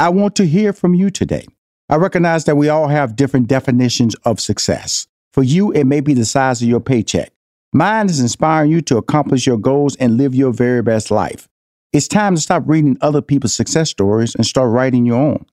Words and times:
I 0.00 0.08
want 0.08 0.34
to 0.36 0.46
hear 0.46 0.72
from 0.72 0.94
you 0.94 1.10
today. 1.10 1.46
I 1.90 1.96
recognize 1.96 2.46
that 2.46 2.56
we 2.56 2.70
all 2.70 2.88
have 2.88 3.16
different 3.16 3.48
definitions 3.48 4.14
of 4.24 4.40
success. 4.40 5.06
For 5.34 5.42
you, 5.42 5.72
it 5.72 5.84
may 5.84 6.00
be 6.00 6.14
the 6.14 6.24
size 6.24 6.62
of 6.62 6.68
your 6.68 6.80
paycheck. 6.80 7.34
Mine 7.74 8.06
is 8.06 8.18
inspiring 8.18 8.70
you 8.70 8.80
to 8.80 8.96
accomplish 8.96 9.46
your 9.46 9.58
goals 9.58 9.96
and 9.96 10.16
live 10.16 10.34
your 10.34 10.54
very 10.54 10.80
best 10.80 11.10
life. 11.10 11.50
It's 11.92 12.08
time 12.08 12.34
to 12.34 12.40
stop 12.40 12.62
reading 12.64 12.96
other 13.02 13.20
people's 13.20 13.52
success 13.52 13.90
stories 13.90 14.34
and 14.34 14.46
start 14.46 14.70
writing 14.70 15.04
your 15.04 15.20
own. 15.20 15.44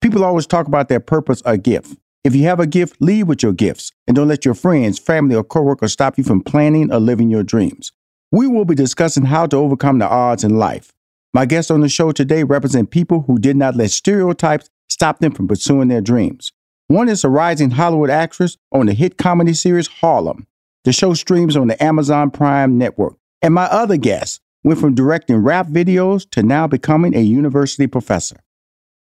People 0.00 0.22
always 0.22 0.46
talk 0.46 0.68
about 0.68 0.88
their 0.88 1.00
purpose 1.00 1.42
or 1.44 1.56
gift. 1.56 1.98
If 2.22 2.36
you 2.36 2.44
have 2.44 2.60
a 2.60 2.66
gift, 2.68 2.98
lead 3.00 3.24
with 3.24 3.42
your 3.42 3.54
gifts 3.54 3.90
and 4.06 4.14
don't 4.14 4.28
let 4.28 4.44
your 4.44 4.54
friends, 4.54 5.00
family, 5.00 5.34
or 5.34 5.42
coworkers 5.42 5.94
stop 5.94 6.16
you 6.16 6.22
from 6.22 6.44
planning 6.44 6.92
or 6.92 7.00
living 7.00 7.28
your 7.28 7.42
dreams. 7.42 7.90
We 8.30 8.46
will 8.46 8.64
be 8.64 8.76
discussing 8.76 9.24
how 9.24 9.46
to 9.46 9.56
overcome 9.56 9.98
the 9.98 10.08
odds 10.08 10.44
in 10.44 10.58
life. 10.58 10.92
My 11.36 11.44
guests 11.44 11.70
on 11.70 11.82
the 11.82 11.90
show 11.90 12.12
today 12.12 12.44
represent 12.44 12.90
people 12.90 13.24
who 13.26 13.38
did 13.38 13.56
not 13.56 13.76
let 13.76 13.90
stereotypes 13.90 14.70
stop 14.88 15.18
them 15.18 15.32
from 15.32 15.46
pursuing 15.46 15.88
their 15.88 16.00
dreams. 16.00 16.50
One 16.86 17.10
is 17.10 17.24
a 17.24 17.28
rising 17.28 17.72
Hollywood 17.72 18.08
actress 18.08 18.56
on 18.72 18.86
the 18.86 18.94
hit 18.94 19.18
comedy 19.18 19.52
series 19.52 19.86
Harlem. 19.86 20.46
The 20.84 20.94
show 20.94 21.12
streams 21.12 21.54
on 21.54 21.66
the 21.66 21.84
Amazon 21.84 22.30
Prime 22.30 22.78
network. 22.78 23.18
And 23.42 23.52
my 23.52 23.66
other 23.66 23.98
guest 23.98 24.40
went 24.64 24.80
from 24.80 24.94
directing 24.94 25.36
rap 25.36 25.66
videos 25.66 26.26
to 26.30 26.42
now 26.42 26.66
becoming 26.66 27.14
a 27.14 27.20
university 27.20 27.86
professor. 27.86 28.38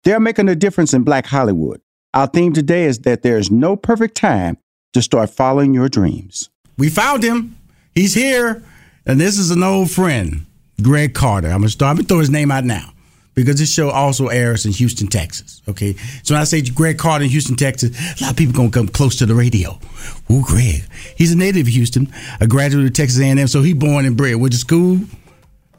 They're 0.05 0.21
making 0.21 0.47
a 0.47 0.55
difference 0.55 0.93
in 0.93 1.03
Black 1.03 1.25
Hollywood. 1.25 1.81
Our 2.13 2.27
theme 2.27 2.53
today 2.53 2.85
is 2.85 2.99
that 2.99 3.23
there 3.23 3.39
is 3.39 3.51
no 3.51 3.75
perfect 3.75 4.15
time 4.15 4.57
to 4.93 5.01
start 5.01 5.31
following 5.31 5.73
your 5.73 5.89
dreams. 5.89 6.49
We 6.77 6.87
found 6.87 7.23
him. 7.23 7.57
He's 7.93 8.13
here. 8.13 8.63
And 9.05 9.19
this 9.19 9.37
is 9.37 9.51
an 9.51 9.63
old 9.63 9.91
friend. 9.91 10.45
Greg 10.83 11.13
Carter. 11.13 11.47
I'm 11.47 11.59
gonna 11.59 11.69
start. 11.69 11.91
I'm 11.91 11.95
gonna 11.97 12.07
throw 12.07 12.19
his 12.19 12.29
name 12.29 12.51
out 12.51 12.65
now 12.65 12.93
because 13.35 13.57
this 13.59 13.73
show 13.73 13.89
also 13.89 14.27
airs 14.27 14.65
in 14.65 14.71
Houston, 14.73 15.07
Texas. 15.07 15.61
Okay, 15.67 15.93
so 16.23 16.33
when 16.33 16.41
I 16.41 16.45
say 16.45 16.61
Greg 16.61 16.97
Carter 16.97 17.23
in 17.23 17.29
Houston, 17.29 17.55
Texas, 17.55 17.97
a 18.19 18.23
lot 18.23 18.31
of 18.31 18.37
people 18.37 18.53
gonna 18.53 18.71
come 18.71 18.87
close 18.87 19.15
to 19.17 19.25
the 19.25 19.35
radio. 19.35 19.79
Ooh, 20.29 20.43
Greg, 20.43 20.83
he's 21.15 21.31
a 21.31 21.37
native 21.37 21.67
of 21.67 21.73
Houston, 21.73 22.11
a 22.39 22.47
graduate 22.47 22.85
of 22.85 22.93
Texas 22.93 23.19
A&M, 23.19 23.47
so 23.47 23.61
he 23.61 23.73
born 23.73 24.05
and 24.05 24.17
bred. 24.17 24.35
Went 24.35 24.53
to 24.53 24.59
school, 24.59 24.99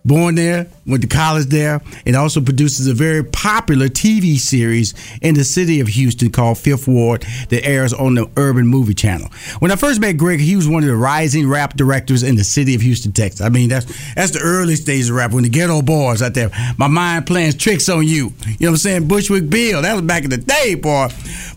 born 0.05 0.35
there, 0.35 0.67
went 0.87 1.03
to 1.03 1.09
college 1.09 1.47
there, 1.47 1.81
and 2.07 2.17
also 2.17 2.41
produces 2.41 2.87
a 2.87 2.95
very 2.95 3.25
popular 3.25 3.89
TV 3.89 4.37
series 4.37 4.95
in 5.21 5.35
the 5.35 5.45
city 5.45 5.81
of 5.81 5.89
Houston 5.89 6.31
called 6.31 6.59
Fifth 6.59 6.89
Ward 6.89 7.25
that 7.51 7.65
airs 7.65 7.93
on 7.93 8.15
the 8.15 8.29
Urban 8.37 8.67
Movie 8.67 8.95
Channel. 8.95 9.29
When 9.61 9.71
I 9.71 9.77
first 9.77 10.01
met 10.01 10.17
Greg, 10.17 10.41
he 10.41 10.57
was 10.57 10.69
one 10.69 10.83
of 10.83 10.89
the 10.89 10.97
rising 10.97 11.49
rap 11.49 11.75
directors 11.77 12.23
in 12.23 12.37
the 12.37 12.45
city 12.45 12.75
of 12.75 12.81
Houston, 12.81 13.13
Texas. 13.13 13.41
I 13.41 13.49
mean, 13.49 13.69
that's 13.69 13.87
that's 14.15 14.33
the 14.33 14.41
early 14.41 14.77
stage 14.77 15.09
of 15.09 15.17
rap 15.17 15.33
when 15.33 15.45
the 15.45 15.51
Geto 15.51 15.85
Boys 15.85 16.23
out 16.23 16.35
there, 16.35 16.51
my 16.77 16.89
mind 16.89 17.27
playing 17.27 17.53
tricks 17.53 17.89
on 17.89 18.07
you. 18.07 18.13
You 18.13 18.23
know 18.23 18.33
what 18.61 18.69
I'm 18.69 18.77
saying? 18.77 19.09
Bushwick 19.09 19.49
Bill, 19.49 19.83
that 19.83 19.93
was 19.93 20.03
back 20.03 20.25
in 20.25 20.31
the 20.31 20.39
day, 20.39 20.75
boy. 20.75 21.09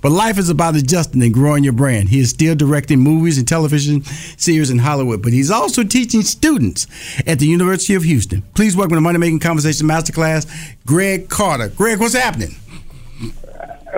But 0.01 0.11
life 0.11 0.37
is 0.37 0.49
about 0.49 0.75
adjusting 0.75 1.23
and 1.23 1.33
growing 1.33 1.63
your 1.63 1.73
brand. 1.73 2.09
He 2.09 2.19
is 2.19 2.29
still 2.29 2.55
directing 2.55 2.99
movies 2.99 3.37
and 3.37 3.47
television 3.47 4.03
series 4.37 4.69
in 4.69 4.77
Hollywood, 4.77 5.23
but 5.23 5.33
he's 5.33 5.49
also 5.49 5.83
teaching 5.83 6.21
students 6.21 6.85
at 7.25 7.39
the 7.39 7.47
University 7.47 7.95
of 7.95 8.03
Houston. 8.03 8.34
Please 8.53 8.75
welcome 8.75 8.95
to 8.95 9.01
Money 9.01 9.19
Making 9.19 9.39
Conversation 9.39 9.87
Masterclass, 9.87 10.47
Greg 10.85 11.29
Carter. 11.29 11.69
Greg, 11.69 11.99
what's 11.99 12.13
happening? 12.13 12.55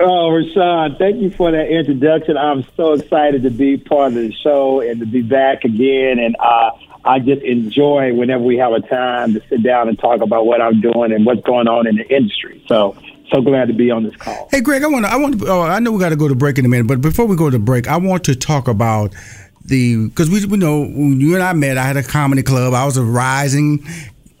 Oh, 0.00 0.30
Rushion, 0.30 0.96
thank 0.96 1.16
you 1.16 1.30
for 1.30 1.50
that 1.50 1.68
introduction. 1.68 2.36
I'm 2.36 2.64
so 2.76 2.92
excited 2.92 3.42
to 3.42 3.50
be 3.50 3.78
part 3.78 4.08
of 4.08 4.14
the 4.14 4.32
show 4.32 4.80
and 4.80 5.00
to 5.00 5.06
be 5.06 5.22
back 5.22 5.64
again. 5.64 6.20
And 6.20 6.36
uh, 6.38 6.70
I 7.04 7.18
just 7.18 7.42
enjoy 7.42 8.14
whenever 8.14 8.44
we 8.44 8.58
have 8.58 8.72
a 8.72 8.80
time 8.80 9.34
to 9.34 9.42
sit 9.48 9.64
down 9.64 9.88
and 9.88 9.98
talk 9.98 10.20
about 10.20 10.46
what 10.46 10.60
I'm 10.60 10.80
doing 10.80 11.12
and 11.12 11.26
what's 11.26 11.42
going 11.42 11.66
on 11.66 11.88
in 11.88 11.96
the 11.96 12.08
industry. 12.14 12.62
So, 12.68 12.96
so 13.32 13.40
glad 13.40 13.66
to 13.68 13.74
be 13.74 13.90
on 13.90 14.04
this 14.04 14.14
call. 14.14 14.48
Hey, 14.52 14.60
Greg, 14.60 14.84
I 14.84 14.86
want 14.86 15.04
to, 15.04 15.10
I 15.10 15.16
want 15.16 15.40
to, 15.40 15.48
oh, 15.48 15.62
I 15.62 15.80
know 15.80 15.90
we 15.90 15.98
got 15.98 16.10
to 16.10 16.16
go 16.16 16.28
to 16.28 16.36
break 16.36 16.58
in 16.58 16.64
a 16.64 16.68
minute, 16.68 16.86
but 16.86 17.00
before 17.00 17.26
we 17.26 17.34
go 17.34 17.50
to 17.50 17.58
break, 17.58 17.88
I 17.88 17.96
want 17.96 18.22
to 18.24 18.36
talk 18.36 18.68
about 18.68 19.12
the 19.64 20.08
because 20.08 20.30
we, 20.30 20.44
we 20.46 20.58
know 20.58 20.80
when 20.80 21.20
you 21.20 21.34
and 21.34 21.42
I 21.42 21.52
met, 21.54 21.76
I 21.76 21.82
had 21.82 21.96
a 21.96 22.02
comedy 22.02 22.42
club. 22.42 22.72
I 22.72 22.84
was 22.84 22.96
a 22.96 23.02
rising 23.02 23.86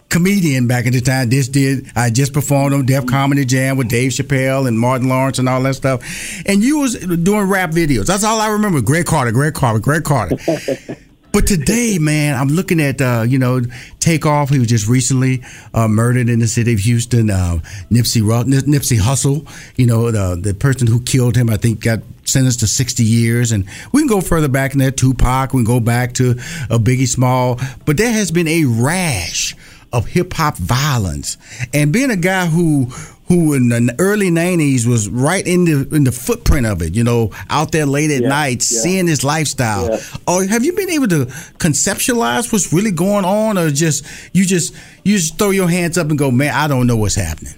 comedian 0.08 0.66
back 0.66 0.86
in 0.86 0.92
the 0.92 1.00
time. 1.00 1.28
This 1.28 1.48
did 1.48 1.90
I 1.94 2.10
just 2.10 2.32
performed 2.32 2.74
on 2.74 2.86
Def 2.86 3.06
Comedy 3.06 3.44
Jam 3.44 3.76
with 3.76 3.88
Dave 3.88 4.12
Chappelle 4.12 4.66
and 4.66 4.78
Martin 4.78 5.08
Lawrence 5.08 5.38
and 5.38 5.48
all 5.48 5.62
that 5.62 5.74
stuff. 5.74 6.02
And 6.46 6.62
you 6.62 6.78
was 6.78 6.94
doing 6.94 7.48
rap 7.48 7.70
videos. 7.70 8.06
That's 8.06 8.24
all 8.24 8.40
I 8.40 8.48
remember. 8.48 8.80
Greg 8.80 9.06
Carter, 9.06 9.32
Greg 9.32 9.54
Carter, 9.54 9.80
Greg 9.80 10.04
Carter. 10.04 10.36
But 11.30 11.46
today, 11.46 11.98
man, 12.00 12.34
I'm 12.36 12.48
looking 12.48 12.80
at 12.80 13.00
uh, 13.00 13.24
you 13.28 13.38
know 13.38 13.60
Takeoff. 14.00 14.48
He 14.48 14.58
was 14.58 14.66
just 14.66 14.88
recently 14.88 15.44
uh, 15.74 15.86
murdered 15.86 16.28
in 16.28 16.38
the 16.38 16.48
city 16.48 16.72
of 16.72 16.80
Houston. 16.80 17.30
Uh, 17.30 17.58
Nipsey 17.92 18.22
Nipsey 18.22 18.98
Hussle, 18.98 19.46
you 19.76 19.86
know 19.86 20.10
the 20.10 20.40
the 20.40 20.54
person 20.54 20.86
who 20.86 21.00
killed 21.00 21.36
him, 21.36 21.50
I 21.50 21.56
think 21.56 21.80
got 21.80 22.00
sentenced 22.24 22.60
to 22.60 22.66
60 22.66 23.04
years. 23.04 23.52
And 23.52 23.66
we 23.92 24.00
can 24.00 24.08
go 24.08 24.20
further 24.20 24.48
back 24.48 24.72
in 24.72 24.78
that 24.80 24.96
Tupac. 24.96 25.52
We 25.52 25.58
can 25.58 25.64
go 25.64 25.80
back 25.80 26.14
to 26.14 26.32
a 26.70 26.78
Biggie 26.78 27.08
Small. 27.08 27.60
But 27.84 27.96
there 27.96 28.12
has 28.12 28.30
been 28.30 28.48
a 28.48 28.64
rash 28.64 29.54
of 29.92 30.06
hip 30.06 30.32
hop 30.34 30.56
violence. 30.56 31.36
And 31.72 31.92
being 31.92 32.10
a 32.10 32.16
guy 32.16 32.46
who 32.46 32.86
who 33.28 33.52
in 33.52 33.68
the 33.68 33.94
early 33.98 34.30
'90s 34.30 34.86
was 34.86 35.08
right 35.08 35.46
in 35.46 35.64
the 35.64 35.94
in 35.94 36.04
the 36.04 36.12
footprint 36.12 36.66
of 36.66 36.80
it, 36.82 36.94
you 36.94 37.04
know, 37.04 37.30
out 37.50 37.72
there 37.72 37.86
late 37.86 38.10
at 38.10 38.22
yeah, 38.22 38.28
night, 38.28 38.56
yeah. 38.70 38.80
seeing 38.80 39.06
this 39.06 39.22
lifestyle. 39.22 39.90
Yeah. 39.90 40.00
Or 40.26 40.44
have 40.44 40.64
you 40.64 40.72
been 40.72 40.90
able 40.90 41.08
to 41.08 41.26
conceptualize 41.58 42.52
what's 42.52 42.72
really 42.72 42.90
going 42.90 43.24
on, 43.24 43.58
or 43.58 43.70
just 43.70 44.04
you 44.32 44.44
just 44.44 44.74
you 45.04 45.16
just 45.16 45.38
throw 45.38 45.50
your 45.50 45.68
hands 45.68 45.98
up 45.98 46.08
and 46.08 46.18
go, 46.18 46.30
man, 46.30 46.54
I 46.54 46.66
don't 46.68 46.86
know 46.86 46.96
what's 46.96 47.14
happening. 47.14 47.54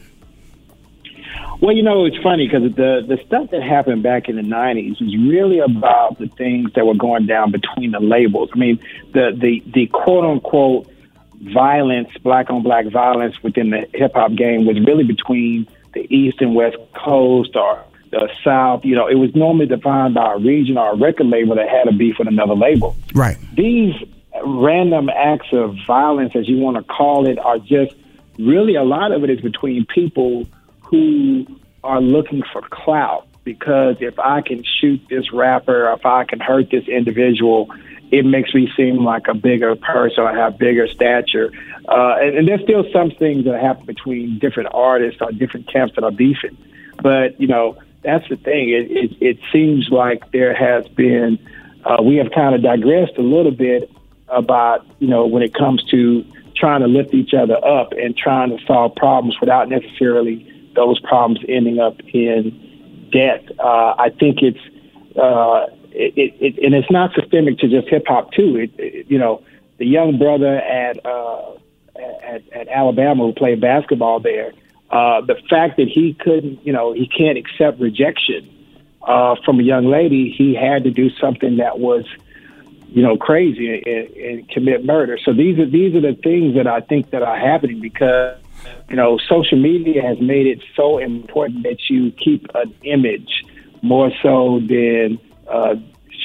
Well, 1.61 1.77
you 1.77 1.83
know, 1.83 2.07
it's 2.07 2.17
funny 2.17 2.49
because 2.49 2.75
the 2.75 3.05
the 3.07 3.23
stuff 3.27 3.51
that 3.51 3.63
happened 3.63 4.03
back 4.03 4.29
in 4.29 4.37
the 4.37 4.43
'90s 4.43 5.01
was 5.01 5.15
really 5.17 5.59
about 5.59 6.19
the 6.19 6.27
things 6.27 6.73
that 6.73 6.87
were 6.87 6.95
going 6.95 7.27
down 7.27 7.53
between 7.53 7.91
the 7.93 8.01
labels. 8.01 8.49
I 8.55 8.59
mean, 8.59 8.81
the 9.13 9.37
the 9.37 9.63
the 9.73 9.87
quote 9.89 10.25
unquote 10.25 10.90
violence, 11.41 12.09
black 12.23 12.51
on 12.51 12.63
black 12.63 12.87
violence 12.87 13.35
within 13.43 13.71
the 13.71 13.89
hip 13.95 14.13
hop 14.15 14.35
game 14.35 14.67
was 14.67 14.79
really 14.81 15.05
between 15.05 15.67
the 15.95 16.07
East 16.15 16.41
and 16.41 16.55
West 16.55 16.77
Coast 16.95 17.57
or 17.57 17.85
the 18.11 18.29
South. 18.45 18.85
You 18.85 18.95
know, 18.95 19.07
it 19.07 19.15
was 19.15 19.35
normally 19.35 19.67
defined 19.67 20.15
by 20.15 20.35
a 20.35 20.39
region 20.39 20.77
or 20.77 20.93
a 20.93 20.97
record 20.97 21.27
label 21.27 21.57
that 21.57 21.69
had 21.69 21.89
a 21.89 21.93
beef 21.93 22.17
with 22.19 22.29
another 22.29 22.55
label. 22.55 22.97
Right. 23.15 23.37
These 23.55 23.95
random 24.45 25.09
acts 25.09 25.49
of 25.53 25.77
violence, 25.87 26.33
as 26.35 26.49
you 26.49 26.59
want 26.59 26.77
to 26.77 26.83
call 26.83 27.27
it, 27.27 27.39
are 27.39 27.59
just 27.59 27.95
really 28.39 28.75
a 28.75 28.85
lot 28.85 29.13
of 29.13 29.25
it 29.25 29.31
is 29.31 29.41
between 29.41 29.87
people 29.87 30.47
who 30.83 31.47
are 31.85 32.01
looking 32.01 32.43
for 32.53 32.63
clout. 32.71 33.27
Because 33.45 33.97
if 34.01 34.19
I 34.19 34.43
can 34.43 34.63
shoot 34.65 35.01
this 35.09 35.33
rapper, 35.33 35.91
if 35.93 36.05
I 36.05 36.25
can 36.25 36.41
hurt 36.41 36.71
this 36.71 36.87
individual, 36.87 37.71
it 38.11 38.25
makes 38.25 38.53
me 38.55 38.71
seem 38.77 39.05
like 39.05 39.29
a 39.29 39.35
bigger 39.35 39.77
person. 39.77 40.25
I 40.25 40.35
have 40.35 40.59
bigger 40.59 40.89
stature. 40.89 41.53
Uh, 41.89 42.17
and, 42.21 42.39
and 42.39 42.49
there's 42.49 42.63
still 42.63 42.85
some 42.93 43.11
things 43.11 43.45
that 43.45 43.61
happen 43.61 43.87
between 43.87 44.39
different 44.39 44.71
artists 44.73 45.21
or 45.23 45.31
different 45.33 45.69
camps 45.73 45.95
that 45.95 46.05
are 46.05 46.11
beefing. 46.11 46.57
But, 47.03 47.41
you 47.41 47.47
know, 47.47 47.79
that's 48.03 48.29
the 48.29 48.37
thing. 48.37 48.71
It, 48.71 48.91
it, 48.91 49.17
it 49.21 49.39
seems 49.53 49.89
like 49.91 50.33
there 50.33 50.55
has 50.55 50.89
been, 50.89 51.39
uh, 51.85 52.03
we 52.03 52.17
have 52.17 52.31
kind 52.33 52.55
of 52.55 52.63
digressed 52.63 53.17
a 53.17 53.23
little 53.23 53.53
bit 53.53 53.91
about, 54.29 54.87
you 54.99 55.09
know, 55.09 55.27
when 55.27 55.43
it 55.43 55.55
comes 55.55 55.83
to 55.91 56.25
trying 56.55 56.81
to 56.81 56.89
lift 56.89 57.15
each 57.15 57.33
other 57.33 57.57
up 57.65 57.93
and 57.93 58.17
trying 58.17 58.57
to 58.57 58.65
solve 58.67 58.95
problems 58.95 59.37
without 59.41 59.69
necessarily 59.69 60.47
those 60.75 61.01
problems 61.01 61.41
ending 61.49 61.79
up 61.79 62.01
in 62.13 62.70
debt. 63.11 63.49
Uh, 63.59 63.95
I 63.99 64.11
think 64.11 64.39
it's, 64.43 64.59
uh, 65.17 65.67
it, 65.93 66.35
it, 66.41 66.65
and 66.65 66.75
it's 66.75 66.91
not 66.91 67.13
systemic 67.15 67.59
to 67.59 67.69
just 67.69 67.89
hip 67.89 68.05
hop 68.07 68.33
too. 68.33 68.57
It, 68.57 68.71
it, 68.79 69.07
you 69.11 69.19
know, 69.19 69.43
the 69.79 69.87
young 69.87 70.19
brother 70.19 70.57
at, 70.57 71.05
uh, 71.05 71.55
at 72.23 72.43
at 72.53 72.69
Alabama 72.69 73.27
who 73.27 73.33
played 73.33 73.61
basketball 73.61 74.21
there, 74.21 74.53
uh, 74.91 75.21
the 75.23 75.37
fact 75.49 75.77
that 75.77 75.89
he 75.89 76.15
couldn't, 76.15 76.65
you 76.67 76.73
know, 76.73 76.93
he 76.93 77.09
can't 77.09 77.39
accept 77.39 77.81
rejection 77.81 78.49
uh, 79.03 79.37
from 79.45 79.61
a 79.61 79.63
young 79.63 79.87
lady, 79.87 80.35
he 80.37 80.55
had 80.55 80.85
to 80.85 80.91
do 80.91 81.11
something 81.11 81.57
that 81.57 81.79
was, 81.79 82.05
you 82.89 83.03
know, 83.03 83.17
crazy 83.17 83.83
and, 83.87 84.09
and 84.17 84.49
commit 84.51 84.85
murder. 84.85 85.19
So 85.25 85.33
these 85.33 85.59
are 85.59 85.67
these 85.67 85.95
are 85.95 86.01
the 86.01 86.19
things 86.23 86.55
that 86.57 86.67
I 86.67 86.81
think 86.81 87.11
that 87.11 87.23
are 87.23 87.39
happening 87.39 87.81
because 87.81 88.37
you 88.89 88.97
know 88.97 89.19
social 89.29 89.59
media 89.59 90.03
has 90.03 90.21
made 90.21 90.47
it 90.47 90.63
so 90.77 90.99
important 90.99 91.63
that 91.65 91.89
you 91.89 92.11
keep 92.13 92.47
an 92.55 92.75
image 92.83 93.45
more 93.83 94.11
so 94.23 94.61
than 94.61 95.19
uh, 95.49 95.75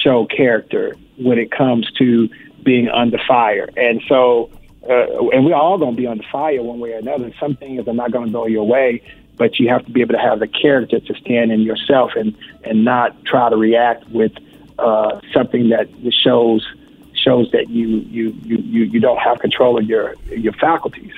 show 0.03 0.25
character 0.25 0.95
when 1.17 1.37
it 1.37 1.51
comes 1.51 1.89
to 1.93 2.29
being 2.63 2.89
under 2.89 3.17
fire. 3.27 3.69
And 3.77 4.01
so, 4.09 4.49
uh, 4.89 5.29
and 5.29 5.45
we're 5.45 5.55
all 5.55 5.77
going 5.77 5.95
to 5.95 6.01
be 6.01 6.07
under 6.07 6.23
fire 6.31 6.61
one 6.61 6.79
way 6.79 6.93
or 6.93 6.97
another. 6.97 7.31
Some 7.39 7.55
things 7.55 7.87
are 7.87 7.93
not 7.93 8.11
going 8.11 8.27
to 8.27 8.31
go 8.31 8.45
your 8.47 8.67
way, 8.67 9.01
but 9.37 9.59
you 9.59 9.69
have 9.69 9.85
to 9.85 9.91
be 9.91 10.01
able 10.01 10.13
to 10.13 10.19
have 10.19 10.39
the 10.39 10.47
character 10.47 10.99
to 10.99 11.13
stand 11.15 11.51
in 11.51 11.61
yourself 11.61 12.11
and 12.15 12.35
and 12.63 12.83
not 12.83 13.23
try 13.25 13.49
to 13.49 13.55
react 13.55 14.09
with 14.09 14.31
uh, 14.79 15.19
something 15.33 15.69
that 15.69 15.87
shows 16.11 16.67
shows 17.13 17.49
that 17.51 17.69
you 17.69 17.99
you 18.09 18.35
you 18.43 18.57
you 18.57 18.83
you 18.83 18.99
don't 18.99 19.19
have 19.19 19.39
control 19.39 19.77
of 19.77 19.85
your 19.85 20.15
your 20.27 20.53
faculties. 20.53 21.13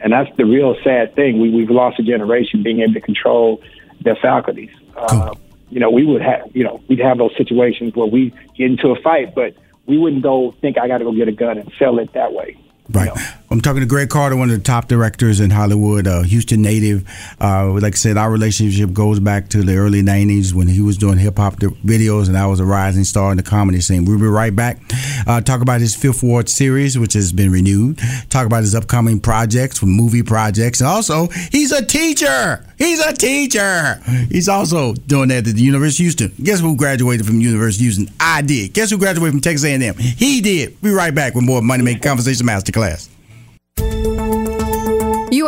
And 0.00 0.12
that's 0.12 0.34
the 0.36 0.44
real 0.44 0.76
sad 0.84 1.14
thing. 1.14 1.40
We 1.40 1.50
we've 1.50 1.70
lost 1.70 1.98
a 1.98 2.02
generation 2.02 2.62
being 2.62 2.80
able 2.80 2.94
to 2.94 3.00
control 3.00 3.62
their 4.00 4.16
faculties. 4.16 4.70
Uh, 4.96 5.34
you 5.70 5.80
know, 5.80 5.90
we 5.90 6.04
would 6.04 6.22
have, 6.22 6.50
you 6.54 6.64
know, 6.64 6.82
we'd 6.88 7.00
have 7.00 7.18
those 7.18 7.36
situations 7.36 7.94
where 7.94 8.06
we 8.06 8.30
get 8.56 8.70
into 8.70 8.88
a 8.88 9.00
fight, 9.00 9.34
but 9.34 9.54
we 9.86 9.98
wouldn't 9.98 10.22
go 10.22 10.54
think 10.60 10.78
I 10.78 10.88
got 10.88 10.98
to 10.98 11.04
go 11.04 11.12
get 11.12 11.28
a 11.28 11.32
gun 11.32 11.58
and 11.58 11.70
sell 11.78 11.98
it 11.98 12.12
that 12.12 12.32
way. 12.32 12.56
Right. 12.90 13.08
You 13.08 13.14
know? 13.14 13.37
I'm 13.50 13.62
talking 13.62 13.80
to 13.80 13.86
Greg 13.86 14.10
Carter, 14.10 14.36
one 14.36 14.50
of 14.50 14.58
the 14.58 14.62
top 14.62 14.88
directors 14.88 15.40
in 15.40 15.48
Hollywood, 15.48 16.06
uh, 16.06 16.22
Houston 16.22 16.60
native. 16.60 17.08
Uh, 17.40 17.72
like 17.72 17.94
I 17.94 17.96
said, 17.96 18.18
our 18.18 18.30
relationship 18.30 18.92
goes 18.92 19.20
back 19.20 19.48
to 19.50 19.62
the 19.62 19.76
early 19.76 20.02
90s 20.02 20.52
when 20.52 20.68
he 20.68 20.82
was 20.82 20.98
doing 20.98 21.16
hip 21.16 21.38
hop 21.38 21.56
videos 21.56 22.28
and 22.28 22.36
I 22.36 22.46
was 22.46 22.60
a 22.60 22.66
rising 22.66 23.04
star 23.04 23.30
in 23.30 23.38
the 23.38 23.42
comedy 23.42 23.80
scene. 23.80 24.04
We'll 24.04 24.18
be 24.18 24.26
right 24.26 24.54
back. 24.54 24.78
Uh, 25.26 25.40
talk 25.40 25.62
about 25.62 25.80
his 25.80 25.94
Fifth 25.94 26.22
Ward 26.22 26.50
series, 26.50 26.98
which 26.98 27.14
has 27.14 27.32
been 27.32 27.50
renewed. 27.50 27.98
Talk 28.28 28.44
about 28.44 28.60
his 28.60 28.74
upcoming 28.74 29.18
projects, 29.18 29.82
movie 29.82 30.22
projects. 30.22 30.82
And 30.82 30.88
also, 30.88 31.28
he's 31.50 31.72
a 31.72 31.82
teacher. 31.82 32.66
He's 32.76 33.00
a 33.00 33.14
teacher. 33.14 33.94
He's 34.30 34.50
also 34.50 34.92
doing 34.92 35.30
that 35.30 35.48
at 35.48 35.54
the 35.54 35.62
University 35.62 36.04
of 36.04 36.18
Houston. 36.18 36.44
Guess 36.44 36.60
who 36.60 36.76
graduated 36.76 37.26
from 37.26 37.40
University 37.40 37.88
of 37.88 37.94
Houston? 37.94 38.14
I 38.20 38.42
did. 38.42 38.74
Guess 38.74 38.90
who 38.90 38.98
graduated 38.98 39.32
from 39.32 39.40
Texas 39.40 39.64
A&M? 39.64 39.94
He 39.96 40.42
did. 40.42 40.80
Be 40.82 40.90
right 40.90 41.14
back 41.14 41.34
with 41.34 41.44
more 41.44 41.62
Money 41.62 41.82
Making 41.82 42.02
Conversation 42.02 42.46
Masterclass. 42.46 43.08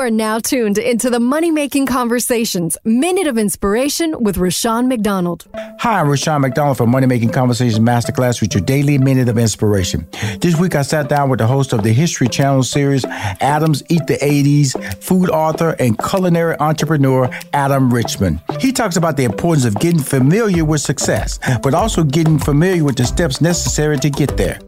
Are 0.01 0.09
now 0.09 0.39
tuned 0.39 0.79
into 0.79 1.11
the 1.11 1.21
Money 1.21 1.51
Making 1.51 1.85
Conversations 1.85 2.79
Minute 2.85 3.27
of 3.27 3.37
Inspiration 3.37 4.25
with 4.25 4.39
Rushion 4.39 4.89
McDonald. 4.89 5.47
Hi, 5.81 6.01
I'm 6.01 6.09
Rushion 6.09 6.41
McDonald 6.41 6.79
from 6.79 6.89
Money 6.91 7.07
Making 7.07 7.29
Conversations 7.29 7.79
Masterclass 7.79 8.41
with 8.41 8.55
your 8.55 8.65
daily 8.65 8.97
Minute 8.97 9.29
of 9.29 9.37
Inspiration. 9.37 10.09
This 10.41 10.59
week 10.59 10.75
I 10.75 10.81
sat 10.81 11.11
down 11.11 11.29
with 11.29 11.39
the 11.39 11.47
host 11.47 11.75
of 11.75 11.83
the 11.83 11.93
History 11.93 12.29
Channel 12.29 12.63
series, 12.63 13.05
Adam 13.05 13.73
Eats 13.91 14.07
the 14.07 14.17
80s, 14.23 15.03
food 15.03 15.29
author 15.29 15.77
and 15.79 15.99
culinary 15.99 16.57
entrepreneur, 16.61 17.29
Adam 17.53 17.93
Richman. 17.93 18.41
He 18.59 18.73
talks 18.73 18.97
about 18.97 19.19
the 19.19 19.25
importance 19.25 19.67
of 19.67 19.75
getting 19.81 20.01
familiar 20.01 20.65
with 20.65 20.81
success, 20.81 21.39
but 21.63 21.75
also 21.75 22.05
getting 22.05 22.39
familiar 22.39 22.85
with 22.85 22.97
the 22.97 23.05
steps 23.05 23.43
necessary 23.43 23.99
to 23.99 24.09
get 24.09 24.35
there. 24.39 24.61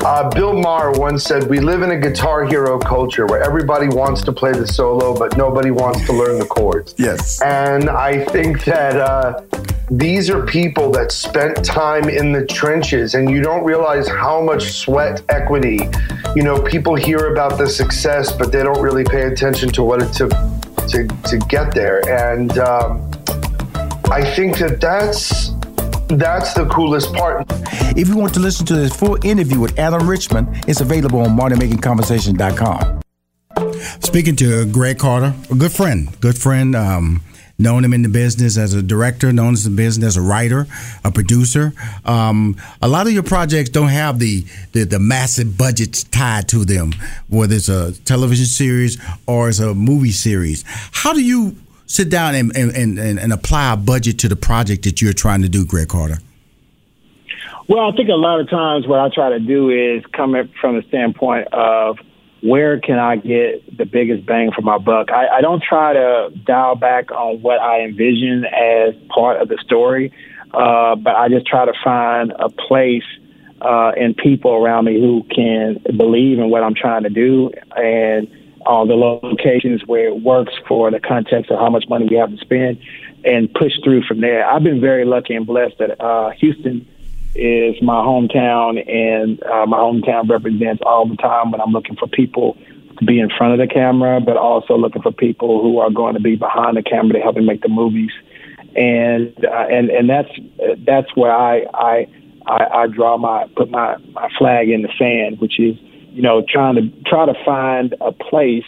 Uh, 0.00 0.30
Bill 0.30 0.52
Maher 0.52 0.92
once 0.92 1.24
said, 1.24 1.48
We 1.48 1.58
live 1.58 1.82
in 1.82 1.90
a 1.90 1.98
guitar 1.98 2.44
hero 2.44 2.78
culture 2.78 3.26
where 3.26 3.42
everybody 3.42 3.88
wants 3.88 4.22
to 4.22 4.32
play 4.32 4.52
the 4.52 4.66
solo, 4.66 5.16
but 5.16 5.36
nobody 5.36 5.70
wants 5.70 6.06
to 6.06 6.12
learn 6.12 6.38
the 6.38 6.46
chords. 6.46 6.94
Yes. 6.98 7.42
And 7.42 7.90
I 7.90 8.24
think 8.26 8.64
that 8.64 8.96
uh, 8.96 9.42
these 9.90 10.30
are 10.30 10.46
people 10.46 10.92
that 10.92 11.10
spent 11.10 11.64
time 11.64 12.08
in 12.08 12.30
the 12.30 12.46
trenches, 12.46 13.14
and 13.14 13.28
you 13.28 13.42
don't 13.42 13.64
realize 13.64 14.06
how 14.06 14.40
much 14.40 14.72
sweat 14.72 15.22
equity. 15.30 15.80
You 16.36 16.44
know, 16.44 16.62
people 16.62 16.94
hear 16.94 17.32
about 17.32 17.58
the 17.58 17.66
success, 17.66 18.30
but 18.30 18.52
they 18.52 18.62
don't 18.62 18.80
really 18.80 19.04
pay 19.04 19.22
attention 19.22 19.70
to 19.70 19.82
what 19.82 20.00
it 20.00 20.12
took 20.12 20.30
to, 20.30 21.08
to 21.26 21.38
get 21.48 21.74
there. 21.74 22.08
And 22.08 22.56
um, 22.58 23.10
I 24.10 24.22
think 24.24 24.58
that 24.58 24.78
that's 24.80 25.50
that's 26.08 26.54
the 26.54 26.66
coolest 26.66 27.12
part. 27.14 27.46
If 27.96 28.08
you 28.08 28.16
want 28.16 28.34
to 28.34 28.40
listen 28.40 28.66
to 28.66 28.74
this 28.76 28.94
full 28.94 29.18
interview 29.24 29.60
with 29.60 29.78
Adam 29.78 30.08
Richman, 30.08 30.48
it's 30.66 30.80
available 30.80 31.20
on 31.20 31.36
moneymakingconversation.com. 31.36 33.00
Speaking 34.00 34.36
to 34.36 34.66
Greg 34.66 34.98
Carter, 34.98 35.34
a 35.50 35.54
good 35.54 35.72
friend, 35.72 36.08
good 36.20 36.38
friend. 36.38 36.74
Um, 36.74 37.22
known 37.58 37.84
him 37.84 37.92
in 37.92 38.02
the 38.02 38.08
business 38.08 38.56
as 38.56 38.72
a 38.72 38.82
director, 38.82 39.32
known 39.32 39.52
as 39.52 39.64
the 39.64 39.70
business 39.70 40.08
as 40.10 40.16
a 40.16 40.22
writer, 40.22 40.66
a 41.04 41.10
producer. 41.10 41.72
Um, 42.04 42.56
a 42.80 42.88
lot 42.88 43.06
of 43.06 43.12
your 43.12 43.24
projects 43.24 43.70
don't 43.70 43.88
have 43.88 44.20
the, 44.20 44.44
the, 44.72 44.84
the 44.84 45.00
massive 45.00 45.58
budgets 45.58 46.04
tied 46.04 46.48
to 46.50 46.64
them, 46.64 46.92
whether 47.28 47.56
it's 47.56 47.68
a 47.68 47.92
television 48.04 48.46
series 48.46 48.96
or 49.26 49.48
it's 49.48 49.58
a 49.58 49.74
movie 49.74 50.12
series. 50.12 50.64
How 50.92 51.12
do 51.12 51.20
you 51.20 51.56
sit 51.88 52.08
down 52.08 52.34
and, 52.36 52.54
and, 52.56 52.70
and, 52.98 53.18
and 53.18 53.32
apply 53.32 53.72
a 53.72 53.76
budget 53.76 54.18
to 54.20 54.28
the 54.28 54.36
project 54.36 54.84
that 54.84 55.02
you're 55.02 55.12
trying 55.12 55.42
to 55.42 55.48
do, 55.48 55.66
Greg 55.66 55.88
Carter? 55.88 56.18
Well, 57.66 57.90
I 57.92 57.96
think 57.96 58.08
a 58.08 58.12
lot 58.12 58.40
of 58.40 58.48
times 58.48 58.86
what 58.86 59.00
I 59.00 59.08
try 59.12 59.30
to 59.30 59.40
do 59.40 59.70
is 59.70 60.04
come 60.12 60.34
from 60.60 60.76
the 60.76 60.82
standpoint 60.88 61.48
of 61.52 61.98
where 62.40 62.78
can 62.78 62.98
I 62.98 63.16
get 63.16 63.76
the 63.76 63.84
biggest 63.84 64.24
bang 64.24 64.52
for 64.52 64.62
my 64.62 64.78
buck. 64.78 65.10
I, 65.10 65.38
I 65.38 65.40
don't 65.40 65.62
try 65.62 65.92
to 65.92 66.30
dial 66.46 66.76
back 66.76 67.10
on 67.10 67.42
what 67.42 67.60
I 67.60 67.80
envision 67.80 68.44
as 68.44 68.94
part 69.08 69.42
of 69.42 69.48
the 69.48 69.58
story, 69.64 70.12
uh, 70.52 70.94
but 70.94 71.14
I 71.14 71.28
just 71.28 71.46
try 71.46 71.66
to 71.66 71.72
find 71.82 72.32
a 72.38 72.48
place 72.48 73.02
uh, 73.60 73.92
and 73.96 74.16
people 74.16 74.52
around 74.52 74.84
me 74.84 75.00
who 75.00 75.24
can 75.24 75.82
believe 75.96 76.38
in 76.38 76.48
what 76.48 76.62
I'm 76.62 76.74
trying 76.74 77.02
to 77.02 77.10
do 77.10 77.50
and 77.76 78.28
all 78.68 78.86
the 78.86 78.94
locations 78.94 79.82
where 79.86 80.08
it 80.08 80.20
works 80.22 80.52
for 80.68 80.90
the 80.90 81.00
context 81.00 81.50
of 81.50 81.58
how 81.58 81.70
much 81.70 81.88
money 81.88 82.06
we 82.06 82.16
have 82.16 82.30
to 82.30 82.36
spend 82.36 82.78
and 83.24 83.52
push 83.54 83.72
through 83.82 84.02
from 84.02 84.20
there. 84.20 84.46
I've 84.46 84.62
been 84.62 84.80
very 84.80 85.06
lucky 85.06 85.34
and 85.34 85.46
blessed 85.46 85.78
that 85.78 85.98
uh, 85.98 86.30
Houston 86.32 86.86
is 87.34 87.80
my 87.80 87.94
hometown, 87.94 88.78
and 88.86 89.42
uh, 89.42 89.64
my 89.64 89.78
hometown 89.78 90.28
represents 90.28 90.82
all 90.84 91.08
the 91.08 91.16
time 91.16 91.50
when 91.50 91.62
I'm 91.62 91.72
looking 91.72 91.96
for 91.96 92.06
people 92.08 92.58
to 92.98 93.04
be 93.04 93.18
in 93.20 93.30
front 93.30 93.58
of 93.58 93.58
the 93.58 93.72
camera, 93.72 94.20
but 94.20 94.36
also 94.36 94.76
looking 94.76 95.02
for 95.02 95.12
people 95.12 95.62
who 95.62 95.78
are 95.78 95.90
going 95.90 96.14
to 96.14 96.20
be 96.20 96.36
behind 96.36 96.76
the 96.76 96.82
camera 96.82 97.14
to 97.14 97.20
help 97.20 97.36
me 97.36 97.44
make 97.44 97.62
the 97.62 97.68
movies. 97.68 98.10
And 98.76 99.34
uh, 99.44 99.66
and 99.70 99.88
and 99.88 100.10
that's 100.10 100.30
that's 100.84 101.16
where 101.16 101.32
I, 101.32 101.64
I 101.72 102.06
I 102.46 102.64
I 102.82 102.86
draw 102.86 103.16
my 103.16 103.46
put 103.56 103.70
my 103.70 103.96
my 104.12 104.28
flag 104.36 104.68
in 104.68 104.82
the 104.82 104.92
sand, 104.98 105.40
which 105.40 105.58
is 105.58 105.76
you 106.18 106.24
know, 106.24 106.42
trying 106.42 106.74
to 106.74 106.90
try 107.08 107.26
to 107.26 107.44
find 107.44 107.94
a 108.00 108.10
place 108.10 108.64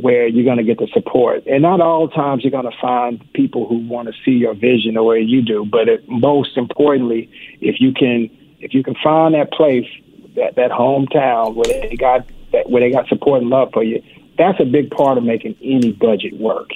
where 0.00 0.26
you're 0.26 0.44
going 0.44 0.56
to 0.56 0.64
get 0.64 0.78
the 0.78 0.88
support. 0.92 1.46
And 1.46 1.62
not 1.62 1.80
all 1.80 2.08
times 2.08 2.42
you're 2.42 2.50
going 2.50 2.68
to 2.68 2.76
find 2.80 3.24
people 3.34 3.68
who 3.68 3.86
want 3.86 4.08
to 4.08 4.14
see 4.24 4.32
your 4.32 4.52
vision 4.52 4.94
the 4.94 5.04
way 5.04 5.20
you 5.20 5.40
do. 5.40 5.64
But 5.64 5.88
it, 5.88 6.08
most 6.08 6.56
importantly, 6.56 7.30
if 7.60 7.76
you 7.80 7.92
can 7.92 8.28
if 8.58 8.74
you 8.74 8.82
can 8.82 8.96
find 8.96 9.34
that 9.34 9.52
place 9.52 9.86
that 10.34 10.56
that 10.56 10.72
hometown 10.72 11.54
where 11.54 11.88
they 11.88 11.94
got 11.94 12.26
that 12.50 12.68
where 12.68 12.80
they 12.80 12.90
got 12.90 13.06
support 13.06 13.42
and 13.42 13.48
love 13.48 13.70
for 13.72 13.84
you. 13.84 14.02
That's 14.36 14.58
a 14.58 14.64
big 14.64 14.90
part 14.90 15.18
of 15.18 15.22
making 15.22 15.54
any 15.62 15.92
budget 15.92 16.36
work. 16.36 16.70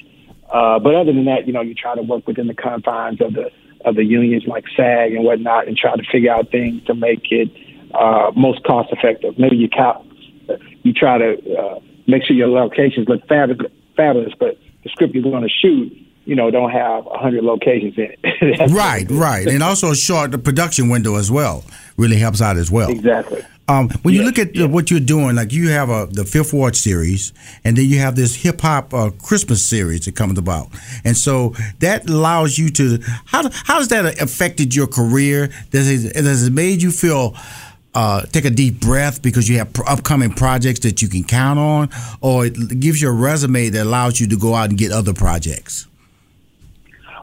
Uh, 0.53 0.79
but 0.79 0.95
other 0.95 1.13
than 1.13 1.25
that, 1.25 1.49
you 1.49 1.53
know, 1.53 1.63
you 1.63 1.75
try 1.75 1.97
to 1.97 2.03
work 2.03 2.29
within 2.29 2.47
the 2.47 2.55
confines 2.55 3.21
of 3.21 3.33
the 3.33 3.51
of 3.85 3.97
the 3.97 4.05
unions 4.05 4.45
like 4.47 4.67
SAG 4.77 5.15
and 5.15 5.25
whatnot, 5.25 5.67
and 5.67 5.77
try 5.77 5.97
to 5.97 6.03
figure 6.13 6.33
out 6.33 6.53
things 6.53 6.85
to 6.85 6.95
make 6.95 7.33
it 7.33 7.51
uh, 7.95 8.31
most 8.35 8.63
cost 8.65 8.93
effective. 8.93 9.39
Maybe 9.39 9.57
you 9.57 9.69
cap, 9.69 10.05
you 10.83 10.93
try 10.93 11.19
to 11.19 11.57
uh, 11.57 11.81
make 12.07 12.25
sure 12.25 12.37
your 12.37 12.49
locations 12.49 13.09
look 13.09 13.27
fabulous, 13.29 13.73
fabulous, 13.97 14.33
but 14.39 14.59
the 14.83 14.91
script 14.91 15.15
you're 15.15 15.23
going 15.23 15.43
to 15.43 15.49
shoot 15.49 16.03
you 16.25 16.37
know, 16.37 16.51
don't 16.51 16.71
have 16.71 17.05
100 17.05 17.43
locations 17.43 17.95
in 17.99 18.15
it. 18.23 18.71
right, 18.71 19.07
right. 19.11 19.47
And 19.49 19.63
also 19.63 19.93
short 19.93 20.31
the 20.31 20.39
production 20.39 20.89
window 20.89 21.17
as 21.17 21.31
well 21.31 21.65
really 21.97 22.17
helps 22.17 22.41
out 22.41 22.57
as 22.57 22.71
well. 22.71 22.91
Exactly. 22.91 23.43
Um, 23.69 23.89
when 24.03 24.15
yes, 24.15 24.21
you 24.21 24.27
look 24.27 24.39
at 24.39 24.55
yes. 24.55 24.69
what 24.69 24.91
you're 24.91 25.01
doing, 25.01 25.37
like 25.37 25.53
you 25.53 25.71
have 25.71 25.89
a 25.89 26.09
the 26.11 26.25
Fifth 26.25 26.53
Ward 26.53 26.77
series, 26.77 27.33
and 27.65 27.77
then 27.77 27.87
you 27.87 27.99
have 27.99 28.17
this 28.17 28.35
hip 28.35 28.61
hop 28.61 28.93
uh, 28.93 29.11
Christmas 29.23 29.65
series 29.65 30.05
that 30.05 30.17
comes 30.17 30.37
about, 30.37 30.69
and 31.05 31.17
so 31.17 31.55
that 31.79 32.09
allows 32.11 32.59
you 32.59 32.71
to 32.71 32.99
how 33.25 33.49
how 33.65 33.79
has 33.79 33.89
that 33.89 34.21
affected 34.21 34.75
your 34.75 34.89
career? 34.89 35.49
Does 35.71 36.05
it, 36.05 36.17
has 36.17 36.47
it 36.47 36.53
made 36.53 36.83
you 36.83 36.91
feel 36.91 37.37
uh, 37.95 38.23
take 38.23 38.45
a 38.45 38.51
deep 38.51 38.81
breath 38.81 39.23
because 39.23 39.49
you 39.49 39.59
have 39.59 39.71
upcoming 39.87 40.33
projects 40.33 40.81
that 40.81 41.03
you 41.03 41.09
can 41.09 41.25
count 41.25 41.59
on, 41.59 41.91
or 42.21 42.47
it 42.47 42.81
gives 42.81 43.03
you 43.03 43.09
a 43.09 43.13
resume 43.13 43.69
that 43.69 43.83
allows 43.85 44.21
you 44.21 44.27
to 44.29 44.37
go 44.37 44.55
out 44.55 44.71
and 44.71 44.79
get 44.79 44.93
other 44.93 45.13
projects? 45.13 45.87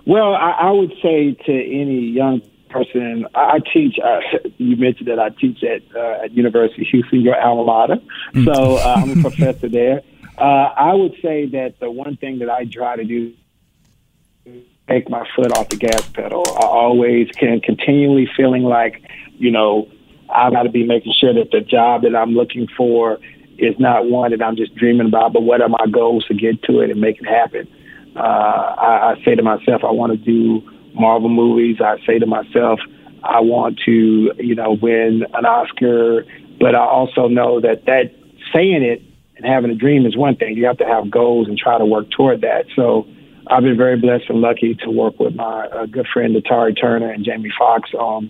Well, 0.06 0.34
I, 0.34 0.52
I 0.52 0.72
would 0.72 0.94
say 1.02 1.34
to 1.34 1.52
any 1.52 2.00
young 2.00 2.42
person, 2.70 3.28
I, 3.36 3.40
I 3.40 3.60
teach. 3.74 4.00
Uh, 4.04 4.20
you 4.58 4.76
mentioned 4.76 5.08
that 5.08 5.20
I 5.20 5.30
teach 5.30 5.64
at 5.64 5.82
uh, 5.96 6.24
at 6.24 6.32
University 6.32 6.84
of 6.84 6.88
Houston, 6.88 7.22
your 7.22 7.40
alma 7.40 7.64
mater. 7.64 8.02
Mm. 8.34 8.46
So 8.46 8.78
uh, 8.78 8.96
I'm 8.98 9.20
a 9.20 9.22
professor 9.30 9.70
there. 9.70 10.02
Uh, 10.38 10.42
I 10.42 10.94
would 10.94 11.16
say 11.22 11.48
that 11.48 11.80
the 11.80 11.92
one 11.92 12.16
thing 12.16 12.40
that 12.40 12.50
I 12.50 12.66
try 12.66 12.96
to 12.96 13.04
do 13.04 13.34
take 14.90 15.10
my 15.10 15.28
foot 15.36 15.56
off 15.58 15.70
the 15.70 15.78
gas 15.78 16.08
pedal. 16.10 16.44
I 16.48 16.66
always 16.66 17.30
can 17.38 17.62
continually 17.62 18.28
feeling 18.36 18.64
like, 18.64 19.02
you 19.38 19.52
know, 19.52 19.88
I've 20.34 20.54
got 20.54 20.64
to 20.64 20.70
be 20.70 20.86
making 20.86 21.14
sure 21.20 21.34
that 21.34 21.52
the 21.52 21.62
job 21.62 22.04
that 22.04 22.16
I'm 22.16 22.32
looking 22.32 22.68
for 22.78 23.20
is 23.58 23.76
not 23.80 24.06
one 24.06 24.32
that 24.32 24.42
I'm 24.42 24.56
just 24.56 24.76
dreaming 24.76 25.08
about, 25.08 25.34
but 25.34 25.42
what 25.42 25.62
are 25.62 25.70
my 25.70 25.86
goals 25.92 26.26
to 26.28 26.34
get 26.34 26.64
to 26.64 26.80
it 26.82 26.92
and 26.92 27.02
make 27.02 27.20
it 27.20 27.28
happen 27.28 27.68
uh, 28.16 28.20
I, 28.20 29.14
I 29.14 29.24
say 29.24 29.36
to 29.36 29.44
myself, 29.44 29.84
I 29.84 29.92
want 29.92 30.12
to 30.12 30.18
do 30.18 30.62
Marvel 30.94 31.30
movies. 31.30 31.78
I 31.80 31.98
say 32.06 32.20
to 32.20 32.26
myself, 32.26 32.80
I 33.24 33.40
want 33.40 33.80
to, 33.86 34.32
you 34.38 34.56
know, 34.56 34.78
win 34.82 35.26
an 35.34 35.46
Oscar. 35.46 36.26
But 36.60 36.76
I 36.76 36.86
also 36.86 37.28
know 37.28 37.62
that 37.62 37.86
that 37.86 38.14
saying 38.54 38.84
it 38.84 39.02
and 39.38 39.46
having 39.46 39.72
a 39.72 39.76
dream 39.76 40.06
is 40.06 40.18
one 40.18 40.36
thing. 40.36 40.58
You 40.58 40.66
have 40.66 40.78
to 40.80 40.86
have 40.86 41.10
goals 41.10 41.48
and 41.48 41.58
try 41.58 41.78
to 41.78 41.86
work 41.86 42.10
toward 42.12 42.42
that. 42.42 42.66
So 42.76 43.08
I've 43.48 43.64
been 43.64 43.78
very 43.78 43.98
blessed 43.98 44.26
and 44.30 44.42
lucky 44.42 44.76
to 44.84 44.90
work 44.90 45.20
with 45.20 45.36
my 45.36 45.68
uh, 45.68 45.86
good 45.86 46.08
friend 46.12 46.36
Datari 46.36 46.80
Turner 46.80 47.12
and 47.12 47.24
Jamie 47.24 47.52
Foxx 47.58 47.94
on 47.94 48.30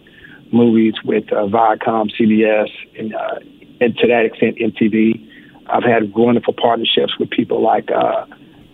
movies 0.52 0.94
with 1.04 1.32
uh, 1.32 1.48
Viacom, 1.48 2.12
CBS, 2.20 2.70
and, 2.98 3.14
uh, 3.14 3.40
and 3.82 3.98
to 3.98 4.08
that 4.08 4.26
extent 4.26 4.58
MTV. 4.58 5.28
I've 5.68 5.84
had 5.84 6.14
wonderful 6.14 6.54
partnerships 6.54 7.18
with 7.20 7.30
people 7.30 7.62
like 7.62 7.92
uh, 7.92 8.26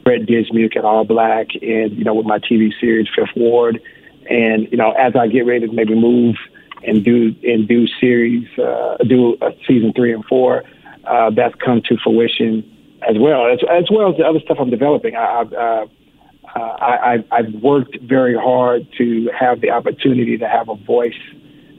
Brett 0.03 0.21
Dismuke 0.21 0.77
at 0.77 0.83
ALLBLK, 0.83 1.61
and 1.61 1.97
you 1.97 2.03
know 2.03 2.13
with 2.13 2.25
my 2.25 2.39
TV 2.39 2.71
series 2.79 3.07
Fifth 3.15 3.35
Ward, 3.35 3.81
and 4.29 4.67
you 4.71 4.77
know 4.77 4.91
as 4.91 5.15
I 5.15 5.27
get 5.27 5.45
ready 5.45 5.67
to 5.67 5.73
maybe 5.73 5.93
move 5.95 6.35
and 6.87 7.03
do 7.03 7.35
and 7.43 7.67
do 7.67 7.87
series, 7.99 8.47
uh, 8.57 8.97
do 9.07 9.37
a 9.41 9.51
season 9.67 9.91
three 9.93 10.13
and 10.13 10.23
four, 10.25 10.63
uh, 11.03 11.31
that's 11.31 11.55
come 11.55 11.81
to 11.89 11.97
fruition 11.97 12.71
as 13.07 13.17
well 13.19 13.47
as 13.47 13.59
as 13.69 13.85
well 13.91 14.11
as 14.11 14.17
the 14.17 14.23
other 14.23 14.39
stuff 14.39 14.57
I'm 14.59 14.69
developing. 14.69 15.15
I, 15.15 15.41
I've 15.41 15.53
uh, 15.53 15.85
uh, 16.55 16.59
I, 16.59 17.23
I've 17.31 17.53
worked 17.55 17.99
very 18.01 18.35
hard 18.35 18.87
to 18.97 19.29
have 19.37 19.59
the 19.59 19.71
opportunity 19.71 20.37
to 20.37 20.47
have 20.47 20.69
a 20.69 20.75
voice, 20.75 21.19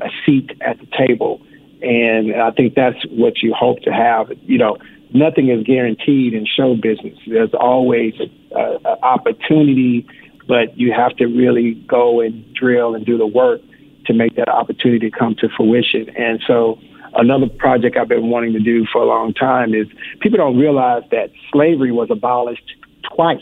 a 0.01 0.09
seat 0.25 0.51
at 0.61 0.79
the 0.79 0.87
table, 0.97 1.41
and 1.83 2.35
I 2.35 2.51
think 2.51 2.75
that's 2.75 2.99
what 3.11 3.43
you 3.43 3.55
hope 3.55 3.81
to 3.83 3.93
have. 3.93 4.31
You 4.43 4.59
know, 4.59 4.77
nothing 5.13 5.51
is 5.51 5.65
guaranteed 5.65 6.35
in 6.35 6.47
show 6.47 6.75
business. 6.75 7.19
There's 7.27 7.55
always 7.55 8.15
uh, 8.55 8.79
an 8.85 8.99
opportunity, 9.03 10.07
but 10.49 10.77
you 10.77 10.93
have 10.93 11.17
to 11.17 11.27
really 11.27 11.75
go 11.75 12.21
and 12.21 12.55
drill 12.55 12.95
and 12.95 13.05
do 13.05 13.19
the 13.19 13.27
work 13.27 13.61
to 14.07 14.15
make 14.15 14.37
that 14.37 14.49
opportunity 14.49 15.11
come 15.11 15.35
to 15.41 15.49
fruition. 15.57 16.09
And 16.17 16.41
so, 16.47 16.79
another 17.15 17.49
project 17.49 17.97
I've 17.97 18.09
been 18.09 18.29
wanting 18.29 18.53
to 18.53 18.61
do 18.61 18.87
for 18.93 19.03
a 19.03 19.07
long 19.07 19.33
time 19.35 19.75
is 19.75 19.87
people 20.21 20.39
don't 20.39 20.59
realize 20.59 21.03
that 21.11 21.31
slavery 21.53 21.93
was 21.93 22.09
abolished 22.11 22.75
twice 23.15 23.41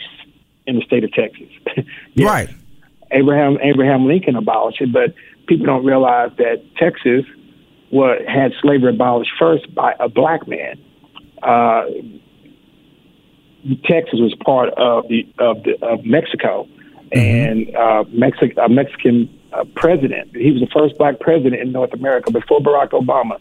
in 0.66 0.76
the 0.76 0.82
state 0.82 1.04
of 1.04 1.12
Texas. 1.12 1.48
yes, 2.14 2.26
right. 2.26 2.50
Abraham 3.12 3.58
Abraham 3.62 4.06
Lincoln 4.06 4.34
abolished 4.36 4.80
it, 4.80 4.92
but 4.92 5.14
people 5.46 5.66
don't 5.66 5.84
realize 5.84 6.30
that 6.38 6.62
Texas 6.76 7.24
what 7.90 8.22
had 8.26 8.52
slavery 8.60 8.90
abolished 8.90 9.30
first 9.38 9.72
by 9.74 9.94
a 10.00 10.08
black 10.08 10.48
man 10.48 10.82
uh, 11.42 11.84
Texas 13.84 14.20
was 14.20 14.34
part 14.44 14.70
of 14.74 15.08
the 15.08 15.26
of 15.38 15.62
the 15.62 15.82
of 15.84 16.04
Mexico, 16.04 16.64
mm-hmm. 16.64 17.18
and 17.18 17.76
uh, 17.76 18.04
Mexic 18.08 18.54
a 18.58 18.68
Mexican 18.68 19.28
uh, 19.52 19.64
president. 19.74 20.34
He 20.36 20.50
was 20.50 20.60
the 20.60 20.68
first 20.68 20.98
black 20.98 21.20
president 21.20 21.62
in 21.62 21.72
North 21.72 21.92
America 21.92 22.30
before 22.30 22.60
Barack 22.60 22.90
Obama. 22.90 23.40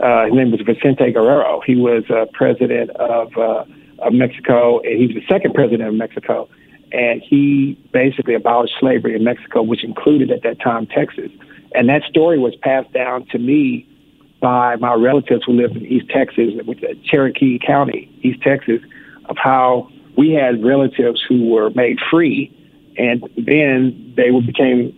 Uh, 0.00 0.24
his 0.26 0.34
name 0.34 0.50
was 0.50 0.60
Vicente 0.62 1.12
Guerrero. 1.12 1.60
He 1.64 1.76
was 1.76 2.04
uh, 2.08 2.24
president 2.32 2.90
of, 2.90 3.36
uh, 3.36 3.64
of 3.98 4.14
Mexico, 4.14 4.80
and 4.80 4.98
he 4.98 5.06
was 5.06 5.16
the 5.16 5.26
second 5.28 5.52
president 5.52 5.88
of 5.88 5.94
Mexico. 5.94 6.48
And 6.92 7.22
he 7.22 7.78
basically 7.92 8.34
abolished 8.34 8.74
slavery 8.80 9.14
in 9.14 9.24
Mexico, 9.24 9.62
which 9.62 9.84
included 9.84 10.30
at 10.30 10.42
that 10.42 10.60
time 10.60 10.86
Texas. 10.86 11.30
And 11.74 11.88
that 11.88 12.02
story 12.04 12.38
was 12.38 12.54
passed 12.56 12.92
down 12.92 13.26
to 13.26 13.38
me 13.38 13.86
by 14.40 14.76
my 14.76 14.94
relatives 14.94 15.44
who 15.44 15.52
lived 15.52 15.76
in 15.76 15.86
East 15.86 16.08
Texas, 16.08 16.54
which 16.64 16.82
is 16.82 16.96
Cherokee 17.04 17.58
County, 17.58 18.10
East 18.22 18.42
Texas, 18.42 18.80
of 19.26 19.36
how 19.36 19.88
we 20.16 20.32
had 20.32 20.64
relatives 20.64 21.22
who 21.28 21.48
were 21.48 21.70
made 21.70 21.98
free, 22.10 22.50
and 22.96 23.22
then 23.36 24.14
they 24.16 24.30
became 24.30 24.94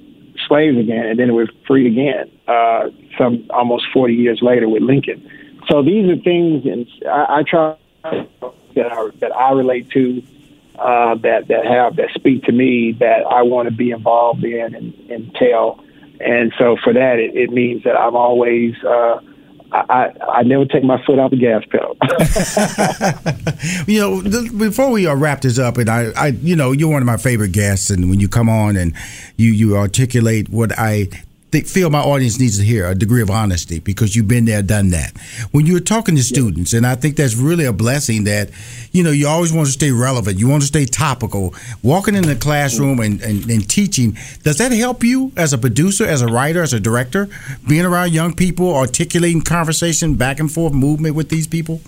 slaves 0.49 0.79
again, 0.79 1.07
and 1.07 1.19
then 1.19 1.35
were 1.35 1.49
freed 1.67 1.87
again. 1.87 2.31
Uh, 2.49 2.89
some 3.19 3.47
almost 3.51 3.85
40 3.93 4.15
years 4.15 4.41
later 4.43 4.69
with 4.69 4.83
Lincoln. 4.83 5.29
So 5.69 5.83
these 5.83 6.09
are 6.11 6.17
things, 6.17 6.65
and 6.65 6.87
I, 7.07 7.39
I 7.39 7.43
try 7.43 7.77
that 8.03 8.93
I, 8.93 9.11
that 9.21 9.37
I 9.37 9.53
relate 9.53 9.91
to, 9.91 10.23
uh, 10.79 11.15
that 11.17 11.49
that 11.49 11.67
have 11.67 11.97
that 11.97 12.11
speak 12.15 12.45
to 12.45 12.53
me 12.53 12.93
that 13.01 13.27
I 13.29 13.43
want 13.43 13.69
to 13.69 13.75
be 13.75 13.91
involved 13.91 14.45
in 14.45 14.75
and, 14.75 14.95
and 15.11 15.35
tell. 15.35 15.83
And 16.21 16.53
so 16.59 16.77
for 16.83 16.93
that, 16.93 17.19
it, 17.19 17.35
it 17.35 17.51
means 17.51 17.83
that 17.85 17.97
I'm 17.97 18.15
always 18.15 18.75
uh, 18.85 19.21
I, 19.73 20.13
I 20.29 20.43
never 20.43 20.67
take 20.67 20.85
my 20.85 21.03
foot 21.05 21.19
off 21.19 21.31
the 21.31 21.37
gas 21.39 21.65
pedal. 21.71 21.97
you 23.87 24.01
know, 24.01 24.23
before 24.59 24.91
we 24.91 25.07
uh, 25.07 25.15
wrap 25.15 25.41
this 25.41 25.59
up, 25.59 25.79
and 25.79 25.89
I, 25.89 26.11
I, 26.17 26.27
you 26.29 26.55
know, 26.57 26.73
you're 26.73 26.91
one 26.91 27.01
of 27.01 27.07
my 27.07 27.17
favorite 27.17 27.53
guests, 27.53 27.89
and 27.89 28.11
when 28.11 28.21
you 28.21 28.29
come 28.29 28.51
on 28.51 28.77
and 28.77 28.93
you 29.37 29.51
you 29.51 29.77
articulate 29.77 30.51
what 30.51 30.79
I 30.79 31.09
they 31.53 31.61
feel 31.61 31.91
my 31.91 32.01
audience 32.01 32.41
needs 32.41 32.59
to 32.59 32.65
hear 32.65 32.87
a 32.87 32.95
degree 32.95 33.23
of 33.23 33.31
honesty 33.31 33.79
because 33.79 34.17
you've 34.17 34.27
been 34.27 34.47
there, 34.47 34.63
done 34.63 34.91
that. 34.91 35.17
When 35.53 35.67
you're 35.67 35.81
talking 35.81 36.17
to 36.17 36.23
students, 36.23 36.73
and 36.73 36.87
I 36.87 36.95
think 36.95 37.17
that's 37.17 37.37
really 37.37 37.67
a 37.67 37.73
blessing 37.73 38.25
that, 38.25 38.51
you 38.91 39.03
know, 39.03 39.11
you 39.11 39.29
always 39.29 39.53
want 39.53 39.67
to 39.67 39.73
stay 39.73 39.91
relevant. 39.91 40.39
You 40.39 40.49
want 40.49 40.63
to 40.63 40.67
stay 40.67 40.87
topical. 40.87 41.55
Walking 41.83 42.15
in 42.15 42.25
the 42.25 42.37
classroom 42.37 43.01
and, 43.01 43.21
and, 43.21 43.49
and 43.51 43.69
teaching, 43.69 44.17
does 44.43 44.59
that 44.59 44.73
help 44.73 45.05
you 45.05 45.31
as 45.37 45.53
a 45.53 45.59
producer, 45.59 46.05
as 46.07 46.23
a 46.23 46.27
writer, 46.27 46.63
as 46.63 46.73
a 46.73 46.81
director, 46.81 47.29
being 47.69 47.85
around 47.85 48.13
young 48.13 48.35
people, 48.35 48.75
articulating 48.75 49.43
conversation, 49.43 50.15
back 50.15 50.41
and 50.41 50.51
forth 50.51 50.73
movement 50.73 51.15
with 51.15 51.29
these 51.29 51.47
people? 51.47 51.81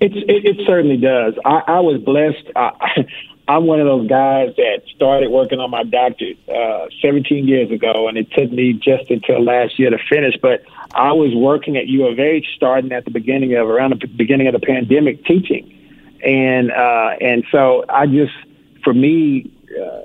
It's, 0.00 0.14
it, 0.14 0.44
it 0.44 0.66
certainly 0.66 0.98
does. 0.98 1.34
I, 1.44 1.62
I 1.66 1.80
was 1.80 2.02
blessed. 2.02 2.50
I, 2.54 3.06
I'm 3.48 3.66
one 3.66 3.80
of 3.80 3.86
those 3.86 4.08
guys 4.08 4.54
that 4.56 4.82
started 4.94 5.30
working 5.30 5.58
on 5.58 5.70
my 5.70 5.82
doctorate 5.82 6.38
uh, 6.48 6.86
17 7.00 7.48
years 7.48 7.70
ago, 7.70 8.06
and 8.06 8.16
it 8.16 8.30
took 8.32 8.50
me 8.52 8.72
just 8.72 9.10
until 9.10 9.42
last 9.42 9.78
year 9.78 9.90
to 9.90 9.98
finish. 10.08 10.36
But 10.40 10.62
I 10.94 11.12
was 11.12 11.34
working 11.34 11.76
at 11.76 11.86
U 11.88 12.06
of 12.06 12.20
H 12.20 12.46
starting 12.54 12.92
at 12.92 13.04
the 13.04 13.10
beginning 13.10 13.54
of 13.54 13.68
around 13.68 14.00
the 14.00 14.06
beginning 14.06 14.46
of 14.46 14.52
the 14.52 14.64
pandemic 14.64 15.24
teaching, 15.24 16.18
and 16.24 16.70
uh, 16.70 17.16
and 17.20 17.44
so 17.50 17.84
I 17.88 18.06
just 18.06 18.32
for 18.84 18.94
me. 18.94 19.52
Uh, 19.70 20.02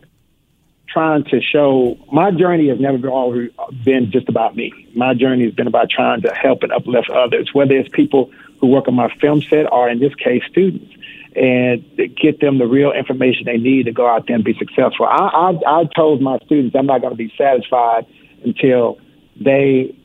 trying 0.89 1.22
to 1.25 1.41
show 1.41 1.98
my 2.13 2.32
journey 2.32 2.70
has 2.70 2.79
never 2.79 2.98
been, 2.98 3.51
been 3.84 4.10
just 4.10 4.29
about 4.29 4.56
me. 4.56 4.72
My 4.96 5.13
journey 5.13 5.44
has 5.44 5.53
been 5.53 5.67
about 5.67 5.89
trying 5.89 6.22
to 6.22 6.34
help 6.34 6.63
and 6.63 6.72
uplift 6.72 7.10
others, 7.10 7.53
whether 7.53 7.75
it's 7.75 7.89
people 7.89 8.32
who 8.60 8.67
work 8.67 8.88
on 8.88 8.96
my 8.96 9.13
film 9.20 9.41
set 9.44 9.72
or, 9.72 9.89
in 9.89 10.00
this 10.00 10.15
case, 10.15 10.41
students 10.50 10.91
and 11.36 11.84
get 12.16 12.40
them 12.40 12.58
the 12.58 12.66
real 12.66 12.92
information 12.92 13.46
they 13.46 13.58
need 13.58 13.86
to 13.86 13.92
go 13.92 14.08
out 14.08 14.28
there 14.28 14.36
and 14.36 14.46
be 14.46 14.56
successful. 14.58 15.06
I, 15.06 15.52
I, 15.66 15.82
I 15.82 15.84
told 15.96 16.22
my 16.22 16.40
students 16.46 16.76
I'm 16.76 16.86
not 16.86 17.02
going 17.02 17.12
to 17.12 17.18
be 17.18 17.32
satisfied 17.38 18.06
until 18.44 18.98
they 19.40 19.96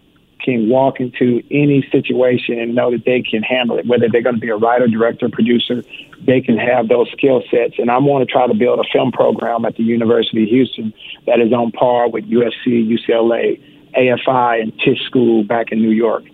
can 0.43 0.69
walk 0.69 1.01
into 1.01 1.43
any 1.51 1.87
situation 1.91 2.59
and 2.59 2.75
know 2.75 2.91
that 2.91 3.05
they 3.05 3.23
can 3.23 3.43
handle 3.43 3.79
it, 3.79 3.87
whether 3.87 4.09
they're 4.09 4.23
going 4.23 4.35
to 4.35 4.41
be 4.41 4.49
a 4.49 4.57
writer, 4.57 4.89
director, 4.89 5.29
producer, 5.29 5.85
they 6.21 6.41
can 6.41 6.59
have 6.59 6.89
those 6.89 7.09
skill 7.13 7.43
sets. 7.51 7.75
And 7.79 7.91
I 7.91 7.99
want 7.99 8.27
to 8.27 8.33
try 8.33 8.47
to 8.47 8.55
build 8.55 8.81
a 8.81 8.85
film 8.93 9.13
program 9.13 9.65
at 9.65 9.77
the 9.77 9.85
University 9.85 10.43
of 10.43 10.49
Houston 10.49 10.93
that 11.27 11.41
is 11.41 11.53
on 11.53 11.71
par 11.71 12.09
with 12.09 12.25
USC, 12.25 12.67
UCLA, 12.67 13.61
AFI, 13.97 14.63
and 14.63 14.79
Tisch 14.81 15.03
School 15.07 15.45
back 15.45 15.71
in 15.71 15.81
New 15.81 15.91
York. 15.91 16.25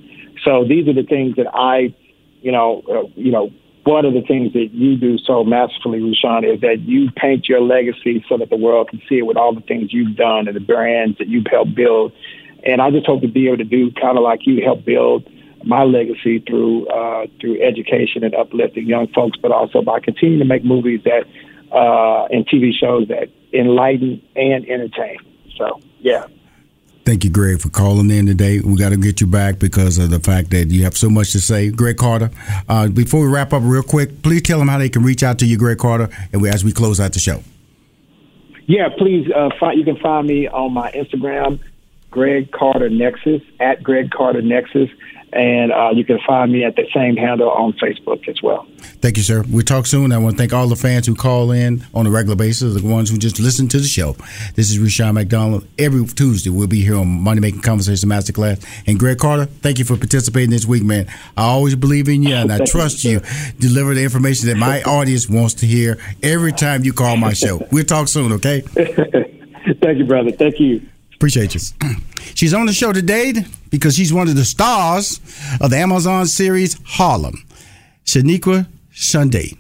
So 0.45 0.65
these 0.65 0.89
are 0.89 0.95
the 0.95 1.03
things 1.03 1.37
that 1.37 1.47
I, 1.53 1.95
you 2.41 2.53
know, 2.53 2.83
uh, 2.89 3.09
you 3.17 3.31
know, 3.31 3.53
one 3.85 4.05
of 4.05 4.13
the 4.13 4.23
things 4.23 4.53
that 4.53 4.71
you 4.73 4.97
do 4.97 5.19
so 5.19 5.45
masterfully, 5.45 6.01
Rushion, 6.01 6.45
is 6.45 6.61
that 6.61 6.81
you 6.81 7.11
paint 7.13 7.49
your 7.49 7.61
legacy 7.61 8.25
so 8.29 8.37
that 8.37 8.51
the 8.51 8.57
world 8.57 8.89
can 8.89 9.01
see 9.09 9.19
it 9.19 9.27
with 9.27 9.37
all 9.37 9.55
the 9.55 9.61
things 9.63 9.93
you've 9.93 10.17
done 10.17 10.47
and 10.47 10.57
the 10.57 10.61
brands 10.61 11.19
that 11.19 11.29
you've 11.29 11.47
helped 11.51 11.75
build. 11.75 12.13
And 12.65 12.83
I 12.83 12.91
just 12.91 13.07
hope 13.07 13.23
to 13.23 13.29
be 13.29 13.47
able 13.47 13.59
to 13.59 13.65
do 13.65 13.91
kind 13.93 14.19
of 14.19 14.25
like 14.25 14.47
you 14.47 14.63
help 14.63 14.85
build 14.85 15.29
my 15.65 15.85
legacy 15.85 16.39
through 16.41 16.87
uh, 16.89 17.27
through 17.41 17.61
education 17.63 18.25
and 18.25 18.35
uplifting 18.35 18.87
young 18.87 19.09
folks, 19.09 19.39
but 19.41 19.53
also 19.53 19.83
by 19.83 20.01
continuing 20.01 20.39
to 20.41 20.45
make 20.45 20.65
movies 20.65 21.01
that 21.05 21.25
uh, 21.73 22.25
and 22.27 22.47
TV 22.47 22.73
shows 22.73 23.09
that 23.09 23.29
enlighten 23.53 24.23
and 24.37 24.69
entertain. 24.69 25.19
So, 25.57 25.81
yeah. 26.01 26.27
Thank 27.09 27.25
you, 27.25 27.31
Greg, 27.31 27.59
for 27.59 27.71
calling 27.71 28.11
in 28.11 28.27
today. 28.27 28.61
We 28.61 28.77
got 28.77 28.91
to 28.91 28.99
get 28.99 29.19
you 29.19 29.27
back 29.27 29.59
because 29.59 29.97
of 29.97 30.11
the 30.11 30.21
fact 30.21 30.51
that 30.51 30.69
you 30.69 30.85
have 30.85 30.95
so 30.95 31.09
much 31.09 31.33
to 31.33 31.41
say. 31.41 31.71
Greg 31.71 31.97
Carter, 31.97 32.31
uh, 32.69 32.89
before 32.89 33.23
we 33.23 33.29
wrap 33.29 33.55
up 33.55 33.63
real 33.65 33.83
quick, 33.83 34.21
please 34.21 34.43
tell 34.43 34.59
them 34.59 34.69
how 34.69 34.77
they 34.77 34.91
can 34.91 35.03
reach 35.03 35.23
out 35.23 35.39
to 35.39 35.47
you, 35.47 35.57
Greg 35.57 35.79
Carter, 35.79 36.11
and 36.35 36.43
we, 36.43 36.51
as 36.51 36.63
we 36.63 36.71
close 36.71 37.01
out 37.01 37.15
the 37.15 37.19
show. 37.19 37.43
Yeah, 38.67 38.91
please, 38.99 39.27
uh, 39.35 39.49
find, 39.59 39.79
you 39.79 39.87
can 39.87 39.97
find 39.97 40.27
me 40.27 40.49
on 40.49 40.75
my 40.75 40.93
Instagram, 40.93 41.61
Greg 42.19 42.51
Carter 42.51 42.91
Nexus, 42.91 43.43
at 43.61 43.81
Greg 43.81 44.11
Carter 44.11 44.43
Nexus 44.43 44.91
and 45.33 45.73
uh, 45.73 45.91
you 45.95 46.05
can 46.05 46.19
find 46.27 46.51
me 46.51 46.65
at 46.65 46.77
the 46.77 46.87
same 46.95 47.17
handle 47.17 47.51
on 47.51 47.73
Facebook 47.75 48.27
as 48.29 48.41
well. 48.43 48.67
Thank 48.79 49.17
you, 49.17 49.23
sir. 49.23 49.45
We'll 49.49 49.63
talk 49.63 49.87
soon. 49.87 50.11
I 50.13 50.19
want 50.19 50.37
to 50.37 50.39
thank 50.39 50.53
all 50.53 50.67
the 50.69 50.77
fans 50.77 51.07
who 51.07 51.15
call 51.15 51.51
in 51.51 51.85
on 51.95 52.07
a 52.07 52.11
regular 52.11 52.37
basis, 52.37 52.81
the 52.81 52.87
ones 52.87 53.11
who 53.11 53.19
just 53.19 53.39
listen 53.39 53.69
to 53.69 53.79
the 53.79 53.87
show. 53.87 54.17
This 54.55 54.71
is 54.71 54.79
Rushion 54.79 55.15
McDonald. 55.15 55.67
Every 55.79 56.05
Tuesday, 56.07 56.51
we'll 56.51 56.67
be 56.67 56.81
here 56.81 56.97
on 56.97 57.09
Money 57.09 57.41
Making 57.41 57.61
Conversation 57.61 58.09
Masterclass. 58.09 58.65
And 58.87 58.99
Greg 58.99 59.19
Carter, 59.19 59.47
thank 59.47 59.79
you 59.79 59.85
for 59.85 59.97
participating 59.97 60.51
this 60.51 60.67
week, 60.67 60.83
man. 60.83 61.07
I 61.37 61.45
always 61.45 61.77
believe 61.77 62.09
in 62.09 62.23
you, 62.23 62.35
and 62.35 62.53
I 62.53 62.65
trust 62.65 63.05
you. 63.05 63.21
Deliver 63.59 63.95
the 63.95 64.03
information 64.03 64.49
that 64.49 64.57
my 64.57 64.83
audience 64.85 65.29
wants 65.29 65.55
to 65.55 65.67
hear 65.67 65.99
every 66.23 66.53
time 66.53 66.85
you 66.85 66.93
call 66.93 67.17
my 67.17 67.33
show. 67.33 67.67
We'll 67.71 67.85
talk 67.85 68.09
soon, 68.09 68.33
okay? 68.33 68.61
thank 69.83 69.99
you, 69.99 70.05
brother. 70.07 70.33
Thank 70.33 70.59
you. 70.59 70.89
Appreciate 71.19 71.53
you. 71.53 71.61
She's 72.35 72.55
on 72.55 72.67
the 72.67 72.73
show 72.73 72.93
today 72.93 73.33
because 73.71 73.97
she's 73.97 74.13
one 74.13 74.29
of 74.29 74.37
the 74.37 74.45
stars 74.45 75.19
of 75.61 75.71
the 75.71 75.77
Amazon 75.77 76.27
series 76.27 76.79
Harlem, 76.85 77.45
Shoniqua 78.05 78.69
Shandai. 78.95 79.59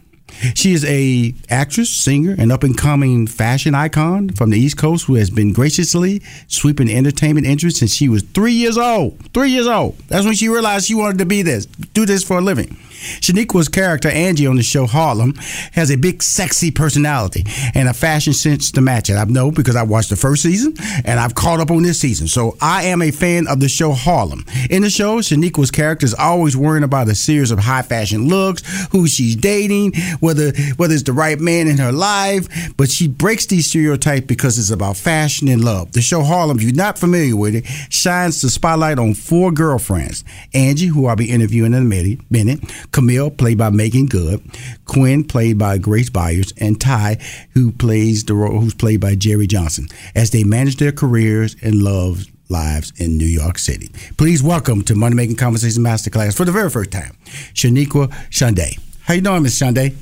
She 0.54 0.72
is 0.72 0.84
a 0.84 1.34
actress, 1.50 1.90
singer, 1.90 2.34
and 2.38 2.52
up 2.52 2.62
and 2.62 2.76
coming 2.76 3.26
fashion 3.26 3.74
icon 3.74 4.30
from 4.30 4.50
the 4.50 4.58
East 4.58 4.76
Coast 4.78 5.06
who 5.06 5.14
has 5.16 5.30
been 5.30 5.52
graciously 5.52 6.22
sweeping 6.46 6.90
entertainment 6.90 7.46
industry 7.46 7.70
since 7.70 7.94
she 7.94 8.08
was 8.08 8.22
three 8.22 8.52
years 8.52 8.78
old. 8.78 9.18
Three 9.32 9.50
years 9.50 9.66
old. 9.66 9.98
That's 10.08 10.24
when 10.24 10.34
she 10.34 10.48
realized 10.48 10.86
she 10.86 10.94
wanted 10.94 11.18
to 11.18 11.26
be 11.26 11.42
this, 11.42 11.66
do 11.66 12.06
this 12.06 12.24
for 12.24 12.38
a 12.38 12.40
living. 12.40 12.76
Shoniqua's 12.98 13.68
character, 13.68 14.08
Angie, 14.08 14.46
on 14.46 14.56
the 14.56 14.62
show 14.62 14.86
Harlem, 14.86 15.34
has 15.72 15.90
a 15.90 15.96
big, 15.96 16.22
sexy 16.22 16.70
personality 16.70 17.44
and 17.74 17.88
a 17.88 17.94
fashion 17.94 18.32
sense 18.32 18.72
to 18.72 18.80
match 18.80 19.08
it. 19.08 19.14
I 19.14 19.24
know 19.24 19.50
because 19.50 19.76
I 19.76 19.82
watched 19.84 20.10
the 20.10 20.16
first 20.16 20.42
season 20.42 20.74
and 21.04 21.20
I've 21.20 21.34
caught 21.34 21.60
up 21.60 21.70
on 21.70 21.82
this 21.82 22.00
season. 22.00 22.26
So 22.26 22.56
I 22.60 22.84
am 22.84 23.02
a 23.02 23.10
fan 23.10 23.46
of 23.46 23.60
the 23.60 23.68
show 23.68 23.92
Harlem. 23.92 24.44
In 24.68 24.82
the 24.82 24.90
show, 24.90 25.18
Shoniqua's 25.18 25.70
character 25.70 26.04
is 26.04 26.14
always 26.14 26.56
worrying 26.56 26.84
about 26.84 27.08
a 27.08 27.14
series 27.14 27.50
of 27.50 27.60
high 27.60 27.82
fashion 27.82 28.28
looks, 28.28 28.62
who 28.90 29.06
she's 29.06 29.36
dating, 29.36 29.92
whether 30.28 30.52
whether 30.76 30.94
it's 30.94 31.04
the 31.04 31.12
right 31.12 31.40
man 31.40 31.66
in 31.66 31.78
her 31.78 31.92
life. 31.92 32.76
But 32.76 32.90
she 32.90 33.08
breaks 33.08 33.46
these 33.46 33.66
stereotypes 33.66 34.26
because 34.26 34.58
it's 34.58 34.70
about 34.70 34.96
fashion 34.96 35.48
and 35.48 35.64
love. 35.64 35.92
The 35.92 36.02
show 36.02 36.22
Harlem, 36.22 36.58
if 36.58 36.64
you're 36.64 36.74
not 36.74 36.98
familiar 36.98 37.34
with 37.34 37.54
it, 37.54 37.66
shines 37.88 38.42
the 38.42 38.50
spotlight 38.50 38.98
on 38.98 39.14
four 39.14 39.50
girlfriends. 39.50 40.22
Angie, 40.52 40.86
who 40.86 41.06
I'll 41.06 41.16
be 41.16 41.30
interviewing 41.30 41.72
in 41.72 41.82
a 41.82 42.20
minute, 42.30 42.60
Camille, 42.92 43.30
played 43.30 43.58
by 43.58 43.70
Meagan 43.70 44.06
Good, 44.06 44.42
Quinn, 44.84 45.24
played 45.24 45.58
by 45.58 45.78
Grace 45.78 46.10
Byers, 46.10 46.52
and 46.58 46.80
Ty, 46.80 47.16
who 47.54 47.72
plays 47.72 48.24
the 48.24 48.34
role, 48.34 48.60
who's 48.60 48.74
played 48.74 49.00
by 49.00 49.14
Jerrie 49.14 49.46
Johnson, 49.46 49.88
as 50.14 50.30
they 50.30 50.44
manage 50.44 50.76
their 50.76 50.92
careers 50.92 51.56
and 51.62 51.82
love 51.82 52.26
lives 52.50 52.92
in 52.96 53.18
New 53.18 53.26
York 53.26 53.58
City. 53.58 53.90
Please 54.16 54.42
welcome 54.42 54.82
to 54.82 54.94
Money 54.94 55.14
Making 55.14 55.36
Conversation 55.36 55.82
Masterclass 55.82 56.36
for 56.36 56.44
the 56.44 56.52
very 56.52 56.70
first 56.70 56.90
time, 56.90 57.16
Shoniqua 57.54 58.08
Shandai. 58.30 58.78
How 59.04 59.14
you 59.14 59.20
doing, 59.20 59.42
Miss 59.42 59.58
Shandai? 59.58 59.94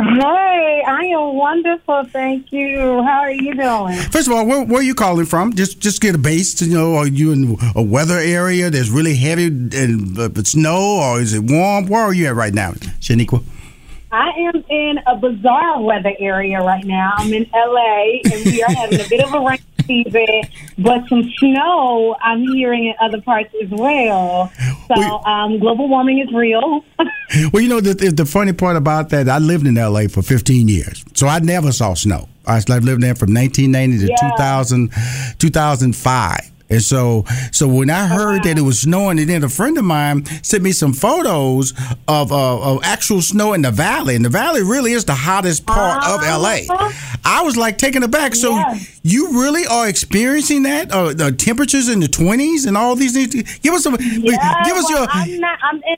Hey, 0.00 0.84
I 0.86 1.06
am 1.06 1.34
wonderful. 1.34 2.04
Thank 2.04 2.52
you. 2.52 3.02
How 3.02 3.18
are 3.18 3.32
you 3.32 3.52
doing? 3.54 3.96
First 4.12 4.28
of 4.28 4.32
all, 4.32 4.46
where, 4.46 4.64
where 4.64 4.78
are 4.78 4.82
you 4.82 4.94
calling 4.94 5.26
from? 5.26 5.54
Just 5.54 5.80
just 5.80 6.00
get 6.00 6.14
a 6.14 6.18
base. 6.18 6.62
You 6.62 6.72
know, 6.72 6.94
are 6.94 7.08
you 7.08 7.32
in 7.32 7.56
a 7.74 7.82
weather 7.82 8.18
area 8.18 8.70
that's 8.70 8.90
really 8.90 9.16
heavy 9.16 9.46
and 9.46 10.16
uh, 10.16 10.28
snow, 10.44 11.00
or 11.02 11.20
is 11.20 11.34
it 11.34 11.42
warm? 11.42 11.88
Where 11.88 12.02
are 12.02 12.14
you 12.14 12.28
at 12.28 12.36
right 12.36 12.54
now, 12.54 12.70
Shoniqua? 13.00 13.42
I 14.12 14.30
am 14.38 14.64
in 14.70 15.00
a 15.06 15.16
bizarre 15.16 15.82
weather 15.82 16.14
area 16.20 16.60
right 16.60 16.84
now. 16.84 17.14
I'm 17.18 17.34
in 17.34 17.46
LA, 17.52 18.20
and 18.32 18.44
we 18.44 18.62
are 18.62 18.70
having 18.70 19.00
a 19.00 19.08
bit 19.08 19.24
of 19.24 19.34
a 19.34 19.40
rain 19.40 19.58
season, 19.88 20.26
but 20.78 21.08
some 21.08 21.28
snow 21.38 22.16
I'm 22.22 22.42
hearing 22.52 22.86
in 22.86 22.94
other 23.00 23.20
parts 23.20 23.52
as 23.60 23.70
well. 23.70 24.52
So 24.86 25.24
um, 25.24 25.58
global 25.58 25.88
warming 25.88 26.20
is 26.20 26.32
real. 26.32 26.84
well, 27.52 27.62
you 27.62 27.68
know 27.68 27.80
the, 27.80 28.12
the 28.12 28.24
funny 28.24 28.52
part 28.52 28.76
about 28.76 29.08
that, 29.08 29.28
I 29.28 29.38
lived 29.38 29.66
in 29.66 29.74
LA 29.74 30.06
for 30.08 30.22
15 30.22 30.68
years, 30.68 31.04
so 31.14 31.26
I 31.26 31.40
never 31.40 31.72
saw 31.72 31.94
snow. 31.94 32.28
I 32.46 32.60
lived 32.60 33.02
there 33.02 33.14
from 33.14 33.34
1990 33.34 34.06
to 34.06 34.12
yeah. 34.12 34.30
2000, 34.30 34.92
2005. 35.38 36.50
And 36.70 36.82
so, 36.82 37.24
so 37.50 37.66
when 37.66 37.88
I 37.88 38.06
heard 38.06 38.42
that 38.44 38.58
it 38.58 38.62
was 38.62 38.80
snowing, 38.80 39.18
and 39.18 39.28
then 39.28 39.42
a 39.42 39.48
friend 39.48 39.78
of 39.78 39.84
mine 39.84 40.24
sent 40.42 40.62
me 40.62 40.72
some 40.72 40.92
photos 40.92 41.72
of, 42.06 42.30
uh, 42.30 42.60
of 42.60 42.80
actual 42.82 43.22
snow 43.22 43.54
in 43.54 43.62
the 43.62 43.70
valley, 43.70 44.16
and 44.16 44.24
the 44.24 44.28
valley 44.28 44.62
really 44.62 44.92
is 44.92 45.04
the 45.04 45.14
hottest 45.14 45.66
part 45.66 46.02
uh-huh. 46.02 46.16
of 46.16 46.42
LA. 46.42 46.92
I 47.24 47.42
was 47.42 47.56
like 47.56 47.78
taken 47.78 48.02
aback. 48.02 48.34
So 48.34 48.50
yes. 48.50 49.00
you 49.02 49.40
really 49.40 49.66
are 49.66 49.88
experiencing 49.88 50.64
that? 50.64 50.92
Uh, 50.92 51.12
the 51.14 51.32
temperatures 51.32 51.88
in 51.88 52.00
the 52.00 52.08
twenties 52.08 52.66
and 52.66 52.76
all 52.76 52.96
these 52.96 53.12
things. 53.12 53.58
Give 53.58 53.74
us 53.74 53.82
some. 53.82 53.96
Yeah, 54.00 54.64
give 54.64 54.76
us 54.76 54.90
well, 54.90 55.02
your. 55.02 55.08
I'm, 55.10 55.40
not, 55.40 55.58
I'm 55.62 55.76
in. 55.76 55.96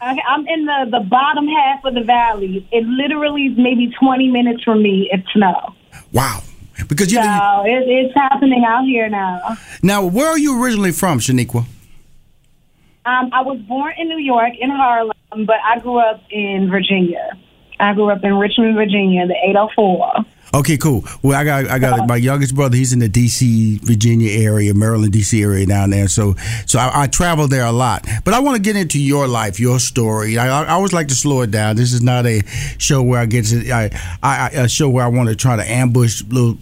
I'm 0.00 0.46
in 0.46 0.66
the, 0.66 0.88
the 0.90 1.00
bottom 1.00 1.48
half 1.48 1.84
of 1.84 1.94
the 1.94 2.02
valley. 2.02 2.68
It 2.70 2.84
literally 2.84 3.46
is 3.46 3.58
maybe 3.58 3.90
20 3.98 4.30
minutes 4.30 4.62
from 4.62 4.82
me. 4.82 5.08
It's 5.10 5.26
snow. 5.32 5.74
Wow. 6.12 6.42
Because 6.88 7.10
you, 7.10 7.22
so 7.22 7.62
it, 7.64 7.84
it's 7.88 8.14
happening 8.14 8.64
out 8.66 8.84
here 8.84 9.08
now. 9.08 9.56
Now, 9.82 10.04
where 10.04 10.28
are 10.28 10.38
you 10.38 10.62
originally 10.62 10.92
from, 10.92 11.18
Shoniqua? 11.18 11.64
Um, 13.06 13.30
I 13.32 13.42
was 13.42 13.58
born 13.60 13.94
in 13.98 14.08
New 14.08 14.18
York, 14.18 14.52
in 14.58 14.68
Harlem, 14.70 15.14
but 15.30 15.56
I 15.64 15.78
grew 15.78 15.98
up 15.98 16.22
in 16.30 16.68
Virginia. 16.70 17.38
I 17.78 17.94
grew 17.94 18.10
up 18.10 18.24
in 18.24 18.34
Richmond, 18.34 18.74
Virginia, 18.74 19.26
the 19.26 19.36
804. 19.48 20.24
Okay, 20.56 20.78
cool. 20.78 21.04
Well, 21.22 21.38
I 21.38 21.44
got 21.44 21.68
I 21.68 21.78
got 21.78 22.08
my 22.08 22.16
youngest 22.16 22.54
brother. 22.54 22.76
He's 22.76 22.94
in 22.94 22.98
the 22.98 23.10
D.C., 23.10 23.78
Virginia 23.82 24.30
area, 24.30 24.72
Maryland, 24.72 25.12
D.C. 25.12 25.42
area 25.42 25.66
down 25.66 25.90
there. 25.90 26.08
So 26.08 26.34
so 26.64 26.78
I, 26.78 27.02
I 27.02 27.06
travel 27.08 27.46
there 27.46 27.66
a 27.66 27.72
lot. 27.72 28.06
But 28.24 28.32
I 28.32 28.40
want 28.40 28.56
to 28.56 28.62
get 28.62 28.74
into 28.74 28.98
your 28.98 29.28
life, 29.28 29.60
your 29.60 29.78
story. 29.78 30.38
I, 30.38 30.62
I, 30.62 30.68
always 30.70 30.94
like 30.94 31.08
to 31.08 31.14
slow 31.14 31.42
it 31.42 31.50
down. 31.50 31.76
This 31.76 31.92
is 31.92 32.00
not 32.00 32.24
a 32.24 32.40
show 32.78 33.02
where 33.02 33.20
I 33.20 33.26
get 33.26 33.44
to 33.46 33.70
I, 33.70 33.90
I 34.22 34.48
a 34.54 34.68
show 34.68 34.88
where 34.88 35.04
I 35.04 35.08
want 35.08 35.28
to 35.28 35.36
try 35.36 35.56
to 35.56 35.70
ambush 35.70 36.22
little 36.24 36.56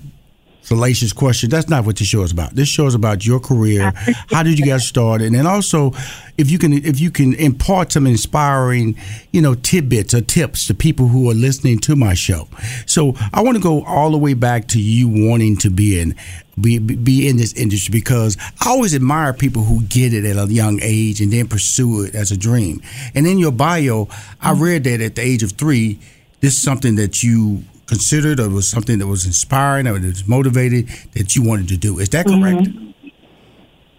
salacious 0.64 1.12
question. 1.12 1.50
That's 1.50 1.68
not 1.68 1.84
what 1.84 1.96
this 1.96 2.08
show 2.08 2.22
is 2.22 2.32
about. 2.32 2.54
This 2.54 2.68
show 2.68 2.86
is 2.86 2.94
about 2.94 3.24
your 3.24 3.38
career. 3.38 3.92
How 4.30 4.42
did 4.42 4.58
you 4.58 4.64
get 4.64 4.80
started? 4.80 5.26
And 5.26 5.36
then 5.36 5.46
also, 5.46 5.92
if 6.38 6.50
you 6.50 6.58
can, 6.58 6.72
if 6.72 7.00
you 7.00 7.10
can 7.10 7.34
impart 7.34 7.92
some 7.92 8.06
inspiring, 8.06 8.96
you 9.30 9.42
know, 9.42 9.54
tidbits 9.54 10.14
or 10.14 10.22
tips 10.22 10.66
to 10.66 10.74
people 10.74 11.08
who 11.08 11.30
are 11.30 11.34
listening 11.34 11.78
to 11.80 11.96
my 11.96 12.14
show. 12.14 12.48
So 12.86 13.14
I 13.32 13.42
want 13.42 13.56
to 13.56 13.62
go 13.62 13.84
all 13.84 14.10
the 14.10 14.18
way 14.18 14.34
back 14.34 14.68
to 14.68 14.80
you 14.80 15.08
wanting 15.08 15.56
to 15.58 15.70
be 15.70 16.00
in, 16.00 16.16
be 16.60 16.78
be 16.78 17.28
in 17.28 17.36
this 17.36 17.52
industry 17.54 17.92
because 17.92 18.36
I 18.64 18.70
always 18.70 18.94
admire 18.94 19.32
people 19.32 19.64
who 19.64 19.82
get 19.82 20.14
it 20.14 20.24
at 20.24 20.36
a 20.36 20.52
young 20.52 20.78
age 20.82 21.20
and 21.20 21.32
then 21.32 21.48
pursue 21.48 22.04
it 22.04 22.14
as 22.14 22.30
a 22.30 22.36
dream. 22.36 22.80
And 23.14 23.26
in 23.26 23.38
your 23.38 23.52
bio, 23.52 24.08
I 24.40 24.52
mm-hmm. 24.52 24.62
read 24.62 24.84
that 24.84 25.00
at 25.00 25.16
the 25.16 25.22
age 25.22 25.42
of 25.42 25.52
three, 25.52 25.98
this 26.40 26.54
is 26.54 26.62
something 26.62 26.96
that 26.96 27.22
you 27.22 27.64
considered 27.86 28.40
or 28.40 28.48
was 28.48 28.68
something 28.68 28.98
that 28.98 29.06
was 29.06 29.26
inspiring 29.26 29.86
or 29.86 29.98
that 29.98 30.06
was 30.06 30.26
motivated 30.28 30.88
that 31.12 31.36
you 31.36 31.42
wanted 31.42 31.68
to 31.68 31.76
do. 31.76 31.98
Is 31.98 32.08
that 32.10 32.26
correct? 32.26 32.68
Mm-hmm. 32.68 33.08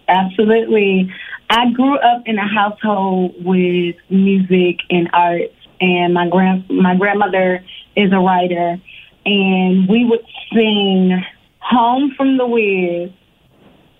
Absolutely. 0.08 1.12
I 1.50 1.70
grew 1.70 1.96
up 1.96 2.22
in 2.26 2.38
a 2.38 2.46
household 2.46 3.34
with 3.44 3.96
music 4.10 4.78
and 4.90 5.08
arts, 5.12 5.54
and 5.80 6.14
my 6.14 6.28
grand 6.28 6.68
my 6.68 6.96
grandmother 6.96 7.64
is 7.96 8.12
a 8.12 8.18
writer, 8.18 8.80
and 9.24 9.88
we 9.88 10.04
would 10.04 10.24
sing 10.52 11.22
"Home 11.60 12.12
from 12.16 12.36
the 12.36 12.46
Wiz" 12.46 13.10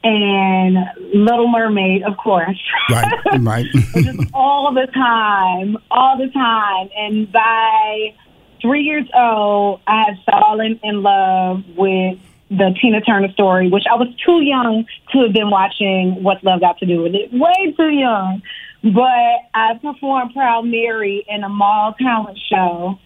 and 0.03 0.77
Little 1.15 1.49
Mermaid, 1.49 2.03
of 2.03 2.17
course. 2.17 2.61
Right, 2.91 3.13
right. 3.41 3.67
just 3.95 4.19
all 4.33 4.73
the 4.73 4.87
time, 4.93 5.77
all 5.91 6.19
the 6.19 6.29
time. 6.33 6.89
And 6.97 7.31
by 7.33 8.15
three 8.61 8.83
years 8.83 9.07
old, 9.15 9.81
I 9.87 10.05
had 10.05 10.19
fallen 10.25 10.81
in 10.83 11.03
love 11.03 11.65
with 11.77 12.19
the 12.51 12.77
Tina 12.81 13.01
Turner 13.01 13.31
story, 13.33 13.69
which 13.69 13.85
I 13.91 13.97
was 13.97 14.09
too 14.25 14.41
young 14.41 14.87
to 15.13 15.19
have 15.23 15.33
been 15.33 15.51
watching 15.51 16.23
What's 16.23 16.45
Love 16.45 16.61
Got 16.61 16.79
to 16.79 16.87
Do 16.87 17.03
with 17.03 17.15
It. 17.15 17.33
Way 17.33 17.73
too 17.77 17.91
young. 17.91 18.43
But 18.83 19.49
I 19.55 19.79
performed 19.83 20.33
Proud 20.33 20.67
Mary 20.67 21.25
in 21.29 21.43
a 21.43 21.49
mall 21.49 21.95
talent 21.99 22.39
show 22.49 22.99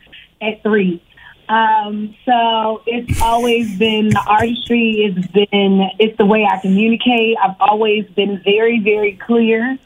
at 0.42 0.62
three. 0.62 1.02
Um, 1.48 2.14
so 2.24 2.82
it's 2.86 3.20
always 3.22 3.76
been 3.78 4.10
the 4.10 4.22
artistry. 4.26 5.02
It's 5.04 5.26
been 5.28 5.90
it's 5.98 6.16
the 6.16 6.26
way 6.26 6.46
I 6.48 6.58
communicate. 6.58 7.36
I've 7.42 7.56
always 7.58 8.06
been 8.10 8.40
very 8.44 8.78
very 8.78 9.16
clear 9.16 9.76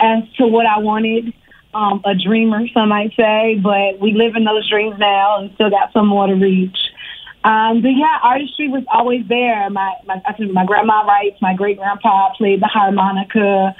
as 0.00 0.24
to 0.34 0.46
what 0.46 0.66
I 0.66 0.80
wanted. 0.80 1.32
Um, 1.74 2.00
a 2.04 2.14
dreamer, 2.14 2.60
some 2.72 2.90
might 2.90 3.12
say, 3.16 3.58
but 3.60 3.98
we 4.00 4.12
live 4.12 4.36
in 4.36 4.44
those 4.44 4.68
dreams 4.70 4.96
now 4.98 5.38
and 5.38 5.52
still 5.54 5.70
got 5.70 5.92
some 5.92 6.06
more 6.06 6.26
to 6.28 6.34
reach. 6.34 6.76
Um, 7.42 7.82
but 7.82 7.90
yeah, 7.90 8.18
artistry 8.22 8.68
was 8.68 8.84
always 8.90 9.26
there. 9.28 9.68
My 9.70 9.92
my 10.06 10.22
my 10.52 10.64
grandma 10.64 11.04
writes. 11.04 11.36
My 11.42 11.54
great 11.54 11.76
grandpa 11.76 12.32
played 12.38 12.62
the 12.62 12.66
harmonica. 12.66 13.74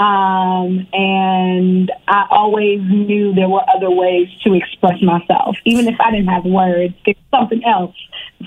Um, 0.00 0.86
and 0.94 1.92
I 2.08 2.26
always 2.30 2.80
knew 2.80 3.34
there 3.34 3.50
were 3.50 3.62
other 3.76 3.90
ways 3.90 4.28
to 4.44 4.54
express 4.54 5.02
myself. 5.02 5.58
Even 5.66 5.88
if 5.88 6.00
I 6.00 6.10
didn't 6.10 6.28
have 6.28 6.46
words, 6.46 6.94
there's 7.04 7.18
something 7.30 7.62
else 7.66 7.94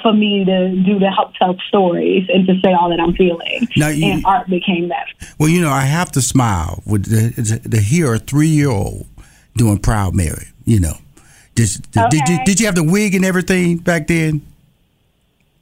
for 0.01 0.13
me 0.13 0.43
to 0.45 0.75
do 0.83 0.97
to 0.97 1.09
help 1.11 1.35
tell 1.35 1.55
stories 1.67 2.27
and 2.33 2.47
to 2.47 2.59
say 2.63 2.73
all 2.73 2.89
that 2.89 2.99
I'm 2.99 3.13
feeling. 3.13 3.67
Now 3.77 3.89
you, 3.89 4.07
and 4.07 4.25
art 4.25 4.49
became 4.49 4.89
that. 4.89 5.05
Well, 5.37 5.49
you 5.49 5.61
know, 5.61 5.69
I 5.69 5.81
have 5.81 6.11
to 6.13 6.23
smile 6.23 6.81
with 6.87 7.05
the, 7.05 7.69
to 7.69 7.77
hear 7.79 8.15
a 8.15 8.19
three 8.19 8.47
year 8.47 8.71
old 8.71 9.05
doing 9.55 9.77
Proud 9.77 10.15
Mary. 10.15 10.47
You 10.65 10.79
know, 10.79 10.97
just, 11.55 11.85
okay. 11.95 12.09
did 12.09 12.27
you 12.29 12.45
did 12.45 12.59
you 12.61 12.65
have 12.65 12.75
the 12.75 12.83
wig 12.83 13.13
and 13.13 13.23
everything 13.23 13.77
back 13.77 14.07
then? 14.07 14.41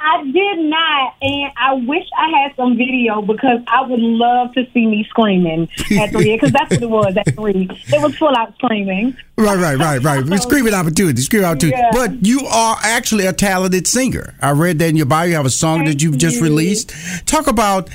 I 0.04 0.24
did 0.24 0.60
not, 0.60 1.16
and 1.22 1.52
I 1.58 1.74
wish 1.74 2.08
I 2.18 2.30
had 2.30 2.56
some 2.56 2.76
video 2.76 3.22
because 3.22 3.60
I 3.68 3.86
would 3.86 4.00
love 4.00 4.52
to 4.56 4.66
see 4.74 4.88
me 4.88 5.06
screaming 5.08 5.70
at 5.92 6.10
three 6.10 6.34
because 6.34 6.52
that's 6.52 6.72
what 6.72 6.82
it 6.82 6.90
was 6.90 7.18
at 7.18 7.36
three. 7.36 7.70
It 7.70 8.02
was 8.02 8.16
full 8.18 8.36
out 8.36 8.56
screaming. 8.56 9.16
Right, 9.38 9.58
right, 9.58 9.78
right, 9.78 10.02
right. 10.02 10.26
so, 10.28 10.36
screaming 10.38 10.74
opportunity, 10.74 11.22
screaming 11.22 11.50
opportunity. 11.50 11.78
Yeah. 11.78 11.92
But 11.94 12.26
you 12.26 12.40
are 12.48 12.78
actually 12.82 13.28
a 13.28 13.34
talented 13.34 13.86
singer. 13.86 14.34
I 14.42 14.52
read 14.52 14.80
that 14.80 14.90
in 14.90 14.96
your 14.96 15.06
bio. 15.06 15.26
You 15.26 15.36
have 15.36 15.46
a 15.46 15.52
song 15.52 15.80
Thank 15.80 15.90
that 15.90 16.04
you've 16.04 16.18
just 16.18 16.38
you. 16.38 16.44
released. 16.44 16.94
Talk 17.28 17.46
about 17.46 17.90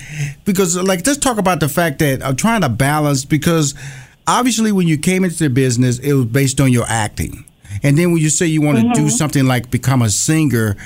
because, 0.44 0.76
like, 0.76 1.02
just 1.02 1.22
talk 1.22 1.38
about 1.38 1.58
the 1.58 1.68
fact 1.68 1.98
that 1.98 2.24
I'm 2.24 2.36
trying 2.36 2.60
to 2.60 2.68
balance 2.68 3.24
because 3.24 3.74
obviously 4.28 4.70
when 4.70 4.86
you 4.86 4.96
came 4.96 5.24
into 5.24 5.38
the 5.38 5.50
business, 5.50 5.98
it 5.98 6.12
was 6.12 6.26
based 6.26 6.60
on 6.60 6.70
your 6.70 6.86
acting, 6.86 7.44
and 7.82 7.98
then 7.98 8.12
when 8.12 8.22
you 8.22 8.30
say 8.30 8.46
you 8.46 8.62
want 8.62 8.78
to 8.78 8.84
mm-hmm. 8.84 8.92
do 8.92 9.10
something 9.10 9.44
like 9.44 9.72
become 9.72 10.02
a 10.02 10.10
singer 10.10 10.76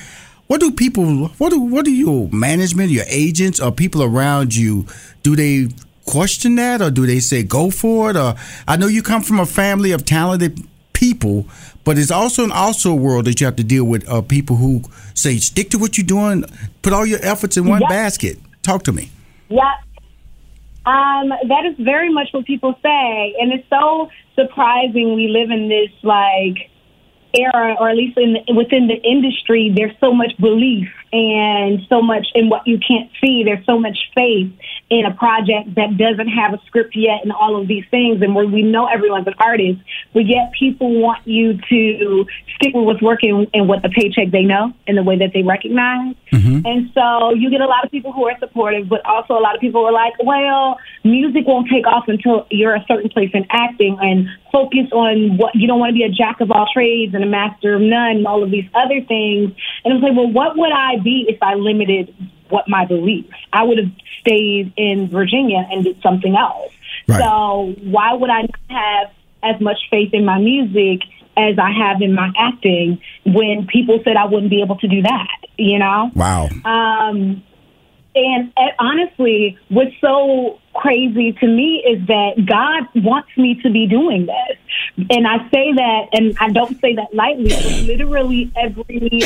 what 0.50 0.58
do 0.58 0.72
people? 0.72 1.28
What 1.38 1.50
do 1.50 1.60
what 1.60 1.84
do 1.84 1.92
your 1.92 2.28
management, 2.32 2.90
your 2.90 3.04
agents, 3.06 3.60
or 3.60 3.70
people 3.70 4.02
around 4.02 4.52
you? 4.52 4.84
Do 5.22 5.36
they 5.36 5.68
question 6.06 6.56
that, 6.56 6.82
or 6.82 6.90
do 6.90 7.06
they 7.06 7.20
say 7.20 7.44
go 7.44 7.70
for 7.70 8.10
it? 8.10 8.16
Or 8.16 8.34
I 8.66 8.76
know 8.76 8.88
you 8.88 9.00
come 9.00 9.22
from 9.22 9.38
a 9.38 9.46
family 9.46 9.92
of 9.92 10.04
talented 10.04 10.60
people, 10.92 11.46
but 11.84 11.98
it's 11.98 12.10
also 12.10 12.42
an 12.42 12.50
also 12.50 12.92
world 12.92 13.26
that 13.26 13.40
you 13.40 13.44
have 13.44 13.54
to 13.56 13.62
deal 13.62 13.84
with 13.84 14.08
uh, 14.08 14.22
people 14.22 14.56
who 14.56 14.82
say 15.14 15.36
stick 15.36 15.70
to 15.70 15.78
what 15.78 15.96
you're 15.96 16.04
doing, 16.04 16.42
put 16.82 16.92
all 16.92 17.06
your 17.06 17.20
efforts 17.22 17.56
in 17.56 17.68
one 17.68 17.82
yep. 17.82 17.88
basket. 17.88 18.36
Talk 18.64 18.82
to 18.84 18.92
me. 18.92 19.12
Yeah. 19.50 19.72
Um, 20.84 21.28
that 21.28 21.64
is 21.64 21.76
very 21.78 22.12
much 22.12 22.26
what 22.32 22.44
people 22.44 22.74
say, 22.82 23.36
and 23.38 23.52
it's 23.52 23.68
so 23.70 24.10
surprising. 24.34 25.14
We 25.14 25.28
live 25.28 25.52
in 25.52 25.68
this 25.68 25.90
like 26.02 26.69
era, 27.34 27.76
or 27.78 27.88
at 27.88 27.96
least 27.96 28.18
in 28.18 28.34
the, 28.34 28.54
within 28.54 28.88
the 28.88 29.00
industry, 29.02 29.72
there's 29.74 29.94
so 30.00 30.12
much 30.12 30.36
belief 30.38 30.88
and 31.12 31.80
so 31.88 32.00
much 32.00 32.26
in 32.34 32.48
what 32.48 32.66
you 32.66 32.78
can't 32.78 33.10
see. 33.20 33.42
There's 33.44 33.64
so 33.66 33.78
much 33.78 33.98
faith 34.14 34.52
in 34.90 35.04
a 35.04 35.14
project 35.14 35.74
that 35.76 35.96
doesn't 35.96 36.28
have 36.28 36.54
a 36.54 36.58
script 36.66 36.94
yet, 36.96 37.22
and 37.22 37.32
all 37.32 37.60
of 37.60 37.68
these 37.68 37.84
things. 37.90 38.22
And 38.22 38.34
where 38.34 38.46
we 38.46 38.62
know 38.62 38.86
everyone's 38.86 39.26
an 39.26 39.34
artist, 39.38 39.80
but 40.12 40.26
yet 40.26 40.52
people 40.58 41.00
want 41.00 41.26
you 41.26 41.58
to 41.68 42.26
stick 42.56 42.74
with 42.74 42.84
what's 42.84 43.02
working 43.02 43.46
and 43.54 43.68
what 43.68 43.82
the 43.82 43.88
paycheck 43.88 44.30
they 44.30 44.42
know 44.42 44.72
and 44.86 44.96
the 44.96 45.02
way 45.02 45.18
that 45.18 45.32
they 45.32 45.42
recognize. 45.42 46.14
Mm-hmm. 46.32 46.66
And 46.66 46.90
so 46.94 47.34
you 47.34 47.50
get 47.50 47.60
a 47.60 47.66
lot 47.66 47.84
of 47.84 47.90
people 47.90 48.12
who 48.12 48.26
are 48.26 48.38
supportive, 48.38 48.88
but 48.88 49.04
also 49.04 49.34
a 49.34 49.42
lot 49.42 49.54
of 49.54 49.60
people 49.60 49.84
are 49.86 49.92
like, 49.92 50.14
well, 50.22 50.78
music 51.04 51.46
won't 51.46 51.68
take 51.68 51.86
off 51.86 52.04
until 52.08 52.46
you're 52.50 52.74
a 52.74 52.84
certain 52.86 53.10
place 53.10 53.30
in 53.34 53.46
acting 53.50 53.98
and 54.00 54.28
focus 54.52 54.90
on 54.92 55.36
what 55.36 55.54
you 55.54 55.66
don't 55.66 55.78
want 55.78 55.90
to 55.90 55.94
be 55.94 56.02
a 56.02 56.10
jack 56.10 56.40
of 56.40 56.50
all 56.50 56.66
trades 56.72 57.14
and 57.14 57.22
a 57.22 57.26
master 57.26 57.74
of 57.74 57.80
none 57.80 58.16
and 58.16 58.26
all 58.26 58.42
of 58.42 58.50
these 58.50 58.68
other 58.74 59.00
things. 59.02 59.52
And 59.84 59.94
I'm 59.94 60.00
like, 60.00 60.16
well, 60.16 60.30
what 60.30 60.56
would 60.56 60.72
I 60.72 60.96
be 61.02 61.26
if 61.28 61.42
I 61.42 61.54
limited 61.54 62.14
what 62.48 62.68
my 62.68 62.84
beliefs? 62.86 63.30
I 63.52 63.62
would 63.62 63.78
have 63.78 63.92
stayed 64.20 64.72
in 64.76 65.08
Virginia 65.08 65.66
and 65.70 65.84
did 65.84 66.00
something 66.02 66.36
else. 66.36 66.72
Right. 67.08 67.20
So 67.20 67.74
why 67.82 68.14
would 68.14 68.30
I 68.30 68.42
not 68.42 68.60
have 68.68 69.12
as 69.42 69.60
much 69.60 69.78
faith 69.90 70.10
in 70.12 70.24
my 70.24 70.38
music 70.38 71.00
as 71.36 71.58
I 71.58 71.70
have 71.70 72.02
in 72.02 72.14
my 72.14 72.30
acting 72.36 73.00
when 73.24 73.66
people 73.66 74.00
said 74.04 74.16
I 74.16 74.26
wouldn't 74.26 74.50
be 74.50 74.62
able 74.62 74.76
to 74.78 74.88
do 74.88 75.02
that, 75.02 75.38
you 75.56 75.78
know? 75.78 76.10
Wow. 76.14 76.48
Um, 76.64 77.42
and, 78.14 78.52
and 78.56 78.72
honestly, 78.78 79.56
what's 79.68 79.94
so 80.00 80.58
crazy 80.74 81.32
to 81.32 81.46
me 81.46 81.82
is 81.86 82.06
that 82.08 82.44
God 82.44 83.04
wants 83.04 83.30
me 83.36 83.60
to 83.62 83.70
be 83.70 83.86
doing 83.86 84.26
this. 84.26 85.06
And 85.10 85.26
I 85.26 85.38
say 85.50 85.72
that, 85.74 86.08
and 86.12 86.36
I 86.40 86.48
don't 86.48 86.80
say 86.80 86.96
that 86.96 87.14
lightly, 87.14 87.50
but 87.50 87.82
literally 87.86 88.52
every 88.56 89.22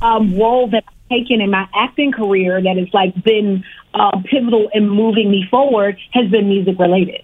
um, 0.00 0.38
role 0.38 0.68
that 0.68 0.84
I've 0.86 0.97
taken 1.08 1.40
in 1.40 1.50
my 1.50 1.66
acting 1.74 2.12
career 2.12 2.60
that 2.62 2.76
has 2.76 2.88
like 2.92 3.14
been 3.24 3.64
uh, 3.94 4.20
pivotal 4.30 4.68
in 4.72 4.88
moving 4.88 5.30
me 5.30 5.44
forward 5.50 5.98
has 6.12 6.30
been 6.30 6.48
music 6.48 6.78
related. 6.78 7.22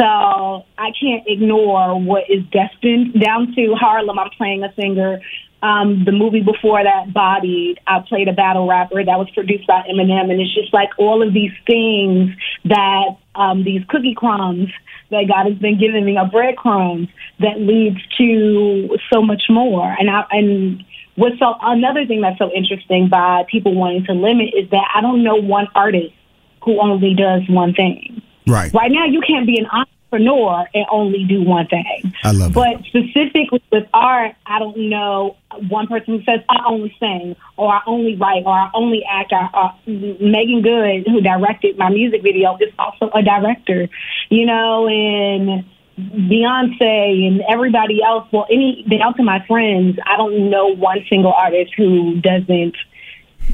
So 0.00 0.06
I 0.06 0.90
can't 0.98 1.24
ignore 1.26 2.00
what 2.00 2.24
is 2.30 2.44
destined 2.50 3.20
down 3.20 3.52
to 3.54 3.74
Harlem. 3.78 4.18
I'm 4.18 4.30
playing 4.38 4.64
a 4.64 4.72
singer 4.74 5.20
um, 5.62 6.02
the 6.04 6.12
movie 6.12 6.42
before 6.42 6.82
that, 6.82 7.14
Bodied, 7.14 7.78
I 7.86 8.00
played 8.08 8.26
a 8.26 8.32
battle 8.32 8.66
rapper 8.66 9.04
that 9.04 9.16
was 9.16 9.30
produced 9.30 9.66
by 9.68 9.82
Eminem, 9.88 10.30
and 10.30 10.40
it's 10.40 10.52
just 10.52 10.74
like 10.74 10.90
all 10.98 11.26
of 11.26 11.32
these 11.32 11.52
things 11.66 12.30
that 12.64 13.16
um, 13.36 13.62
these 13.62 13.82
cookie 13.88 14.14
crumbs 14.14 14.70
that 15.10 15.28
God 15.28 15.48
has 15.48 15.58
been 15.58 15.78
giving 15.78 16.04
me, 16.04 16.16
a 16.16 16.24
breadcrumbs 16.24 17.08
that 17.38 17.60
leads 17.60 17.98
to 18.18 18.98
so 19.12 19.22
much 19.22 19.44
more. 19.48 19.94
And 19.98 20.10
I 20.10 20.24
and 20.32 20.84
what's 21.16 21.38
so 21.38 21.54
another 21.60 22.06
thing 22.06 22.20
that's 22.20 22.38
so 22.38 22.50
interesting 22.52 23.08
by 23.08 23.44
people 23.50 23.74
wanting 23.74 24.04
to 24.04 24.12
limit 24.12 24.54
is 24.56 24.70
that 24.70 24.90
I 24.94 25.00
don't 25.00 25.22
know 25.22 25.36
one 25.36 25.68
artist 25.74 26.14
who 26.64 26.80
only 26.80 27.14
does 27.14 27.42
one 27.48 27.74
thing. 27.74 28.22
Right. 28.46 28.72
Right 28.72 28.90
now, 28.90 29.04
you 29.06 29.20
can't 29.20 29.46
be 29.46 29.58
an 29.58 29.66
entrepreneur 29.66 30.66
and 30.74 30.86
only 30.90 31.24
do 31.24 31.42
one 31.42 31.66
thing. 31.66 32.12
I 32.24 32.32
love 32.32 32.52
but 32.52 32.68
it. 32.68 32.86
specifically 32.86 33.62
with 33.70 33.88
art, 33.94 34.34
I 34.46 34.58
don't 34.58 34.88
know 34.88 35.36
one 35.68 35.86
person 35.86 36.18
who 36.18 36.24
says 36.24 36.40
I 36.48 36.64
only 36.66 36.94
sing 36.98 37.36
or 37.56 37.72
I 37.72 37.80
only 37.86 38.16
write 38.16 38.42
or 38.44 38.52
I 38.52 38.70
only 38.74 39.04
act. 39.08 39.32
Or, 39.32 39.48
or 39.54 39.72
Meagan 39.86 40.62
Good, 40.62 41.06
who 41.10 41.20
directed 41.20 41.78
my 41.78 41.90
music 41.90 42.22
video, 42.22 42.56
is 42.60 42.72
also 42.78 43.10
a 43.14 43.22
director. 43.22 43.88
You 44.28 44.46
know, 44.46 44.88
and 44.88 45.64
Beyonce 45.98 47.26
and 47.26 47.42
everybody 47.48 48.02
else. 48.02 48.26
Well, 48.32 48.46
any 48.50 48.84
down 48.88 49.14
to 49.16 49.22
my 49.22 49.44
friends, 49.46 49.98
I 50.06 50.16
don't 50.16 50.50
know 50.50 50.74
one 50.74 51.04
single 51.08 51.32
artist 51.32 51.72
who 51.76 52.20
doesn't 52.20 52.76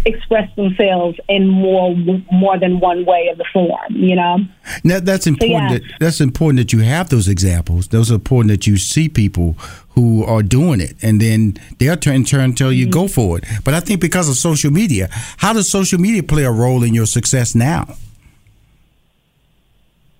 express 0.05 0.55
themselves 0.55 1.18
in 1.29 1.48
more 1.48 1.94
more 2.31 2.59
than 2.59 2.79
one 2.81 3.05
way 3.05 3.29
of 3.29 3.38
the 3.38 3.44
form. 3.53 3.90
You 3.90 4.16
know. 4.16 4.38
Now, 4.85 5.01
that's 5.01 5.27
important. 5.27 5.70
So, 5.70 5.74
yeah. 5.74 5.79
that, 5.79 6.01
that's 6.01 6.20
important 6.20 6.59
that 6.59 6.72
you 6.72 6.81
have 6.81 7.09
those 7.09 7.29
examples. 7.29 7.88
Those 7.88 8.11
are 8.11 8.14
important 8.14 8.51
that 8.51 8.66
you 8.66 8.77
see 8.77 9.09
people 9.09 9.53
who 9.90 10.24
are 10.24 10.42
doing 10.42 10.81
it, 10.81 10.94
and 11.03 11.20
then 11.20 11.59
they'll 11.79 11.98
in 12.07 12.24
turn 12.24 12.55
tell 12.55 12.72
you 12.72 12.87
mm-hmm. 12.87 12.92
go 12.92 13.09
for 13.09 13.38
it. 13.38 13.44
But 13.64 13.74
I 13.74 13.81
think 13.81 14.01
because 14.01 14.29
of 14.29 14.37
social 14.37 14.70
media, 14.70 15.09
how 15.38 15.53
does 15.53 15.68
social 15.68 16.01
media 16.01 16.22
play 16.22 16.44
a 16.44 16.53
role 16.53 16.83
in 16.83 16.94
your 16.94 17.07
success 17.07 17.55
now? 17.55 17.96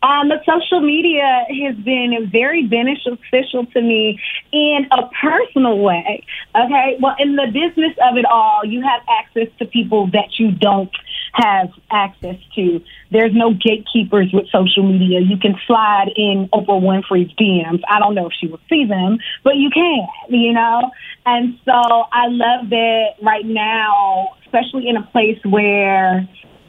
Um, 0.01 0.29
the 0.29 0.39
social 0.47 0.81
media 0.81 1.45
has 1.49 1.77
been 1.85 2.29
very 2.31 2.67
beneficial 2.67 3.67
to 3.67 3.81
me 3.81 4.21
in 4.53 4.87
a 4.93 5.09
personal 5.21 5.79
way. 5.79 6.25
Okay. 6.55 6.99
Well, 7.01 7.17
in 7.19 7.35
the 7.35 7.47
business 7.47 7.97
of 8.09 8.17
it 8.17 8.25
all, 8.25 8.65
you 8.65 8.83
have 8.83 9.03
access 9.09 9.49
to 9.59 9.67
people 9.67 10.07
that 10.13 10.39
you 10.39 10.53
don't 10.53 10.91
have 11.33 11.71
access 11.91 12.37
to. 12.55 12.81
There's 13.11 13.35
no 13.35 13.55
gatekeepers 13.55 14.31
with 14.33 14.47
social 14.51 14.85
media. 14.85 15.21
You 15.21 15.37
can 15.37 15.57
slide 15.67 16.11
in 16.15 16.49
Oprah 16.53 16.81
Winfrey's 16.81 17.33
DMs. 17.35 17.81
I 17.89 17.99
don't 17.99 18.15
know 18.15 18.27
if 18.27 18.33
she 18.41 18.47
will 18.47 18.61
see 18.69 18.85
them, 18.85 19.19
but 19.43 19.57
you 19.57 19.71
can, 19.71 20.07
you 20.29 20.53
know? 20.53 20.91
And 21.27 21.59
so 21.65 21.73
I 21.73 22.29
love 22.29 22.71
that 22.71 23.07
right 23.23 23.45
now, 23.45 24.37
especially 24.45 24.89
in 24.89 24.97
a 24.97 25.03
place 25.03 25.39
where 25.45 26.29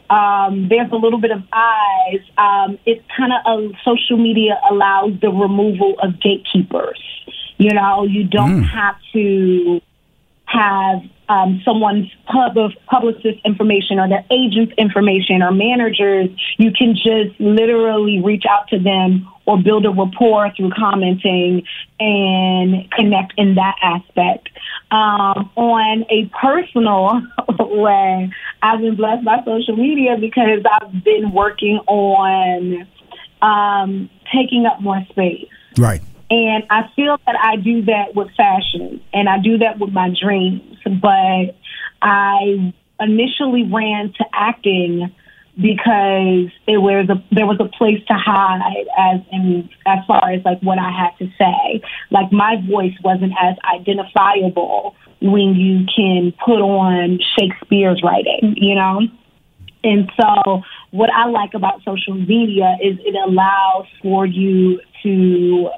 um, 0.09 0.67
there's 0.69 0.91
a 0.91 0.95
little 0.95 1.19
bit 1.19 1.31
of 1.31 1.43
eyes. 1.53 2.21
Um, 2.37 2.79
it's 2.85 3.03
kind 3.15 3.31
of 3.33 3.39
a 3.45 3.71
social 3.83 4.17
media 4.17 4.59
allows 4.69 5.19
the 5.21 5.29
removal 5.29 5.95
of 6.01 6.19
gatekeepers. 6.19 6.99
You 7.57 7.73
know, 7.73 8.03
you 8.05 8.23
don't 8.23 8.63
Mm. 8.63 8.69
have 8.69 8.95
to 9.13 9.81
have 10.45 11.03
um, 11.29 11.61
someone's 11.63 12.11
pub 12.25 12.57
of 12.57 12.71
publicist 12.87 13.39
information 13.45 13.99
or 13.99 14.09
their 14.09 14.25
agent's 14.31 14.73
information 14.77 15.41
or 15.43 15.51
managers. 15.51 16.29
You 16.57 16.71
can 16.71 16.95
just 16.95 17.39
literally 17.39 18.19
reach 18.21 18.43
out 18.49 18.67
to 18.69 18.79
them 18.79 19.27
or 19.45 19.61
build 19.61 19.85
a 19.85 19.91
rapport 19.91 20.51
through 20.57 20.71
commenting 20.77 21.63
and 21.99 22.91
connect 22.91 23.33
in 23.37 23.55
that 23.55 23.75
aspect. 23.81 24.49
Um, 24.91 25.51
on 25.55 26.05
a 26.09 26.29
personal 26.41 27.21
way, 27.59 28.31
I've 28.61 28.79
been 28.79 28.95
blessed 28.95 29.23
by 29.23 29.37
social 29.45 29.77
media 29.77 30.17
because 30.19 30.65
I've 30.69 31.03
been 31.03 31.31
working 31.31 31.79
on 31.87 32.87
um, 33.41 34.09
taking 34.33 34.65
up 34.65 34.81
more 34.81 35.01
space. 35.11 35.47
Right. 35.77 36.01
And 36.29 36.63
I 36.69 36.89
feel 36.95 37.17
that 37.25 37.35
I 37.41 37.55
do 37.55 37.83
that 37.85 38.15
with 38.15 38.27
fashion 38.37 39.01
and 39.13 39.27
I 39.27 39.39
do 39.39 39.57
that 39.59 39.79
with 39.79 39.91
my 39.91 40.13
dreams. 40.21 40.77
But 40.85 41.57
I 42.01 42.73
initially 42.99 43.63
ran 43.63 44.13
to 44.17 44.25
acting 44.33 45.13
because 45.55 46.51
there 46.67 46.79
was 46.79 47.09
a 47.09 47.35
there 47.35 47.45
was 47.45 47.57
a 47.59 47.65
place 47.77 47.99
to 48.07 48.13
hide 48.13 48.85
as 48.97 49.21
in 49.31 49.69
as 49.85 49.99
far 50.07 50.31
as 50.31 50.43
like 50.45 50.59
what 50.61 50.77
I 50.77 50.91
had 50.91 51.17
to 51.17 51.31
say. 51.37 51.81
Like 52.11 52.31
my 52.31 52.55
voice 52.69 52.93
wasn't 53.03 53.33
as 53.41 53.55
identifiable 53.75 54.95
when 55.21 55.55
you 55.55 55.85
can 55.93 56.31
put 56.45 56.61
on 56.61 57.19
Shakespeare's 57.37 58.01
writing, 58.03 58.55
you 58.55 58.75
know? 58.75 59.01
And 59.83 60.11
so 60.19 60.61
what 60.91 61.09
I 61.13 61.27
like 61.27 61.53
about 61.53 61.81
social 61.83 62.13
media 62.13 62.77
is 62.81 62.97
it 62.99 63.15
allows 63.15 63.85
for 64.01 64.25
you 64.25 64.79
to 65.03 65.69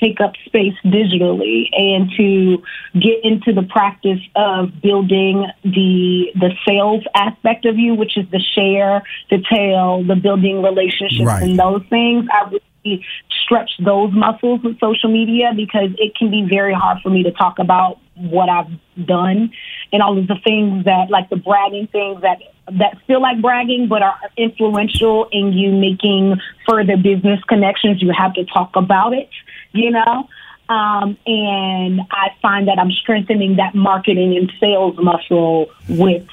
take 0.00 0.20
up 0.20 0.32
space 0.46 0.74
digitally 0.84 1.64
and 1.72 2.10
to 2.16 2.62
get 2.98 3.24
into 3.24 3.52
the 3.52 3.62
practice 3.62 4.20
of 4.34 4.80
building 4.82 5.46
the 5.64 6.26
the 6.34 6.50
sales 6.66 7.02
aspect 7.14 7.64
of 7.64 7.78
you, 7.78 7.94
which 7.94 8.16
is 8.16 8.26
the 8.30 8.40
share, 8.54 9.02
the 9.30 9.42
tell, 9.48 10.04
the 10.04 10.16
building 10.16 10.62
relationships 10.62 11.24
Right. 11.24 11.42
and 11.42 11.58
those 11.58 11.82
things. 11.88 12.26
I 12.32 12.48
really 12.50 13.04
stretch 13.44 13.70
those 13.84 14.12
muscles 14.12 14.60
with 14.62 14.78
social 14.80 15.10
media 15.10 15.52
because 15.54 15.90
it 15.98 16.14
can 16.16 16.30
be 16.30 16.46
very 16.48 16.74
hard 16.74 16.98
for 17.02 17.10
me 17.10 17.22
to 17.24 17.32
talk 17.32 17.58
about 17.58 17.98
what 18.14 18.48
I've 18.48 18.70
done 19.06 19.50
and 19.92 20.02
all 20.02 20.18
of 20.18 20.26
the 20.26 20.36
things 20.42 20.84
that 20.84 21.10
like 21.10 21.28
the 21.28 21.36
bragging 21.36 21.86
things 21.88 22.22
that 22.22 22.38
that 22.78 22.96
feel 23.06 23.20
like 23.20 23.40
bragging 23.40 23.86
but 23.88 24.02
are 24.02 24.18
influential 24.36 25.28
in 25.30 25.52
you 25.52 25.70
making 25.72 26.36
further 26.68 26.96
business 26.96 27.40
connections. 27.48 28.02
You 28.02 28.12
have 28.16 28.34
to 28.34 28.44
talk 28.44 28.74
about 28.74 29.12
it, 29.12 29.28
you 29.76 29.90
know? 29.90 30.28
Um, 30.68 31.16
and 31.26 32.00
I 32.10 32.30
find 32.42 32.66
that 32.68 32.78
I'm 32.78 32.90
strengthening 32.90 33.56
that 33.56 33.74
marketing 33.74 34.36
and 34.36 34.52
sales 34.58 34.96
muscle 34.98 35.70
with 35.88 36.26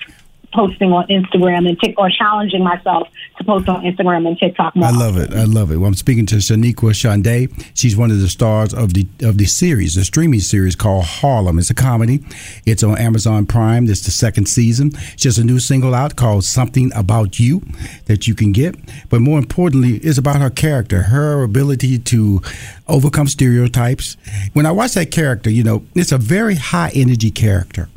posting 0.53 0.91
on 0.91 1.07
Instagram 1.07 1.67
and 1.67 1.79
Tik 1.79 1.95
or 1.97 2.09
challenging 2.09 2.63
myself 2.63 3.07
to 3.37 3.43
post 3.43 3.67
on 3.69 3.83
Instagram 3.83 4.27
and 4.27 4.37
TikTok 4.37 4.75
more. 4.75 4.87
I 4.87 4.91
love 4.91 5.17
it. 5.17 5.33
I 5.33 5.43
love 5.43 5.71
it. 5.71 5.77
Well, 5.77 5.87
I'm 5.87 5.95
speaking 5.95 6.25
to 6.27 6.35
Shoniqua 6.35 6.91
Shandai. 6.91 7.71
She's 7.73 7.97
one 7.97 8.11
of 8.11 8.19
the 8.19 8.29
stars 8.29 8.73
of 8.73 8.93
the 8.93 9.07
of 9.21 9.37
the 9.37 9.45
series, 9.45 9.95
the 9.95 10.03
streaming 10.03 10.39
series 10.39 10.75
called 10.75 11.05
Harlem. 11.05 11.59
It's 11.59 11.69
a 11.69 11.73
comedy. 11.73 12.23
It's 12.65 12.83
on 12.83 12.97
Amazon 12.97 13.45
Prime. 13.45 13.87
It's 13.89 14.01
the 14.01 14.11
second 14.11 14.47
season. 14.47 14.91
She 15.17 15.27
has 15.27 15.37
a 15.37 15.43
new 15.43 15.59
single 15.59 15.93
out 15.93 16.15
called 16.15 16.43
Something 16.43 16.91
About 16.95 17.39
You 17.39 17.61
that 18.05 18.27
you 18.27 18.35
can 18.35 18.51
get. 18.51 18.75
But 19.09 19.21
more 19.21 19.39
importantly, 19.39 19.97
it's 19.97 20.17
about 20.17 20.41
her 20.41 20.49
character, 20.49 21.03
her 21.03 21.43
ability 21.43 21.99
to 21.99 22.41
overcome 22.87 23.27
stereotypes. 23.27 24.17
When 24.53 24.65
I 24.65 24.71
watch 24.71 24.93
that 24.93 25.11
character, 25.11 25.49
you 25.49 25.63
know, 25.63 25.85
it's 25.95 26.11
a 26.11 26.17
very 26.17 26.55
high 26.55 26.91
energy 26.93 27.31
character. 27.31 27.89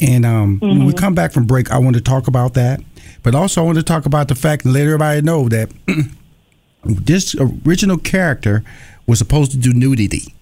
And 0.00 0.24
um, 0.24 0.58
when 0.60 0.84
we 0.84 0.92
come 0.92 1.14
back 1.14 1.32
from 1.32 1.46
break, 1.46 1.72
I 1.72 1.78
want 1.78 1.96
to 1.96 2.02
talk 2.02 2.28
about 2.28 2.54
that. 2.54 2.80
But 3.22 3.34
also, 3.34 3.62
I 3.62 3.64
want 3.64 3.78
to 3.78 3.84
talk 3.84 4.06
about 4.06 4.28
the 4.28 4.36
fact 4.36 4.64
and 4.64 4.72
let 4.72 4.84
everybody 4.84 5.22
know 5.22 5.48
that 5.48 5.72
this 6.84 7.34
original 7.66 7.98
character 7.98 8.62
was 9.06 9.18
supposed 9.18 9.50
to 9.52 9.58
do 9.58 9.72
nudity. 9.72 10.34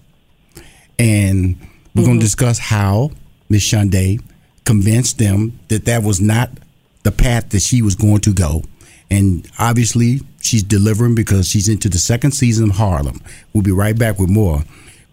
And 0.99 1.57
we're 1.95 2.05
going 2.05 2.19
to 2.19 2.25
discuss 2.25 2.59
how 2.59 3.11
Miss 3.49 3.63
Shandai 3.63 4.21
convinced 4.65 5.17
them 5.17 5.59
that 5.69 5.85
that 5.85 6.03
was 6.03 6.21
not 6.21 6.51
the 7.03 7.11
path 7.11 7.49
that 7.49 7.61
she 7.61 7.81
was 7.81 7.95
going 7.95 8.19
to 8.21 8.33
go. 8.33 8.63
And 9.09 9.49
obviously, 9.57 10.19
she's 10.41 10.63
delivering 10.63 11.15
because 11.15 11.47
she's 11.47 11.69
into 11.69 11.89
the 11.89 11.97
second 11.97 12.31
season 12.31 12.69
of 12.69 12.75
Harlem. 12.75 13.21
We'll 13.53 13.63
be 13.63 13.71
right 13.71 13.97
back 13.97 14.19
with 14.19 14.29
more 14.29 14.63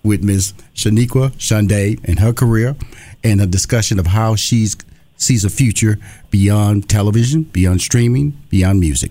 with 0.05 0.23
Miss 0.23 0.53
Shoniqua 0.75 1.31
Shandai 1.33 1.99
and 2.05 2.21
her 2.21 2.33
career 2.33 2.77
and 3.25 3.41
a 3.41 3.47
discussion 3.47 3.99
of 3.99 4.07
how 4.09 4.37
she's 4.37 4.77
sees 5.17 5.45
a 5.45 5.51
future 5.51 5.99
beyond 6.31 6.89
television, 6.89 7.45
beyond 7.45 7.81
streaming, 7.81 8.31
beyond 8.51 8.81
music. 8.81 9.11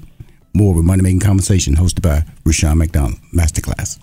More 0.53 0.75
with 0.75 0.85
Money 0.85 1.01
Making 1.01 1.21
Conversation 1.21 1.75
hosted 1.75 2.01
by 2.01 2.23
Rushion 2.45 2.77
McDonald. 2.77 3.19
Masterclass. 3.33 3.99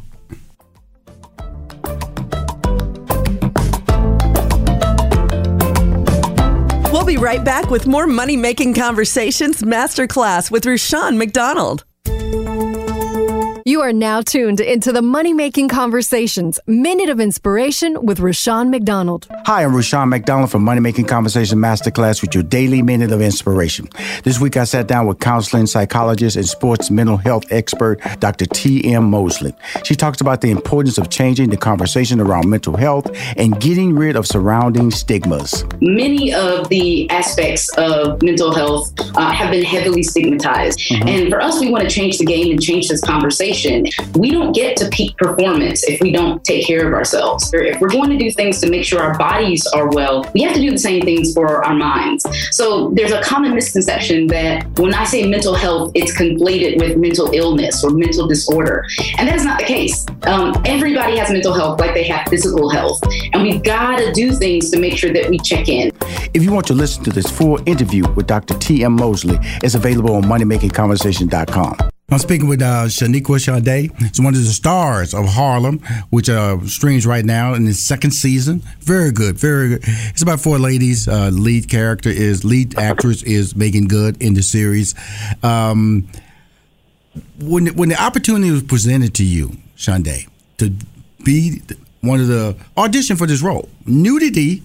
We'll 6.92 7.04
be 7.04 7.16
right 7.16 7.44
back 7.44 7.70
with 7.70 7.86
more 7.86 8.08
Money 8.08 8.36
Making 8.36 8.74
Conversations 8.74 9.62
Masterclass 9.62 10.50
with 10.50 10.66
Rushion 10.66 11.16
McDonald. 11.16 11.84
You 13.66 13.82
are 13.82 13.92
now 13.92 14.22
tuned 14.22 14.60
into 14.60 14.90
the 14.90 15.02
Money 15.02 15.34
Making 15.34 15.68
Conversations 15.68 16.58
Minute 16.66 17.10
of 17.10 17.20
Inspiration 17.20 18.06
with 18.06 18.18
Rushion 18.18 18.70
McDonald. 18.70 19.26
Hi, 19.44 19.64
I'm 19.64 19.74
Rushion 19.76 20.08
McDonald 20.08 20.50
from 20.50 20.64
Money 20.64 20.80
Making 20.80 21.04
Conversation 21.04 21.58
Masterclass 21.58 22.22
with 22.22 22.34
your 22.34 22.42
daily 22.42 22.80
minute 22.80 23.12
of 23.12 23.20
inspiration. 23.20 23.88
This 24.24 24.40
week 24.40 24.56
I 24.56 24.64
sat 24.64 24.86
down 24.86 25.06
with 25.06 25.18
counseling 25.18 25.66
psychologist 25.66 26.36
and 26.36 26.48
sports 26.48 26.90
mental 26.90 27.18
health 27.18 27.44
expert, 27.50 28.00
Dr. 28.20 28.46
T.M. 28.46 29.10
Mosley. 29.10 29.52
She 29.84 29.94
talks 29.94 30.22
about 30.22 30.40
the 30.40 30.50
importance 30.50 30.96
of 30.96 31.10
changing 31.10 31.50
the 31.50 31.58
conversation 31.58 32.18
around 32.20 32.48
mental 32.48 32.76
health 32.76 33.10
and 33.36 33.60
getting 33.60 33.94
rid 33.94 34.16
of 34.16 34.26
surrounding 34.26 34.90
stigmas. 34.90 35.64
many 35.80 36.32
of 36.32 36.68
the 36.70 37.10
aspects 37.10 37.68
of 37.76 38.22
mental 38.22 38.54
health 38.54 38.92
uh, 39.16 39.30
have 39.32 39.50
been 39.50 39.64
heavily 39.64 40.02
stigmatized. 40.02 40.80
And 40.92 41.28
for 41.28 41.42
us, 41.42 41.60
we 41.60 41.70
want 41.70 41.84
to 41.84 41.90
change 41.90 42.16
the 42.18 42.24
game 42.24 42.52
and 42.52 42.62
change 42.62 42.88
this 42.88 43.02
conversation. 43.02 43.49
We 44.14 44.30
don't 44.30 44.52
get 44.52 44.76
to 44.78 44.88
peak 44.88 45.16
performance 45.16 45.84
if 45.84 46.00
we 46.00 46.12
don't 46.12 46.42
take 46.44 46.66
care 46.66 46.86
of 46.86 46.94
ourselves. 46.94 47.50
If 47.52 47.80
we're 47.80 47.88
going 47.88 48.10
to 48.10 48.18
do 48.18 48.30
things 48.30 48.60
to 48.60 48.70
make 48.70 48.84
sure 48.84 49.00
our 49.00 49.16
bodies 49.18 49.66
are 49.68 49.88
well, 49.90 50.30
we 50.34 50.42
have 50.42 50.54
to 50.54 50.60
do 50.60 50.70
the 50.70 50.78
same 50.78 51.02
things 51.02 51.34
for 51.34 51.64
our 51.64 51.74
minds. 51.74 52.26
So 52.50 52.90
there's 52.94 53.12
a 53.12 53.22
common 53.22 53.54
misconception 53.54 54.26
that 54.28 54.66
when 54.78 54.94
I 54.94 55.04
say 55.04 55.28
mental 55.28 55.54
health, 55.54 55.92
it's 55.94 56.16
conflated 56.16 56.78
with 56.78 56.96
mental 56.96 57.30
illness 57.32 57.84
or 57.84 57.90
mental 57.90 58.26
disorder. 58.26 58.86
And 59.18 59.28
that 59.28 59.36
is 59.36 59.44
not 59.44 59.58
the 59.58 59.66
case. 59.66 60.06
Um, 60.22 60.54
everybody 60.64 61.16
has 61.16 61.30
mental 61.30 61.52
health 61.52 61.80
like 61.80 61.94
they 61.94 62.04
have 62.04 62.28
physical 62.28 62.68
health. 62.68 63.00
And 63.32 63.42
we've 63.42 63.62
got 63.62 63.98
to 63.98 64.12
do 64.12 64.32
things 64.32 64.70
to 64.70 64.78
make 64.78 64.96
sure 64.96 65.12
that 65.12 65.28
we 65.28 65.38
check 65.38 65.68
in. 65.68 65.92
If 66.34 66.42
you 66.42 66.52
want 66.52 66.66
to 66.68 66.74
listen 66.74 67.04
to 67.04 67.10
this 67.10 67.26
full 67.26 67.60
interview 67.68 68.08
with 68.12 68.26
Dr. 68.26 68.54
T.M. 68.54 68.92
Mosley, 68.92 69.38
it's 69.62 69.74
available 69.74 70.14
on 70.14 70.22
moneymakingconversation.com. 70.24 71.90
I'm 72.10 72.18
speaking 72.18 72.48
with 72.48 72.60
uh, 72.60 72.86
Shoniqua 72.86 73.38
Shandai. 73.38 73.96
She's 74.08 74.20
one 74.20 74.34
of 74.34 74.40
the 74.40 74.50
stars 74.50 75.14
of 75.14 75.26
Harlem, 75.26 75.78
which 76.10 76.28
uh, 76.28 76.58
streams 76.66 77.06
right 77.06 77.24
now 77.24 77.54
in 77.54 77.68
its 77.68 77.78
second 77.78 78.10
season. 78.10 78.62
Very 78.80 79.12
good, 79.12 79.38
very 79.38 79.68
good. 79.68 79.80
It's 79.84 80.22
about 80.22 80.40
four 80.40 80.58
ladies. 80.58 81.06
Uh, 81.06 81.30
lead 81.32 81.68
character 81.70 82.08
is 82.08 82.44
lead 82.44 82.76
actress 82.76 83.22
is 83.22 83.54
Meagan 83.54 83.86
Good 83.86 84.20
in 84.20 84.34
the 84.34 84.42
series. 84.42 84.94
Um, 85.44 86.08
when 87.38 87.68
when 87.76 87.88
the 87.88 88.02
opportunity 88.02 88.50
was 88.50 88.64
presented 88.64 89.14
to 89.14 89.24
you, 89.24 89.56
Shandai, 89.76 90.28
to 90.58 90.72
be 91.24 91.62
one 92.00 92.20
of 92.20 92.26
the 92.26 92.56
audition 92.76 93.16
for 93.16 93.26
this 93.26 93.40
role, 93.40 93.68
nudity 93.86 94.62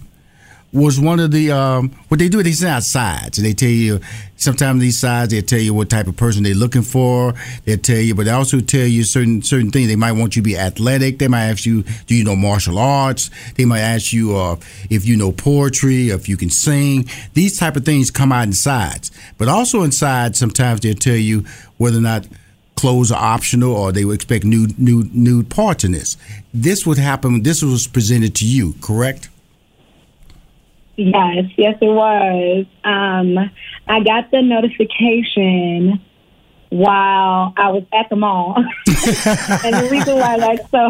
was 0.76 1.00
one 1.00 1.18
of 1.18 1.30
the 1.30 1.50
um, 1.50 1.90
what 2.08 2.20
they 2.20 2.28
do. 2.28 2.42
They 2.42 2.52
send 2.52 2.70
out 2.70 2.82
sides, 2.82 3.38
and 3.38 3.46
they 3.46 3.54
tell 3.54 3.68
you 3.68 3.98
sometimes 4.36 4.82
these 4.82 4.98
sides 4.98 5.32
they 5.32 5.40
tell 5.40 5.58
you 5.58 5.72
what 5.72 5.88
type 5.88 6.06
of 6.06 6.16
person 6.16 6.42
they're 6.42 6.54
looking 6.54 6.82
for. 6.82 7.34
They 7.64 7.76
tell 7.76 7.96
you, 7.96 8.14
but 8.14 8.26
they 8.26 8.30
also 8.30 8.60
tell 8.60 8.86
you 8.86 9.02
certain 9.02 9.42
certain 9.42 9.70
things. 9.70 9.88
They 9.88 9.96
might 9.96 10.12
want 10.12 10.36
you 10.36 10.42
to 10.42 10.44
be 10.44 10.56
athletic. 10.56 11.18
They 11.18 11.28
might 11.28 11.46
ask 11.46 11.64
you, 11.64 11.82
do 12.06 12.14
you 12.14 12.24
know 12.24 12.36
martial 12.36 12.78
arts? 12.78 13.30
They 13.54 13.64
might 13.64 13.80
ask 13.80 14.12
you 14.12 14.36
uh, 14.36 14.56
if 14.90 15.06
you 15.06 15.16
know 15.16 15.32
poetry, 15.32 16.10
if 16.10 16.28
you 16.28 16.36
can 16.36 16.50
sing. 16.50 17.08
These 17.32 17.58
type 17.58 17.76
of 17.76 17.84
things 17.84 18.10
come 18.10 18.30
out 18.30 18.44
in 18.44 18.52
sides, 18.52 19.10
but 19.38 19.48
also 19.48 19.82
inside 19.82 20.36
sometimes 20.36 20.80
they'll 20.80 20.94
tell 20.94 21.16
you 21.16 21.44
whether 21.78 21.98
or 21.98 22.02
not 22.02 22.28
clothes 22.74 23.10
are 23.10 23.34
optional 23.34 23.74
or 23.74 23.90
they 23.90 24.04
would 24.04 24.16
expect 24.16 24.44
nude 24.44 24.78
nude 24.78 25.14
nude 25.14 25.48
parts 25.48 25.84
in 25.84 25.92
this. 25.92 26.18
This 26.52 26.86
would 26.86 26.98
happen. 26.98 27.42
This 27.42 27.62
was 27.62 27.86
presented 27.86 28.34
to 28.36 28.46
you, 28.46 28.74
correct? 28.82 29.30
Yes, 30.96 31.44
yes, 31.56 31.76
it 31.80 31.86
was. 31.86 32.66
Um, 32.82 33.50
I 33.86 34.00
got 34.00 34.30
the 34.30 34.40
notification 34.40 36.02
while 36.70 37.52
I 37.56 37.70
was 37.70 37.84
at 37.92 38.08
the 38.08 38.16
mall. 38.16 38.56
and 38.86 39.74
the 39.74 39.88
reason 39.90 40.18
why 40.18 40.38
that's 40.38 40.68
so 40.70 40.86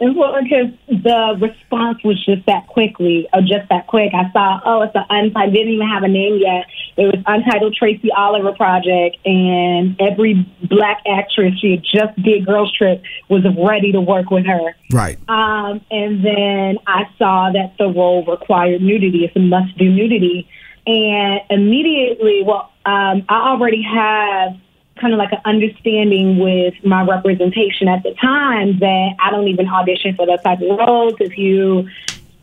important 0.00 0.48
because 0.48 1.02
the 1.02 1.36
response 1.40 2.02
was 2.04 2.22
just 2.24 2.46
that 2.46 2.66
quickly, 2.68 3.28
or 3.32 3.40
just 3.40 3.68
that 3.68 3.86
quick. 3.86 4.12
I 4.14 4.30
saw, 4.32 4.60
oh, 4.64 4.82
it's 4.82 4.94
an 4.94 5.04
untitled, 5.10 5.54
didn't 5.54 5.72
even 5.74 5.88
have 5.88 6.02
a 6.02 6.08
name 6.08 6.38
yet. 6.38 6.66
It 6.96 7.06
was 7.06 7.22
Untitled 7.26 7.74
Tracy 7.74 8.10
Oliver 8.10 8.52
Project, 8.52 9.16
and 9.24 10.00
every 10.00 10.46
black 10.62 11.02
actress 11.06 11.58
she 11.60 11.72
had 11.72 11.82
just 11.82 12.22
did 12.22 12.46
Girls 12.46 12.72
Trip 12.76 13.02
was 13.28 13.44
ready 13.58 13.92
to 13.92 14.00
work 14.00 14.30
with 14.30 14.46
her. 14.46 14.74
Right. 14.90 15.18
Um, 15.28 15.80
and 15.90 16.24
then 16.24 16.78
I 16.86 17.04
saw 17.18 17.50
that 17.52 17.74
the 17.78 17.86
role 17.86 18.24
required 18.24 18.82
nudity. 18.82 19.24
It's 19.24 19.36
a 19.36 19.40
must 19.40 19.76
do 19.78 19.90
nudity. 19.90 20.48
And 20.86 21.40
immediately, 21.48 22.42
well, 22.44 22.72
um, 22.84 23.24
I 23.28 23.50
already 23.50 23.82
have 23.82 24.56
kind 25.02 25.12
of 25.12 25.18
like 25.18 25.32
an 25.32 25.40
understanding 25.44 26.38
with 26.38 26.74
my 26.84 27.02
representation 27.02 27.88
at 27.88 28.02
the 28.04 28.14
time 28.14 28.78
that 28.78 29.10
I 29.18 29.30
don't 29.30 29.48
even 29.48 29.68
audition 29.68 30.14
for 30.14 30.24
those 30.26 30.40
type 30.42 30.60
of 30.62 30.78
roles. 30.78 31.14
If 31.20 31.36
you 31.36 31.88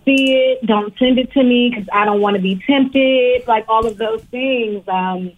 see 0.05 0.33
it, 0.33 0.65
don't 0.65 0.93
send 0.99 1.17
it 1.17 1.31
to 1.31 1.43
me 1.43 1.69
because 1.69 1.87
I 1.91 2.05
don't 2.05 2.21
want 2.21 2.35
to 2.35 2.41
be 2.41 2.61
tempted. 2.67 3.47
Like 3.47 3.65
all 3.69 3.87
of 3.87 3.97
those 3.97 4.21
things. 4.25 4.87
Um, 4.87 5.31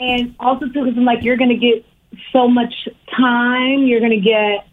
and 0.00 0.34
also 0.38 0.66
too, 0.66 0.84
because 0.84 0.96
I'm 0.96 1.04
like, 1.04 1.22
you're 1.22 1.36
going 1.36 1.50
to 1.50 1.56
get 1.56 1.84
so 2.32 2.48
much 2.48 2.88
time. 3.14 3.82
You're 3.82 4.00
going 4.00 4.12
to 4.12 4.20
get 4.20 4.66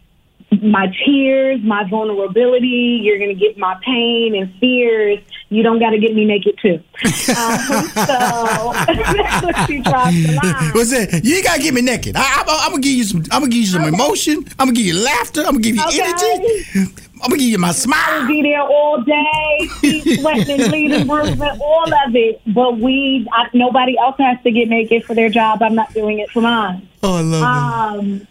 my 0.62 0.92
tears, 1.04 1.60
my 1.62 1.88
vulnerability. 1.88 3.00
You're 3.02 3.18
going 3.18 3.30
to 3.30 3.34
get 3.34 3.56
my 3.56 3.78
pain 3.84 4.34
and 4.34 4.52
fears. 4.58 5.18
You 5.48 5.62
don't 5.62 5.78
got 5.78 5.90
to 5.90 5.98
get 5.98 6.14
me 6.14 6.24
naked 6.24 6.58
too. 6.60 6.82
Um, 7.30 7.56
so 7.88 8.72
that's 8.86 9.44
what 9.44 9.66
she 9.68 9.80
dropped 9.80 10.12
the 10.12 10.38
line. 10.42 10.72
What's 10.74 10.90
that? 10.90 11.20
You 11.24 11.36
ain't 11.36 11.44
gotta 11.44 11.62
get 11.62 11.72
me 11.72 11.80
naked. 11.80 12.16
I, 12.16 12.40
am 12.40 12.70
gonna 12.72 12.82
give 12.82 12.92
you 12.92 13.04
some. 13.04 13.20
I'm 13.30 13.40
gonna 13.42 13.48
give 13.48 13.60
you 13.60 13.66
some 13.66 13.84
emotion. 13.84 14.44
I'm 14.58 14.66
gonna 14.66 14.72
give 14.72 14.86
you 14.86 14.94
laughter. 14.94 15.40
I'm 15.40 15.52
gonna 15.52 15.60
give 15.60 15.76
you 15.76 15.82
Okay. 15.86 16.02
energy. 16.02 16.90
I'm 17.22 17.28
gonna 17.30 17.36
give 17.36 17.48
you 17.48 17.58
my 17.58 17.72
smile. 17.72 18.00
I'll 18.04 18.26
be 18.26 18.42
there 18.42 18.62
all 18.62 19.00
day, 19.02 19.68
feet 19.80 20.20
sweating 20.20 20.68
bleeding, 20.68 21.06
bruising, 21.06 21.40
all 21.40 21.86
of 22.06 22.14
it. 22.16 22.40
But 22.48 22.78
we, 22.78 23.28
I, 23.32 23.48
nobody 23.54 23.96
else 23.98 24.16
has 24.18 24.38
to 24.42 24.50
get 24.50 24.68
naked 24.68 25.04
for 25.04 25.14
their 25.14 25.28
job. 25.28 25.62
I'm 25.62 25.74
not 25.74 25.92
doing 25.94 26.18
it 26.18 26.30
for 26.30 26.40
mine. 26.42 26.88
Oh, 27.02 27.16
I 27.16 27.20
love 27.20 27.42
Um, 27.98 28.26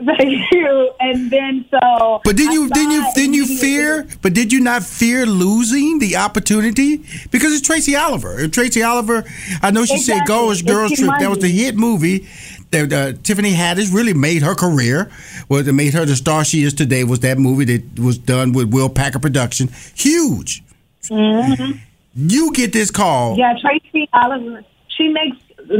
thank 0.04 0.52
you. 0.52 0.90
And 0.98 1.30
then 1.30 1.64
so. 1.70 2.20
But 2.24 2.36
did 2.36 2.52
you 2.52 2.68
didn't 2.70 2.92
you 2.92 3.04
didn't 3.14 3.34
you 3.34 3.46
fear? 3.58 4.06
But 4.22 4.32
did 4.32 4.52
you 4.52 4.60
not 4.60 4.82
fear 4.82 5.26
losing 5.26 5.98
the 5.98 6.16
opportunity 6.16 7.04
because 7.30 7.52
it's 7.52 7.66
Tracy 7.66 7.96
Oliver? 7.96 8.38
And 8.38 8.52
Tracy 8.52 8.82
Oliver, 8.82 9.24
I 9.62 9.70
know 9.70 9.84
she 9.84 9.98
said 9.98 10.22
Exactly. 10.22 10.34
"Girls 10.34 10.60
It's 10.60 10.70
Girls 10.70 10.90
your 10.92 11.08
Trip." 11.08 11.20
That 11.20 11.30
was 11.30 11.38
the 11.40 11.48
hit 11.48 11.76
movie. 11.76 12.26
That 12.70 12.92
uh, 12.92 13.12
Tiffany 13.22 13.52
Haddish 13.52 13.92
really 13.92 14.14
made 14.14 14.42
her 14.42 14.54
career. 14.54 15.10
What 15.48 15.66
that 15.66 15.72
made 15.72 15.92
her 15.94 16.04
the 16.04 16.16
star 16.16 16.44
she 16.44 16.62
is 16.62 16.72
today 16.72 17.04
was 17.04 17.20
that 17.20 17.36
movie 17.36 17.64
that 17.64 17.98
was 17.98 18.16
done 18.16 18.52
with 18.52 18.72
Will 18.72 18.88
Packer 18.88 19.18
production. 19.18 19.68
Huge. 19.94 20.62
You 21.10 22.52
get 22.52 22.72
this 22.72 22.90
call. 22.90 23.36
Yeah, 23.36 23.54
Tracy 23.60 24.08
Oliver. 24.12 24.64
She 24.88 25.08
makes 25.08 25.36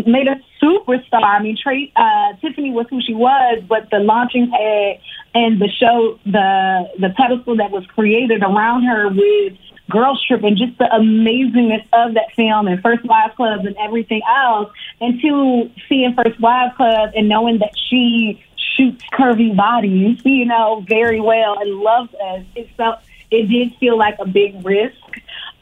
made 0.06 0.28
a 0.28 0.36
superstar. 0.62 1.22
I 1.22 1.42
mean, 1.42 1.56
Tracy, 1.60 1.92
uh, 1.96 2.34
Tiffany 2.40 2.70
was 2.70 2.86
who 2.90 3.00
she 3.00 3.14
was, 3.14 3.62
but 3.68 3.90
the 3.90 3.98
launching 3.98 4.50
pad 4.50 5.00
and 5.34 5.60
the 5.60 5.68
show, 5.68 6.18
the 6.24 6.88
the 6.98 7.10
pedestal 7.16 7.56
that 7.56 7.70
was 7.70 7.84
created 7.86 8.42
around 8.42 8.84
her 8.84 9.08
with 9.08 9.58
Girls 9.90 10.24
Trip 10.26 10.42
and 10.44 10.56
just 10.56 10.78
the 10.78 10.84
amazingness 10.84 11.84
of 11.92 12.14
that 12.14 12.32
film 12.36 12.68
and 12.68 12.80
First 12.80 13.04
Wives 13.04 13.34
Club 13.34 13.66
and 13.66 13.76
everything 13.78 14.22
else, 14.28 14.70
and 15.00 15.20
to 15.20 15.70
seeing 15.88 16.14
First 16.14 16.40
Wives 16.40 16.76
Club 16.76 17.10
and 17.14 17.28
knowing 17.28 17.58
that 17.58 17.72
she 17.88 18.42
shoots 18.76 19.04
curvy 19.12 19.54
bodies, 19.54 20.20
you 20.24 20.44
know, 20.46 20.84
very 20.88 21.20
well 21.20 21.58
and 21.58 21.80
loves 21.80 22.14
us, 22.14 22.44
it 22.54 22.68
felt 22.76 23.00
it 23.30 23.48
did 23.48 23.76
feel 23.76 23.96
like 23.96 24.16
a 24.18 24.26
big 24.26 24.64
risk. 24.64 24.96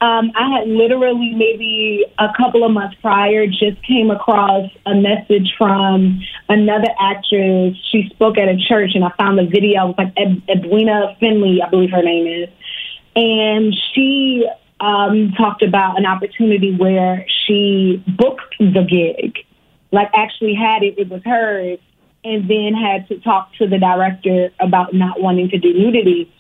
Um, 0.01 0.31
I 0.37 0.59
had 0.59 0.69
literally 0.69 1.35
maybe 1.35 2.07
a 2.19 2.29
couple 2.37 2.63
of 2.63 2.71
months 2.71 2.97
prior 3.03 3.49
just 3.49 3.83
came 3.83 4.13
across 4.13 4.71
a 4.87 4.95
message 4.95 5.55
from 5.59 6.21
another 6.49 6.89
actress. 7.01 7.77
She 7.91 8.09
spoke 8.11 8.39
at 8.39 8.49
a 8.49 8.57
church, 8.57 8.93
and 8.95 9.05
I 9.05 9.11
found 9.19 9.39
the 9.39 9.45
video. 9.45 9.85
It 9.85 9.89
was 9.89 9.95
like 9.99 10.13
Ed- 10.17 10.43
Edwina 10.49 11.17
Findley, 11.19 11.61
I 11.63 11.69
believe 11.69 11.91
her 11.91 12.03
name 12.03 12.29
is, 12.29 12.49
and 13.17 13.75
she 13.93 14.47
um, 14.79 15.33
talked 15.37 15.63
about 15.63 15.99
an 15.99 16.07
opportunity 16.07 16.77
where 16.77 17.27
she 17.47 18.03
booked 18.07 18.55
the 18.61 18.87
gig, 18.89 19.39
like 19.91 20.11
actually 20.15 20.55
had 20.55 20.85
it. 20.85 20.97
It 20.97 21.09
was 21.09 21.23
hers, 21.25 21.81
and 22.23 22.49
then 22.49 22.75
had 22.75 23.09
to 23.09 23.19
talk 23.19 23.53
to 23.55 23.67
the 23.67 23.79
director 23.79 24.51
about 24.61 24.95
not 24.95 25.21
wanting 25.21 25.51
to 25.51 25.59
do 25.59 25.73
nudity. 25.73 26.33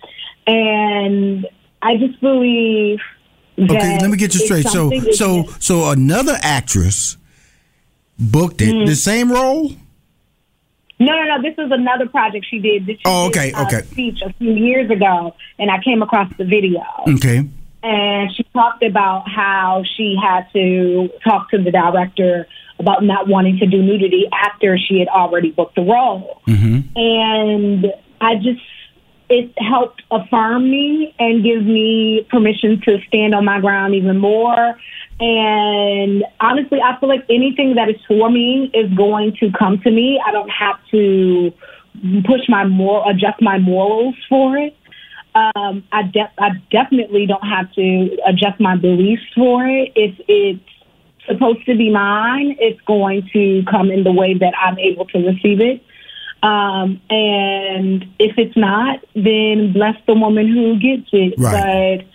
And 0.47 1.45
I 1.83 1.97
just 1.97 2.21
believe 2.21 3.01
Okay, 3.59 3.99
let 4.01 4.11
me 4.11 4.17
get 4.17 4.35
you 4.35 4.41
straight. 4.41 4.67
So, 4.67 4.91
so, 5.13 5.45
so 5.59 5.91
another 5.91 6.37
actress 6.43 7.17
booked 8.19 8.61
it. 8.63 8.75
Mm. 8.75 8.87
The 8.87 8.95
same 8.95 9.31
role. 9.33 9.71
no, 11.01 11.07
no, 11.13 11.25
no. 11.37 11.43
This 11.43 11.55
is 11.59 11.71
another 11.71 12.09
project 12.09 12.47
she 12.51 12.59
did. 12.61 12.87
She 12.87 12.99
Oh, 13.05 13.31
did 13.31 13.39
okay, 13.39 13.53
a 13.53 13.63
okay. 13.63 13.83
Speech 13.87 14.21
a 14.25 14.33
few 14.35 14.53
years 14.53 14.91
ago, 14.91 15.35
and 15.59 15.71
I 15.71 15.83
came 15.83 16.03
across 16.03 16.31
the 16.39 16.45
video. 16.45 16.83
Okay. 17.09 17.49
and 17.83 18.35
she 18.35 18.43
talked 18.53 18.83
about 18.83 19.29
how 19.29 19.83
she 19.97 20.17
had 20.21 20.47
to 20.53 21.09
talk 21.25 21.51
to 21.51 21.59
the 21.63 21.71
director 21.71 22.47
about 22.81 23.03
not 23.05 23.29
wanting 23.29 23.59
to 23.59 23.67
do 23.67 23.83
nudity 23.83 24.29
after 24.33 24.77
she 24.79 24.99
had 24.99 25.09
already 25.09 25.51
booked 25.51 25.75
the 25.77 25.83
role. 25.83 26.41
And 26.95 27.87
I 28.21 28.35
just, 28.37 28.61
it 29.29 29.53
helped 29.59 30.03
affirm 30.11 30.71
me 30.71 31.15
and 31.19 31.45
give 31.45 31.65
me 31.65 32.27
permission 32.31 32.81
to 32.83 32.99
stand 33.09 33.35
on 33.35 33.45
my 33.45 33.61
ground 33.61 33.95
even 33.95 34.19
more. 34.19 34.79
And 35.21 36.25
honestly, 36.41 36.81
I 36.83 36.99
feel 37.01 37.09
like 37.09 37.25
anything 37.29 37.75
that 37.75 37.89
is 37.89 37.97
for 38.07 38.31
me 38.31 38.71
is 38.73 38.93
going 38.95 39.37
to 39.41 39.51
come 39.59 39.81
to 39.81 39.91
me. 39.91 40.21
I 40.25 40.31
don't 40.31 40.51
have 40.51 40.77
to 40.93 41.53
push 42.25 42.49
my 42.49 42.65
moral, 42.65 43.09
adjust 43.09 43.43
my 43.43 43.59
morals 43.59 44.15
for 44.29 44.57
it 44.57 44.77
um, 45.35 45.85
I, 45.93 46.03
de- 46.03 46.33
I 46.39 46.51
definitely 46.71 47.27
don't 47.27 47.47
have 47.47 47.73
to 47.75 48.19
adjust 48.27 48.61
my 48.61 48.77
beliefs 48.77 49.23
for 49.35 49.67
it. 49.67 49.93
If 49.95 50.15
it's 50.27 50.61
supposed 51.27 51.65
to 51.67 51.77
be 51.77 51.91
mine, 51.91 52.57
it's 52.59 52.81
going 52.83 53.29
to 53.33 53.63
come 53.71 53.91
in 53.91 54.05
the 54.05 54.13
way 54.13 54.35
that 54.35 54.55
I'm 54.61 54.79
able 54.79 55.07
to 55.07 55.19
receive 55.19 55.61
it. 55.61 55.83
Um, 56.43 57.01
and 57.11 58.05
if 58.19 58.39
it's 58.39 58.57
not, 58.57 59.01
then 59.15 59.73
bless 59.73 59.97
the 60.07 60.15
woman 60.15 60.49
who 60.49 60.79
gets 60.79 61.09
it. 61.13 61.35
Right. 61.39 61.99
But 61.99 62.07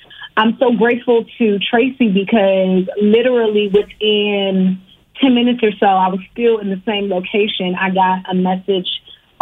I'm 0.42 0.58
so 0.58 0.72
grateful 0.72 1.26
to 1.38 1.60
Tracy 1.60 2.10
because 2.10 2.88
literally 3.02 3.68
within 3.68 4.82
10 5.22 5.36
minutes 5.36 5.60
or 5.62 5.72
so, 5.80 5.86
I 5.86 6.08
was 6.08 6.20
still 6.32 6.60
in 6.60 6.70
the 6.70 6.82
same 6.86 7.10
location. 7.10 7.76
I 7.76 7.90
got 7.90 8.30
a 8.30 8.34
message 8.34 8.88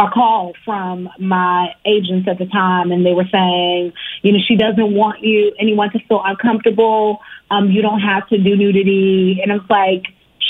a 0.02 0.10
call 0.10 0.54
from 0.66 1.10
my 1.20 1.76
agents 1.86 2.28
at 2.28 2.40
the 2.40 2.46
time, 2.46 2.92
and 2.92 3.06
they 3.06 3.14
were 3.14 3.28
saying, 3.32 3.94
you 4.24 4.32
know, 4.32 4.40
she 4.48 4.56
doesn't 4.56 4.94
want 4.94 5.22
you 5.22 5.54
anyone 5.60 5.92
to 5.92 6.00
feel 6.08 6.22
uncomfortable. 6.24 7.20
Um, 7.52 7.70
you 7.70 7.82
don't 7.82 8.00
have 8.00 8.28
to 8.30 8.38
do 8.38 8.56
nudity, 8.56 9.40
and 9.42 9.52
it's 9.52 9.70
like 9.70 10.06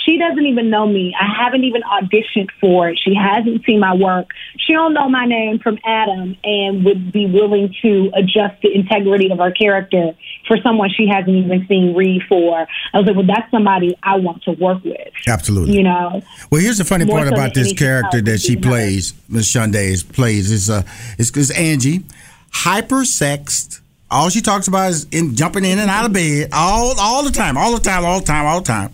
she 0.06 0.18
doesn't 0.18 0.46
even 0.46 0.70
know 0.70 0.88
me. 0.88 1.14
I 1.20 1.44
haven't 1.44 1.64
even 1.64 1.82
auditioned 1.84 2.50
for 2.60 2.90
it. 2.90 3.00
She 3.04 3.14
hasn't 3.16 3.64
seen 3.66 3.80
my 3.80 3.94
work. 3.94 4.30
She 4.58 4.74
don't 4.74 4.94
know 4.94 5.10
my 5.10 5.26
name 5.26 5.60
from 5.60 5.78
Adam, 5.86 6.38
and 6.44 6.84
would 6.86 7.12
be 7.12 7.26
willing 7.26 7.74
to 7.82 8.12
adjust 8.16 8.62
the 8.62 8.74
integrity 8.74 9.32
of 9.32 9.40
her 9.40 9.52
character 9.52 10.14
for 10.48 10.58
someone 10.64 10.90
she 10.90 11.08
hasn't 11.08 11.36
even 11.36 11.66
seen 11.68 11.96
read 11.96 12.22
for. 12.28 12.68
I 12.94 12.98
was 12.98 13.08
like, 13.08 13.16
well, 13.16 13.26
that's 13.26 13.50
somebody 13.52 13.96
I 14.04 14.18
want 14.18 14.44
to 14.44 14.52
work 14.52 14.84
with. 14.84 14.98
Absolutely. 15.28 15.76
You 15.76 15.84
know. 15.84 16.22
Well, 16.52 16.62
here's 16.62 16.78
the 16.78 16.86
funny 16.86 17.06
More 17.06 17.18
part 17.18 17.30
so 17.30 17.34
about 17.36 17.54
this 17.54 17.74
character 17.74 18.22
that 18.22 18.40
she 18.40 18.56
plays, 18.56 19.14
Miss 19.30 19.52
Shandai 19.52 20.12
plays, 20.14 20.52
is 20.52 20.70
uh, 20.70 20.84
is, 21.18 21.32
is 21.32 21.52
Angie, 21.52 22.04
hyper 22.52 23.06
sexed. 23.06 23.82
All 24.10 24.30
she 24.30 24.42
talks 24.42 24.68
about 24.68 24.92
is 24.92 25.06
in 25.12 25.36
jumping 25.36 25.64
in 25.64 25.80
and 25.80 25.90
out 25.90 26.06
of 26.06 26.12
bed 26.12 26.50
all 26.52 27.00
all 27.00 27.24
the 27.24 27.32
time, 27.32 27.58
all 27.58 27.72
the 27.74 27.80
time, 27.80 28.04
all 28.04 28.20
the 28.20 28.26
time, 28.26 28.46
all 28.46 28.60
the 28.60 28.68
time. 28.68 28.94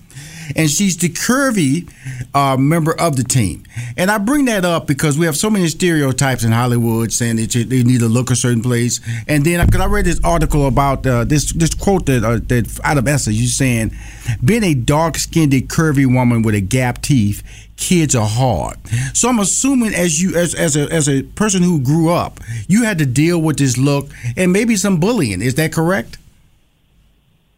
And 0.55 0.69
she's 0.69 0.97
the 0.97 1.09
curvy 1.09 1.89
uh, 2.33 2.57
member 2.57 2.99
of 2.99 3.15
the 3.15 3.23
team. 3.23 3.63
And 3.95 4.09
I 4.09 4.17
bring 4.17 4.45
that 4.45 4.65
up 4.65 4.87
because 4.87 5.17
we 5.17 5.25
have 5.25 5.35
so 5.35 5.49
many 5.49 5.67
stereotypes 5.67 6.43
in 6.43 6.51
Hollywood 6.51 7.11
saying 7.11 7.35
that 7.37 7.55
you, 7.55 7.63
they 7.63 7.83
need 7.83 7.99
to 7.99 8.07
look 8.07 8.31
a 8.31 8.35
certain 8.35 8.61
place. 8.61 8.99
And 9.27 9.45
then, 9.45 9.65
because 9.65 9.81
I 9.81 9.85
read 9.85 10.05
this 10.05 10.19
article 10.23 10.67
about 10.67 11.05
uh, 11.05 11.23
this 11.23 11.51
this 11.53 11.73
quote 11.73 12.05
that 12.07 12.23
uh, 12.23 12.39
that 12.47 12.79
out 12.83 12.97
of 12.97 13.07
Essence, 13.07 13.35
you 13.35 13.47
saying, 13.47 13.95
being 14.43 14.63
a 14.63 14.73
dark 14.73 15.17
skinned, 15.17 15.53
curvy 15.53 16.11
woman 16.11 16.41
with 16.41 16.55
a 16.55 16.61
gap 16.61 17.01
teeth, 17.01 17.43
kids 17.77 18.15
are 18.15 18.27
hard. 18.27 18.77
So 19.13 19.29
I'm 19.29 19.39
assuming 19.39 19.93
as 19.93 20.21
you 20.21 20.35
as 20.35 20.53
as 20.55 20.75
a 20.75 20.91
as 20.91 21.07
a 21.07 21.23
person 21.23 21.63
who 21.63 21.79
grew 21.79 22.09
up, 22.09 22.39
you 22.67 22.83
had 22.83 22.97
to 22.99 23.05
deal 23.05 23.41
with 23.41 23.57
this 23.57 23.77
look 23.77 24.09
and 24.35 24.51
maybe 24.51 24.75
some 24.75 24.99
bullying. 24.99 25.41
Is 25.41 25.55
that 25.55 25.71
correct? 25.71 26.17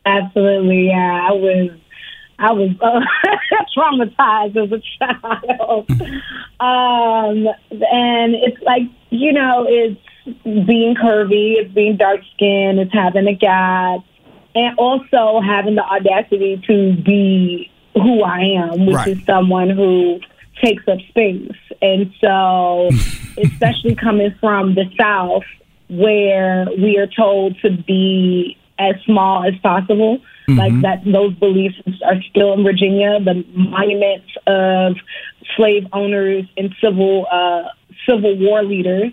Absolutely, 0.06 0.88
yeah. 0.88 1.28
I 1.30 1.34
was, 1.34 1.72
I 2.40 2.52
was 2.54 2.70
uh, 2.82 3.02
traumatized 3.78 4.56
as 4.56 4.72
a 4.72 4.82
child, 4.98 5.90
um, 6.60 7.54
and 7.70 8.34
it's 8.36 8.62
like 8.64 8.84
you 9.10 9.34
know, 9.34 9.66
it's 9.68 10.00
being 10.44 10.96
curvy, 10.96 11.56
it's 11.58 11.74
being 11.74 11.98
dark 11.98 12.22
skinned, 12.36 12.80
it's 12.80 12.94
having 12.94 13.28
a 13.28 13.34
gap, 13.34 14.02
and 14.56 14.78
also 14.78 15.42
having 15.42 15.76
the 15.76 15.84
audacity 15.84 16.62
to 16.68 16.96
be 17.04 17.70
who 17.94 18.24
I 18.24 18.40
am, 18.40 18.86
which 18.86 18.96
Right. 18.96 19.08
is 19.10 19.26
someone 19.26 19.70
who 19.70 20.20
takes 20.64 20.88
up 20.88 21.00
space. 21.10 21.52
And 21.82 22.14
so, 22.22 22.90
especially 23.38 23.96
coming 23.96 24.34
from 24.40 24.76
the 24.76 24.86
South, 25.00 25.44
where 25.90 26.68
we 26.78 26.98
are 26.98 27.08
told 27.08 27.60
to 27.62 27.72
be 27.72 28.58
as 28.78 28.96
small 29.06 29.44
as 29.44 29.56
possible, 29.62 30.20
like 30.58 30.82
that, 30.82 31.04
those 31.06 31.34
beliefs 31.36 31.76
are 32.06 32.22
still 32.30 32.54
in 32.54 32.64
Virginia. 32.64 33.20
The 33.20 33.46
monuments 33.54 34.32
of 34.48 34.96
slave 35.56 35.88
owners 35.94 36.46
and 36.58 36.74
civil 36.82 37.26
uh, 37.32 37.70
Civil 38.08 38.38
War 38.38 38.64
leaders 38.64 39.12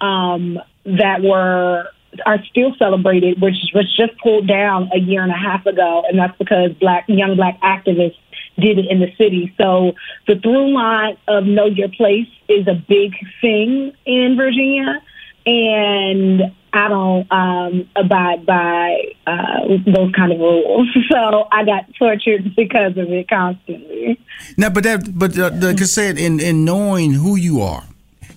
um, 0.00 0.58
that 0.84 1.22
were 1.22 1.88
are 2.24 2.38
still 2.50 2.74
celebrated, 2.78 3.40
which 3.40 3.56
was 3.74 3.84
just 3.96 4.18
pulled 4.20 4.48
down 4.48 4.90
a 4.94 4.98
year 4.98 5.22
and 5.22 5.30
a 5.30 5.36
half 5.36 5.66
ago, 5.66 6.02
and 6.08 6.18
that's 6.18 6.36
because 6.38 6.72
black 6.80 7.04
young 7.08 7.36
black 7.36 7.60
activists 7.60 8.16
did 8.58 8.78
it 8.78 8.86
in 8.90 8.98
the 8.98 9.12
city. 9.16 9.54
So 9.60 9.92
the 10.26 10.36
through 10.36 10.74
line 10.74 11.16
of 11.28 11.44
know 11.44 11.66
your 11.66 11.88
place 11.90 12.28
is 12.48 12.66
a 12.66 12.74
big 12.74 13.12
thing 13.40 13.92
in 14.06 14.36
Virginia, 14.36 15.02
and 15.46 16.52
I 16.78 16.88
don't 16.88 17.32
um, 17.32 17.88
abide 17.96 18.46
by 18.46 19.14
uh, 19.26 19.60
those 19.84 20.12
kind 20.14 20.32
of 20.32 20.38
rules. 20.38 20.88
So 21.10 21.48
I 21.50 21.64
got 21.64 21.86
tortured 21.98 22.54
because 22.54 22.96
of 22.98 23.10
it 23.10 23.28
constantly. 23.28 24.20
Now, 24.56 24.68
but 24.68 24.84
that, 24.84 25.18
but 25.18 25.38
uh, 25.38 25.50
like 25.54 25.80
I 25.80 25.84
said, 25.84 26.18
in 26.18 26.38
in 26.38 26.64
knowing 26.64 27.12
who 27.12 27.36
you 27.36 27.62
are, 27.62 27.82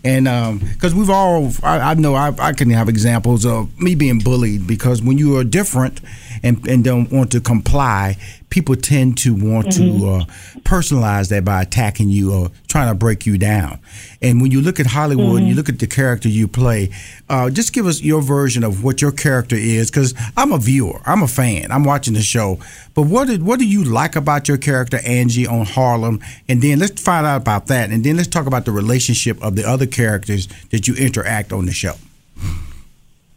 and 0.04 0.60
because 0.60 0.96
we've 0.96 1.10
all, 1.10 1.52
I, 1.64 1.92
I 1.92 1.94
know 1.96 2.16
I, 2.16 2.34
I 2.40 2.54
can 2.54 2.70
have 2.70 2.88
examples 2.88 3.46
of 3.46 3.80
me 3.80 3.96
being 3.96 4.20
bullied 4.20 4.66
because 4.66 5.02
when 5.02 5.18
you 5.18 5.38
are 5.38 5.44
different 5.44 6.00
and 6.44 6.66
and 6.68 6.84
don't 6.84 7.12
want 7.12 7.32
to 7.32 7.42
comply, 7.42 8.18
people 8.50 8.76
tend 8.76 9.18
to 9.20 9.34
want 9.34 9.72
to 9.74 9.84
uh, 10.08 10.26
personalize 10.64 11.30
that 11.30 11.46
by 11.46 11.62
attacking 11.62 12.10
you 12.10 12.34
or 12.34 12.52
trying 12.68 12.90
to 12.90 12.96
break 12.96 13.26
you 13.26 13.38
down. 13.38 13.80
And 14.22 14.42
when 14.42 14.52
you 14.52 14.62
look 14.62 14.80
at 14.80 14.86
Hollywood, 14.86 15.42
and 15.42 15.50
you 15.50 15.56
look 15.56 15.70
at 15.70 15.80
the 15.80 15.88
character 15.88 16.30
you 16.30 16.48
play. 16.48 16.90
Uh, 17.30 17.50
just 17.50 17.74
give 17.74 17.86
us 17.86 18.02
your 18.02 18.22
version 18.22 18.64
of 18.64 18.84
what 18.84 19.02
your 19.02 19.12
character 19.12 19.56
is, 19.56 19.90
because 19.90 20.14
I'm 20.36 20.52
a 20.52 20.58
viewer, 20.58 21.02
I'm 21.06 21.24
a 21.24 21.28
fan, 21.28 21.72
I'm 21.72 21.84
watching 21.84 22.14
the 22.14 22.22
show. 22.22 22.60
But 22.94 23.04
what 23.04 23.28
did 23.28 23.44
what 23.44 23.60
do 23.60 23.66
you 23.68 23.84
like 23.84 24.16
about 24.16 24.48
your 24.48 24.58
character 24.58 25.00
Angie 25.06 25.48
on 25.48 25.66
Harlem? 25.66 26.20
And 26.48 26.62
then 26.62 26.80
let's 26.80 27.02
find 27.02 27.26
out 27.26 27.42
about 27.42 27.68
that, 27.68 27.90
and 27.90 28.04
then 28.04 28.18
let's 28.18 28.28
talk 28.28 28.48
about 28.48 28.66
the 28.66 28.72
relationship 28.72 29.42
of 29.42 29.56
the 29.56 29.68
other 29.68 29.86
characters 29.86 30.48
that 30.72 30.88
you 30.88 30.96
interact 30.96 31.52
on 31.54 31.66
the 31.66 31.74
show. 31.74 31.96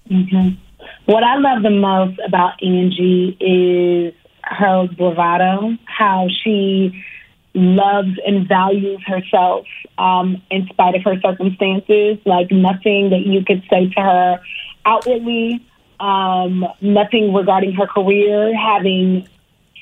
hmm 0.09 0.49
What 1.07 1.23
I 1.23 1.37
love 1.37 1.63
the 1.63 1.71
most 1.71 2.19
about 2.27 2.63
Angie 2.63 3.37
is 3.39 4.15
her 4.43 4.89
bravado, 4.89 5.77
how 5.85 6.29
she 6.43 7.05
loves 7.55 8.19
and 8.27 8.49
values 8.49 9.01
herself 9.07 9.67
um, 9.99 10.43
in 10.51 10.67
spite 10.69 10.95
of 10.95 11.03
her 11.03 11.21
circumstances. 11.21 12.19
Like 12.25 12.51
nothing 12.51 13.11
that 13.11 13.27
you 13.27 13.45
could 13.45 13.63
say 13.71 13.89
to 13.91 14.01
her 14.01 14.41
outwardly, 14.87 15.65
um, 16.01 16.67
nothing 16.81 17.35
regarding 17.35 17.75
her 17.75 17.87
career, 17.87 18.57
having 18.57 19.29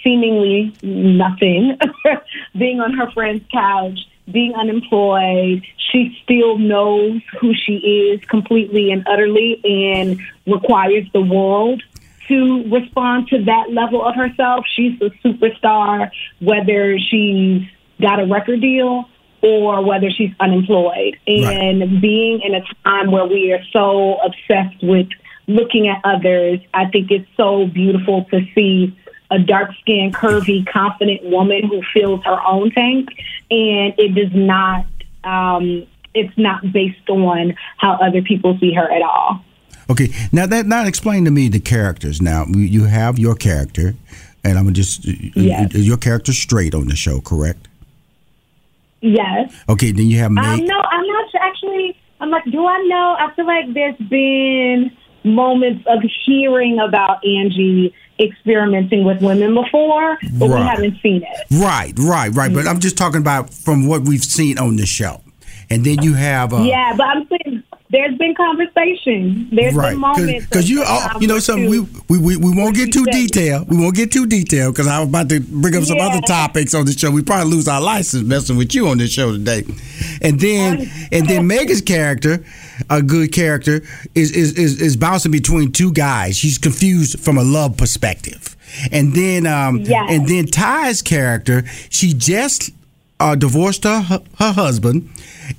seemingly 0.02 0.74
nothing, 0.82 1.78
being 2.58 2.80
on 2.80 2.94
her 2.94 3.10
friend's 3.12 3.44
couch, 3.52 3.98
being 4.30 4.54
unemployed. 4.54 5.62
She 5.90 6.18
still 6.22 6.58
knows 6.58 7.20
who 7.40 7.52
she 7.54 7.74
is 8.12 8.24
completely 8.26 8.90
and 8.90 9.06
utterly 9.06 9.60
and 9.64 10.20
requires 10.46 11.06
the 11.12 11.20
world 11.20 11.82
to 12.28 12.64
respond 12.70 13.28
to 13.28 13.44
that 13.44 13.70
level 13.70 14.04
of 14.04 14.14
herself. 14.14 14.64
She's 14.74 15.00
a 15.00 15.10
superstar, 15.26 16.10
whether 16.40 16.98
she's 16.98 17.62
got 18.00 18.20
a 18.20 18.26
record 18.26 18.60
deal 18.60 19.08
or 19.42 19.84
whether 19.84 20.10
she's 20.10 20.30
unemployed. 20.38 21.18
And 21.26 22.00
being 22.00 22.40
in 22.42 22.54
a 22.54 22.62
time 22.84 23.10
where 23.10 23.26
we 23.26 23.52
are 23.52 23.62
so 23.72 24.18
obsessed 24.24 24.82
with 24.82 25.08
looking 25.48 25.88
at 25.88 26.00
others, 26.04 26.60
I 26.72 26.86
think 26.86 27.10
it's 27.10 27.28
so 27.36 27.66
beautiful 27.66 28.24
to 28.30 28.40
see 28.54 28.96
a 29.32 29.38
dark 29.38 29.70
skinned, 29.80 30.14
curvy, 30.14 30.64
confident 30.70 31.24
woman 31.24 31.66
who 31.66 31.82
fills 31.94 32.22
her 32.24 32.38
own 32.46 32.70
tank. 32.70 33.08
And 33.50 33.94
it 33.98 34.14
does 34.14 34.32
not, 34.32 34.84
um, 35.24 35.84
it's 36.14 36.36
not 36.36 36.70
based 36.72 37.08
on 37.08 37.54
how 37.78 37.94
other 37.94 38.22
people 38.22 38.56
see 38.60 38.72
her 38.74 38.90
at 38.92 39.02
all. 39.02 39.42
Okay, 39.90 40.10
now 40.32 40.46
that 40.46 40.66
now 40.66 40.84
explain 40.84 41.24
to 41.24 41.30
me 41.30 41.48
the 41.48 41.58
characters. 41.60 42.22
Now 42.22 42.44
you- 42.48 42.60
you 42.60 42.84
have 42.84 43.18
your 43.18 43.34
character, 43.34 43.94
and 44.44 44.58
I'm 44.58 44.72
just 44.74 45.04
Yes. 45.34 45.74
your 45.74 45.96
character 45.96 46.32
straight 46.32 46.74
on 46.74 46.86
the 46.88 46.96
show, 46.96 47.20
correct? 47.20 47.68
Yes. 49.00 49.52
Okay, 49.68 49.90
then 49.90 50.06
you 50.06 50.18
have 50.18 50.30
Meg. 50.30 50.44
Um, 50.44 50.66
no, 50.66 50.78
I'm 50.78 51.06
not 51.06 51.30
sure. 51.30 51.40
Actually, 51.42 51.96
I'm 52.20 52.30
like, 52.30 52.44
do 52.44 52.64
I 52.64 52.78
know? 52.88 53.16
I 53.18 53.34
feel 53.34 53.46
like 53.46 53.74
there's 53.74 53.96
been 54.08 54.92
moments 55.24 55.84
of 55.86 56.02
hearing 56.24 56.78
about 56.78 57.24
Angie 57.24 57.92
experimenting 58.22 59.04
with 59.04 59.20
women 59.22 59.54
before, 59.54 60.18
but 60.34 60.48
we 60.48 60.54
haven't 60.54 60.96
seen 61.02 61.22
it. 61.22 61.46
Right, 61.50 61.92
right, 61.98 62.28
right. 62.34 62.52
But 62.52 62.66
I'm 62.66 62.80
just 62.80 62.96
talking 62.96 63.20
about 63.20 63.52
from 63.52 63.86
what 63.86 64.02
we've 64.02 64.24
seen 64.24 64.58
on 64.58 64.76
the 64.76 64.86
show, 64.86 65.20
and 65.70 65.84
then 65.84 66.02
you 66.02 66.14
have 66.14 66.52
uh, 66.52 66.58
yeah, 66.58 66.94
but 66.96 67.06
I'm 67.06 67.28
saying 67.28 67.62
there's 67.90 68.16
been 68.16 68.34
conversation. 68.34 69.48
There's 69.52 69.74
right 69.74 69.90
been 69.90 70.00
moments. 70.00 70.46
because 70.46 70.70
you 70.70 70.82
oh, 70.86 71.08
you 71.20 71.26
know 71.28 71.38
something 71.38 71.68
we, 71.68 71.80
we 72.08 72.18
we 72.18 72.36
we 72.36 72.56
won't 72.56 72.74
get 72.74 72.92
too 72.92 73.04
detailed. 73.04 73.68
We 73.68 73.76
won't 73.76 73.94
get 73.94 74.10
too 74.10 74.26
detailed 74.26 74.74
because 74.74 74.86
I 74.86 75.00
was 75.00 75.08
about 75.08 75.28
to 75.28 75.40
bring 75.40 75.76
up 75.76 75.84
some 75.84 75.98
Yeah. 75.98 76.06
other 76.06 76.20
topics 76.22 76.74
on 76.74 76.86
the 76.86 76.92
show. 76.92 77.10
We 77.10 77.22
probably 77.22 77.52
lose 77.52 77.68
our 77.68 77.80
license 77.82 78.26
messing 78.26 78.56
with 78.56 78.74
you 78.74 78.88
on 78.88 78.96
this 78.98 79.10
show 79.12 79.32
today, 79.32 79.64
and 80.22 80.40
then 80.40 80.90
and 81.12 81.28
then 81.28 81.46
Meagan's 81.46 81.82
character, 81.82 82.42
a 82.90 83.02
good 83.02 83.32
character, 83.32 83.82
is 84.14 84.30
is 84.32 84.52
is, 84.58 84.80
is 84.80 84.96
bouncing 84.96 85.32
between 85.32 85.72
two 85.72 85.92
guys. 85.92 86.36
She's 86.36 86.58
confused 86.58 87.20
from 87.20 87.38
a 87.38 87.42
love 87.42 87.76
perspective, 87.76 88.56
and 88.90 89.14
then 89.14 89.46
um 89.46 89.78
Yes. 89.78 90.06
and 90.10 90.28
then 90.28 90.46
Tye's 90.46 91.02
character, 91.02 91.64
she 91.90 92.12
just 92.12 92.70
uh, 93.20 93.34
divorced 93.36 93.84
her 93.84 94.00
her 94.38 94.52
husband, 94.52 95.08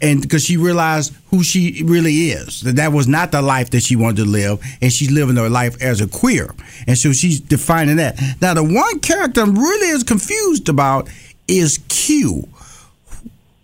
and 0.02 0.22
because 0.22 0.44
she 0.44 0.58
realized 0.58 1.14
who 1.32 1.44
she 1.44 1.82
really 1.86 2.32
is, 2.32 2.62
that 2.62 2.76
that 2.76 2.92
was 2.92 3.08
not 3.08 3.32
the 3.32 3.42
life 3.42 3.70
that 3.70 3.84
she 3.84 3.96
wanted 3.96 4.18
to 4.24 4.26
live, 4.26 4.60
and 4.82 4.92
she's 4.92 5.10
living 5.12 5.38
her 5.38 5.50
life 5.50 5.82
as 5.82 6.02
a 6.02 6.08
queer, 6.08 6.54
and 6.88 6.98
so 6.98 7.14
she's 7.14 7.40
defining 7.40 7.96
that. 7.98 8.20
Now, 8.42 8.54
the 8.54 8.64
one 8.64 9.00
character 9.00 9.42
I'm 9.42 9.58
really 9.58 9.88
is 9.90 10.04
confused 10.04 10.68
about 10.68 11.08
is 11.48 11.80
Q. 11.90 12.48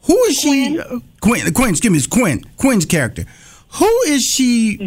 Who 0.09 0.17
is 0.23 0.39
she? 0.39 0.79
uh, 0.79 0.99
Quinn. 1.21 1.53
Quinn. 1.53 1.69
Excuse 1.69 1.91
me, 1.91 1.97
it's 1.99 2.07
Quinn. 2.07 2.43
Quinn's 2.57 2.85
character. 2.85 3.25
Who 3.73 4.01
is 4.07 4.25
she? 4.25 4.77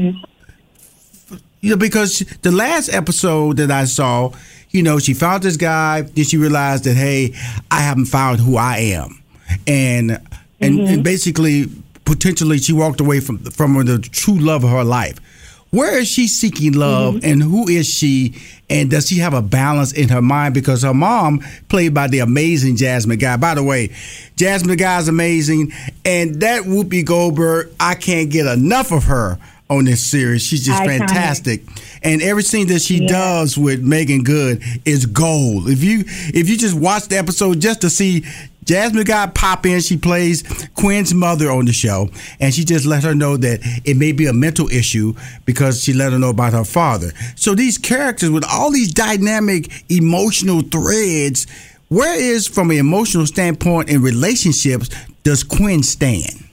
You 1.60 1.70
know, 1.70 1.76
because 1.76 2.18
the 2.42 2.50
last 2.50 2.92
episode 2.92 3.58
that 3.58 3.70
I 3.70 3.84
saw, 3.84 4.32
you 4.70 4.82
know, 4.82 4.98
she 4.98 5.14
found 5.14 5.44
this 5.44 5.56
guy, 5.56 6.00
then 6.00 6.24
she 6.24 6.36
realized 6.38 6.82
that, 6.84 6.94
hey, 6.94 7.34
I 7.70 7.82
haven't 7.82 8.06
found 8.06 8.40
who 8.40 8.56
I 8.56 8.78
am, 8.78 9.22
and 9.68 10.18
and, 10.60 10.80
and 10.80 11.04
basically, 11.04 11.66
potentially, 12.04 12.58
she 12.58 12.72
walked 12.72 13.00
away 13.00 13.20
from 13.20 13.38
from 13.44 13.74
the 13.86 13.98
true 14.00 14.38
love 14.40 14.64
of 14.64 14.70
her 14.70 14.82
life. 14.82 15.18
Where 15.72 15.98
is 15.98 16.06
she 16.06 16.28
seeking 16.28 16.74
love, 16.74 17.14
mm-hmm. 17.14 17.24
and 17.24 17.42
who 17.42 17.66
is 17.66 17.88
she, 17.88 18.34
and 18.68 18.90
does 18.90 19.08
she 19.08 19.20
have 19.20 19.32
a 19.32 19.40
balance 19.40 19.92
in 19.92 20.10
her 20.10 20.20
mind? 20.20 20.52
Because 20.52 20.82
her 20.82 20.92
mom, 20.92 21.42
played 21.70 21.94
by 21.94 22.08
the 22.08 22.18
amazing 22.18 22.76
Jasmine 22.76 23.18
Guy. 23.18 23.38
By 23.38 23.54
the 23.54 23.62
way, 23.62 23.90
Jasmine 24.36 24.76
Guy 24.76 24.98
is 24.98 25.08
amazing, 25.08 25.72
and 26.04 26.42
that 26.42 26.64
Whoopi 26.64 27.06
Goldberg, 27.06 27.70
I 27.80 27.94
can't 27.94 28.28
get 28.30 28.44
enough 28.44 28.92
of 28.92 29.04
her 29.04 29.38
on 29.70 29.86
this 29.86 30.04
series. 30.04 30.42
She's 30.42 30.66
just 30.66 30.82
Iconic. 30.82 30.98
fantastic. 30.98 31.62
And 32.02 32.20
everything 32.20 32.66
that 32.66 32.82
she 32.82 33.06
does 33.06 33.56
with 33.56 33.82
Meagan 33.82 34.24
Good 34.24 34.62
is 34.84 35.06
gold. 35.06 35.70
If 35.70 35.82
you 35.82 36.00
if 36.06 36.50
you 36.50 36.58
just 36.58 36.76
watch 36.76 37.08
the 37.08 37.16
episode 37.16 37.60
just 37.60 37.80
to 37.80 37.88
see 37.88 38.24
Jasmine 38.64 39.04
Guy 39.04 39.26
pop 39.28 39.66
in, 39.66 39.80
she 39.80 39.96
plays 39.96 40.42
Quinn's 40.74 41.12
mother 41.12 41.50
on 41.50 41.64
the 41.64 41.72
show, 41.72 42.10
and 42.38 42.54
she 42.54 42.64
just 42.64 42.86
let 42.86 43.02
her 43.02 43.14
know 43.14 43.36
that 43.36 43.60
it 43.84 43.96
may 43.96 44.12
be 44.12 44.26
a 44.26 44.32
mental 44.32 44.68
issue 44.70 45.14
because 45.44 45.82
she 45.82 45.92
let 45.92 46.12
her 46.12 46.18
know 46.18 46.30
about 46.30 46.52
her 46.52 46.64
father. 46.64 47.12
So 47.34 47.54
these 47.54 47.78
characters 47.78 48.30
with 48.30 48.44
all 48.50 48.70
these 48.70 48.92
dynamic 48.92 49.70
emotional 49.90 50.62
threads, 50.62 51.46
where 51.88 52.18
is 52.18 52.46
from 52.46 52.70
an 52.70 52.78
emotional 52.78 53.26
standpoint 53.26 53.90
in 53.90 54.02
relationships 54.02 54.88
does 55.24 55.44
Quinn 55.44 55.82
stand? 55.82 56.48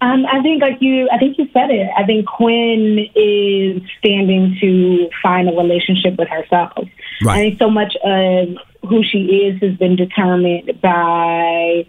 Um, 0.00 0.26
I 0.26 0.42
think, 0.42 0.60
like 0.60 0.76
you, 0.80 1.08
I 1.10 1.18
think 1.18 1.38
you 1.38 1.48
said 1.52 1.70
it. 1.70 1.88
I 1.96 2.04
think 2.04 2.26
Quinn 2.26 3.08
is 3.14 3.82
standing 3.98 4.56
to 4.60 5.08
find 5.22 5.48
a 5.48 5.52
relationship 5.52 6.18
with 6.18 6.28
herself. 6.28 6.86
Right. 7.24 7.38
I 7.38 7.40
think 7.42 7.58
so 7.58 7.70
much 7.70 7.96
of 8.04 8.58
who 8.86 9.02
she 9.02 9.18
is 9.18 9.60
has 9.60 9.76
been 9.76 9.96
determined 9.96 10.80
by 10.80 11.86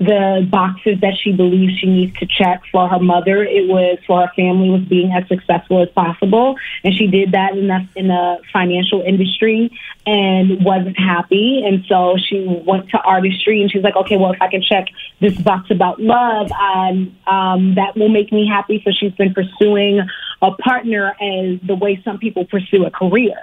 the 0.00 0.48
boxes 0.50 0.98
that 1.02 1.12
she 1.22 1.30
believes 1.30 1.78
she 1.78 1.86
needs 1.86 2.18
to 2.18 2.26
check 2.26 2.62
for 2.72 2.88
her 2.88 2.98
mother. 2.98 3.44
It 3.44 3.68
was 3.68 3.98
for 4.06 4.22
her 4.22 4.32
family 4.34 4.70
was 4.70 4.80
being 4.88 5.12
as 5.12 5.28
successful 5.28 5.82
as 5.82 5.90
possible, 5.90 6.56
and 6.82 6.94
she 6.94 7.06
did 7.06 7.32
that 7.32 7.52
in 7.56 7.68
the 7.68 7.86
in 7.94 8.08
the 8.08 8.38
financial 8.50 9.02
industry 9.02 9.70
and 10.06 10.64
wasn't 10.64 10.98
happy. 10.98 11.62
And 11.66 11.84
so 11.86 12.16
she 12.16 12.46
went 12.66 12.88
to 12.90 12.98
artistry, 12.98 13.60
and 13.60 13.70
she's 13.70 13.82
like, 13.82 13.94
okay, 13.94 14.16
well, 14.16 14.32
if 14.32 14.40
I 14.40 14.48
can 14.48 14.62
check 14.62 14.86
this 15.20 15.36
box 15.36 15.70
about 15.70 16.00
love, 16.00 16.50
um, 16.52 17.14
um, 17.26 17.74
that 17.74 17.94
will 17.94 18.08
make 18.08 18.32
me 18.32 18.48
happy. 18.48 18.80
So 18.82 18.92
she's 18.98 19.12
been 19.12 19.34
pursuing 19.34 20.00
a 20.40 20.50
partner 20.52 21.14
as 21.20 21.60
the 21.60 21.74
way 21.74 22.00
some 22.02 22.18
people 22.18 22.46
pursue 22.46 22.86
a 22.86 22.90
career, 22.90 23.36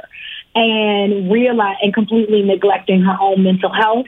and 0.55 1.31
realize 1.31 1.77
and 1.81 1.93
completely 1.93 2.41
neglecting 2.41 3.01
her 3.01 3.17
own 3.19 3.43
mental 3.43 3.71
health 3.71 4.07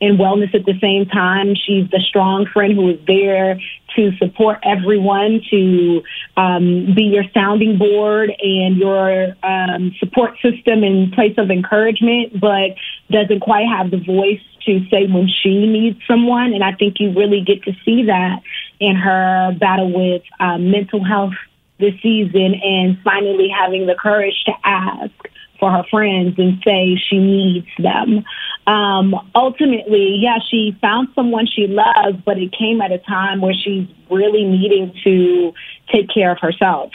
and 0.00 0.18
wellness 0.18 0.54
at 0.54 0.64
the 0.66 0.78
same 0.80 1.06
time. 1.06 1.54
She's 1.54 1.88
the 1.90 2.00
strong 2.00 2.46
friend 2.46 2.74
who 2.74 2.90
is 2.90 2.98
there 3.06 3.60
to 3.96 4.10
support 4.18 4.58
everyone, 4.64 5.40
to 5.50 6.02
um, 6.36 6.94
be 6.94 7.04
your 7.04 7.24
sounding 7.32 7.78
board 7.78 8.30
and 8.42 8.76
your 8.76 9.34
um, 9.42 9.92
support 9.98 10.34
system 10.42 10.82
and 10.82 11.12
place 11.12 11.34
of 11.38 11.50
encouragement, 11.50 12.38
but 12.40 12.74
doesn't 13.10 13.40
quite 13.40 13.66
have 13.68 13.90
the 13.90 13.98
voice 13.98 14.40
to 14.66 14.80
say 14.90 15.06
when 15.06 15.28
she 15.28 15.66
needs 15.66 15.98
someone. 16.08 16.52
And 16.52 16.64
I 16.64 16.72
think 16.72 16.98
you 16.98 17.12
really 17.12 17.40
get 17.40 17.62
to 17.64 17.72
see 17.84 18.04
that 18.06 18.40
in 18.80 18.96
her 18.96 19.52
battle 19.58 19.92
with 19.92 20.22
um, 20.40 20.70
mental 20.70 21.04
health 21.04 21.34
this 21.78 21.94
season 22.02 22.54
and 22.62 22.98
finally 23.02 23.48
having 23.48 23.86
the 23.86 23.94
courage 23.94 24.42
to 24.46 24.52
ask 24.64 25.12
for 25.58 25.70
her 25.70 25.84
friends 25.90 26.34
and 26.38 26.60
say 26.66 26.96
she 27.08 27.18
needs 27.18 27.66
them. 27.78 28.24
Um, 28.66 29.14
ultimately, 29.34 30.16
yeah, 30.20 30.38
she 30.50 30.76
found 30.80 31.08
someone 31.14 31.46
she 31.46 31.66
loves, 31.66 32.18
but 32.24 32.38
it 32.38 32.52
came 32.52 32.80
at 32.80 32.92
a 32.92 32.98
time 32.98 33.40
where 33.40 33.54
she's 33.54 33.86
really 34.10 34.44
needing 34.44 34.92
to 35.04 35.52
take 35.92 36.08
care 36.12 36.32
of 36.32 36.38
herself. 36.40 36.90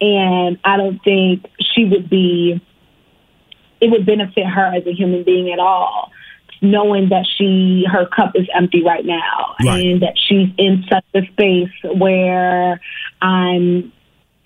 And 0.00 0.58
I 0.64 0.76
don't 0.76 0.98
think 1.02 1.46
she 1.60 1.84
would 1.84 2.10
be, 2.10 2.60
it 3.80 3.90
would 3.90 4.06
benefit 4.06 4.46
her 4.46 4.74
as 4.74 4.86
a 4.86 4.92
human 4.92 5.24
being 5.24 5.52
at 5.52 5.58
all 5.58 6.10
knowing 6.64 7.10
that 7.10 7.26
she 7.36 7.84
her 7.90 8.06
cup 8.06 8.32
is 8.34 8.48
empty 8.54 8.82
right 8.82 9.04
now 9.04 9.54
Right. 9.64 9.84
and 9.84 10.02
that 10.02 10.14
she's 10.16 10.48
in 10.56 10.84
such 10.90 11.04
a 11.14 11.20
space 11.32 11.68
where 11.82 12.80
I'm 13.20 13.92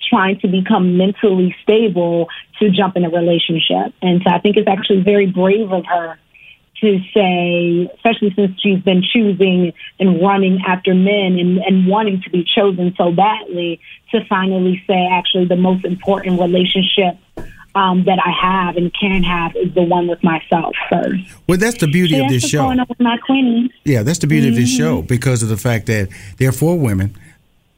trying 0.08 0.38
to 0.40 0.48
become 0.48 0.96
mentally 0.96 1.54
stable 1.62 2.28
to 2.58 2.70
jump 2.70 2.96
in 2.96 3.04
a 3.04 3.10
relationship. 3.10 3.92
And 4.02 4.22
so 4.24 4.30
I 4.30 4.38
think 4.38 4.56
it's 4.56 4.68
actually 4.68 5.02
very 5.02 5.26
brave 5.26 5.72
of 5.72 5.84
her 5.86 6.18
to 6.80 7.00
say, 7.12 7.90
especially 7.96 8.32
since 8.36 8.60
she's 8.60 8.78
been 8.80 9.02
choosing 9.02 9.72
and 9.98 10.20
running 10.22 10.60
after 10.66 10.94
men 10.94 11.36
and, 11.38 11.58
and 11.58 11.86
wanting 11.88 12.22
to 12.22 12.30
be 12.30 12.44
chosen 12.44 12.94
so 12.96 13.10
badly, 13.10 13.80
to 14.12 14.24
finally 14.28 14.80
say, 14.86 15.08
actually, 15.10 15.44
the 15.46 15.56
most 15.56 15.84
important 15.84 16.40
relationship 16.40 17.16
um, 17.74 18.04
that 18.04 18.18
I 18.24 18.30
have 18.30 18.76
and 18.76 18.92
can 18.94 19.22
have 19.24 19.54
is 19.56 19.74
the 19.74 19.82
one 19.82 20.06
with 20.08 20.22
myself 20.22 20.74
first. 20.88 21.20
Well, 21.48 21.58
that's 21.58 21.78
the 21.78 21.86
beauty 21.88 22.14
So 22.16 22.24
of 22.24 22.28
this 22.30 22.48
show. 22.48 22.58
going 22.62 22.78
on 22.80 22.86
with 22.88 23.00
my 23.00 23.16
queenie. 23.18 23.70
Yeah, 23.84 24.02
that's 24.04 24.18
the 24.20 24.26
beauty 24.28 24.48
of 24.48 24.54
this 24.54 24.72
Mhm. 24.72 24.78
show 24.78 25.02
because 25.02 25.42
of 25.42 25.48
the 25.48 25.56
fact 25.56 25.86
that 25.86 26.08
there 26.38 26.48
are 26.48 26.52
four 26.52 26.78
women. 26.78 27.14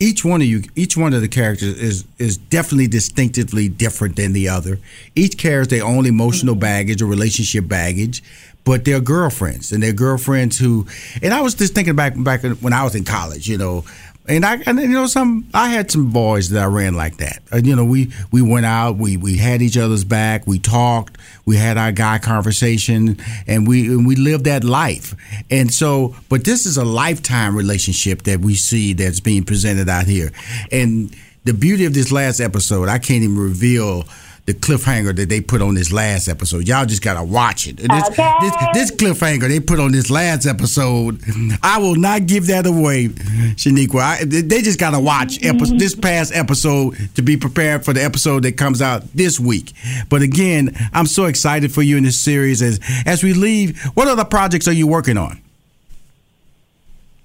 Each 0.03 0.25
one 0.25 0.41
of 0.41 0.47
you, 0.47 0.63
each 0.75 0.97
one 0.97 1.13
of 1.13 1.21
the 1.21 1.29
characters 1.29 1.79
is 1.79 2.05
is 2.19 2.39
definitely 2.39 2.87
distinctively 2.87 3.69
different 3.69 4.17
than 4.17 4.33
the 4.33 4.49
other. 4.49 4.79
Each 5.15 5.37
carries 5.37 5.69
their 5.69 5.85
own 5.85 6.07
emotional 6.07 6.55
mm-hmm. 6.55 6.61
baggage 6.61 7.03
or 7.03 7.07
relationship 7.07 7.69
baggage, 7.69 8.23
but 8.65 8.87
they're 8.87 9.01
girlfriends 9.01 9.73
and 9.73 9.83
they're 9.83 9.93
girlfriends 9.93 10.59
who. 10.59 10.87
And 11.23 11.35
I 11.35 11.43
was 11.43 11.55
just 11.55 11.75
thinking 11.75 11.97
back 11.97 12.15
back 12.17 12.43
when 12.43 12.73
I 12.73 12.83
was 12.83 12.95
in 12.95 13.05
college, 13.05 13.49
you 13.49 13.59
know. 13.59 13.85
And 14.31 14.47
I, 14.47 14.59
and 14.65 14.79
you 14.79 14.89
know, 14.89 15.07
some 15.07 15.49
I 15.53 15.71
had 15.71 15.91
some 15.91 16.13
boys 16.13 16.51
that 16.51 16.63
I 16.63 16.67
ran 16.67 16.95
like 16.95 17.17
that. 17.17 17.43
Uh, 17.53 17.57
you 17.57 17.75
know, 17.75 17.85
we 17.85 18.13
we 18.31 18.43
went 18.43 18.65
out, 18.65 18.97
we 18.97 19.17
we 19.17 19.37
had 19.37 19.61
each 19.61 19.77
other's 19.77 20.05
back, 20.05 20.47
we 20.47 20.61
talked, 20.61 21.19
we 21.45 21.57
had 21.57 21.77
our 21.77 21.91
guy 21.91 22.21
conversation, 22.21 23.19
and 23.49 23.67
we 23.67 23.89
and 23.89 24.07
we 24.07 24.15
lived 24.15 24.45
that 24.45 24.63
life. 24.63 25.17
And 25.51 25.75
so, 25.75 26.15
but 26.29 26.45
this 26.45 26.65
is 26.65 26.77
a 26.77 26.85
lifetime 26.85 27.57
relationship 27.57 28.23
that 28.23 28.39
we 28.39 28.55
see 28.55 28.93
that's 28.93 29.19
being 29.19 29.43
presented 29.43 29.89
out 29.89 30.07
here. 30.07 30.31
And 30.71 31.15
the 31.45 31.53
beauty 31.53 31.85
of 31.85 31.95
this 31.95 32.13
last 32.13 32.39
episode, 32.39 32.89
I 32.89 33.01
can't 33.01 33.25
even 33.25 33.37
reveal 33.37 34.05
the 34.47 34.55
cliffhanger 34.55 35.15
that 35.15 35.29
they 35.29 35.41
put 35.41 35.63
on 35.63 35.75
this 35.75 35.93
last 35.93 36.29
episode. 36.29 36.67
Y'all 36.67 36.87
just 36.87 37.03
gotta 37.03 37.23
watch 37.23 37.69
it. 37.69 37.77
This, 37.77 38.09
this, 38.09 38.55
this 38.73 38.91
cliffhanger 38.91 39.49
they 39.49 39.61
put 39.61 39.79
on 39.79 39.93
this 39.93 40.11
last 40.11 40.47
episode, 40.47 41.21
I 41.63 41.79
will 41.79 41.97
not 41.97 42.27
give 42.27 42.47
that 42.49 42.67
away, 42.67 43.09
Shoniqua. 43.09 44.01
I, 44.01 44.25
they 44.25 44.63
just 44.63 44.79
gotta 44.79 45.01
watch 45.01 45.43
epi- 45.45 45.77
this 45.79 45.95
past 45.95 46.35
episode 46.35 46.97
to 47.15 47.23
be 47.23 47.37
prepared 47.37 47.85
for 47.85 47.93
the 47.93 48.03
episode 48.03 48.43
that 48.45 48.57
comes 48.57 48.83
out 48.83 49.05
this 49.15 49.39
week. 49.39 49.73
But 50.09 50.23
again, 50.23 50.77
I'm 50.93 51.07
so 51.07 51.27
excited 51.27 51.73
for 51.73 51.83
you 51.83 51.97
in 51.97 52.05
this 52.05 52.19
series. 52.19 52.63
As 52.63 52.81
as 53.07 53.23
we 53.23 53.35
leave, 53.35 53.81
what 53.95 54.09
other 54.09 54.25
projects 54.25 54.67
are 54.69 54.73
you 54.73 54.87
working 54.87 55.17
on? 55.17 55.41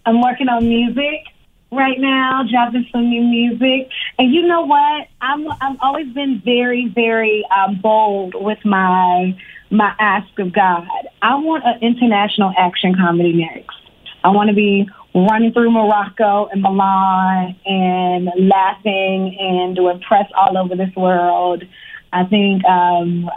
I'm 0.06 0.22
working 0.22 0.48
on 0.50 0.68
music 0.68 1.26
right 1.76 2.00
now, 2.00 2.44
dropping 2.50 2.88
some 2.92 3.10
new 3.10 3.22
music. 3.22 3.90
And 4.18 4.34
you 4.34 4.48
know 4.48 4.66
what? 4.66 5.08
I'm 5.22 5.50
I've 5.62 5.78
always 5.82 6.08
been 6.14 6.42
very, 6.44 6.88
very 6.88 7.46
um, 7.56 7.80
bold 7.82 8.34
with 8.36 8.60
my 8.66 9.36
my 9.70 9.94
ask 10.00 10.28
of 10.40 10.54
God. 10.54 10.88
I 11.22 11.36
want 11.36 11.64
an 11.66 11.80
international 11.82 12.54
action 12.58 12.96
comedy 12.96 13.34
next. 13.34 13.76
I 14.24 14.30
want 14.30 14.50
to 14.50 14.56
be 14.56 14.88
running 15.14 15.54
through 15.54 15.72
Morocco 15.72 16.48
and 16.48 16.62
Milan 16.62 17.56
and 17.66 18.30
laughing 18.38 19.38
and 19.40 19.76
doing 19.76 20.00
press 20.02 20.30
all 20.36 20.58
over 20.58 20.76
this 20.76 20.94
world. 20.96 21.64
I 22.12 22.26
think 22.26 22.64
um, 22.66 23.30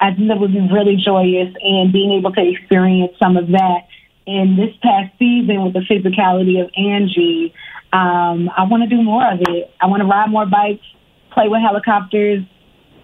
I 0.00 0.12
think 0.12 0.28
that 0.28 0.38
would 0.38 0.52
be 0.52 0.68
really 0.72 0.96
joyous 0.96 1.54
and 1.60 1.92
being 1.92 2.12
able 2.12 2.32
to 2.32 2.48
experience 2.48 3.12
some 3.18 3.36
of 3.36 3.48
that 3.48 3.86
in 4.26 4.56
this 4.56 4.74
past 4.82 5.12
season 5.18 5.64
with 5.64 5.74
the 5.74 5.80
physicality 5.80 6.62
of 6.62 6.70
Angie. 6.76 7.54
Um, 7.92 8.50
I 8.56 8.64
want 8.64 8.82
to 8.82 8.88
do 8.88 9.02
more 9.02 9.24
of 9.30 9.40
it. 9.40 9.70
I 9.80 9.86
want 9.86 10.00
to 10.00 10.06
ride 10.06 10.30
more 10.30 10.46
bikes, 10.46 10.84
play 11.32 11.48
with 11.48 11.60
helicopters, 11.60 12.42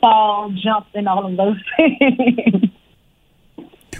fall, 0.00 0.50
jump, 0.50 0.86
and 0.94 1.08
all 1.08 1.26
of 1.26 1.36
those 1.36 1.56
things. 1.76 2.70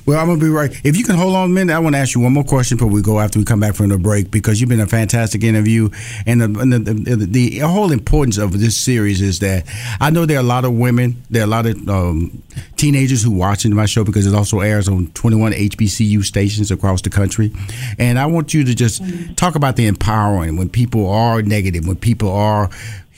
Well, 0.06 0.18
I'm 0.18 0.26
gonna 0.26 0.40
be 0.40 0.48
right. 0.48 0.72
If 0.84 0.96
you 0.96 1.04
can 1.04 1.16
hold 1.16 1.34
on 1.36 1.50
a 1.50 1.52
minute, 1.52 1.74
I 1.74 1.78
want 1.78 1.94
to 1.94 1.98
ask 1.98 2.14
you 2.14 2.20
one 2.20 2.32
more 2.32 2.44
question 2.44 2.76
before 2.76 2.90
we 2.90 3.02
go 3.02 3.20
after 3.20 3.38
we 3.38 3.44
come 3.44 3.60
back 3.60 3.74
from 3.74 3.90
the 3.90 3.98
break 3.98 4.30
because 4.30 4.60
you've 4.60 4.70
been 4.70 4.80
a 4.80 4.86
fantastic 4.86 5.44
interview, 5.44 5.90
and 6.26 6.40
the, 6.40 6.48
the, 6.48 7.16
the, 7.16 7.26
the 7.26 7.58
whole 7.58 7.92
importance 7.92 8.38
of 8.38 8.58
this 8.58 8.76
series 8.76 9.20
is 9.20 9.40
that 9.40 9.66
I 10.00 10.10
know 10.10 10.26
there 10.26 10.38
are 10.38 10.40
a 10.40 10.44
lot 10.44 10.64
of 10.64 10.72
women, 10.72 11.22
there 11.30 11.42
are 11.42 11.44
a 11.44 11.48
lot 11.48 11.66
of 11.66 11.88
um, 11.88 12.42
teenagers 12.76 13.22
who 13.22 13.30
watching 13.30 13.74
my 13.74 13.86
show 13.86 14.04
because 14.04 14.26
it 14.26 14.34
also 14.34 14.60
airs 14.60 14.88
on 14.88 15.08
21 15.08 15.52
HBCU 15.52 16.24
stations 16.24 16.70
across 16.70 17.02
the 17.02 17.10
country, 17.10 17.52
and 17.98 18.18
I 18.18 18.26
want 18.26 18.54
you 18.54 18.64
to 18.64 18.74
just 18.74 19.02
talk 19.36 19.54
about 19.54 19.76
the 19.76 19.86
empowering 19.86 20.56
when 20.56 20.68
people 20.68 21.08
are 21.10 21.42
negative, 21.42 21.86
when 21.86 21.96
people 21.96 22.30
are 22.32 22.70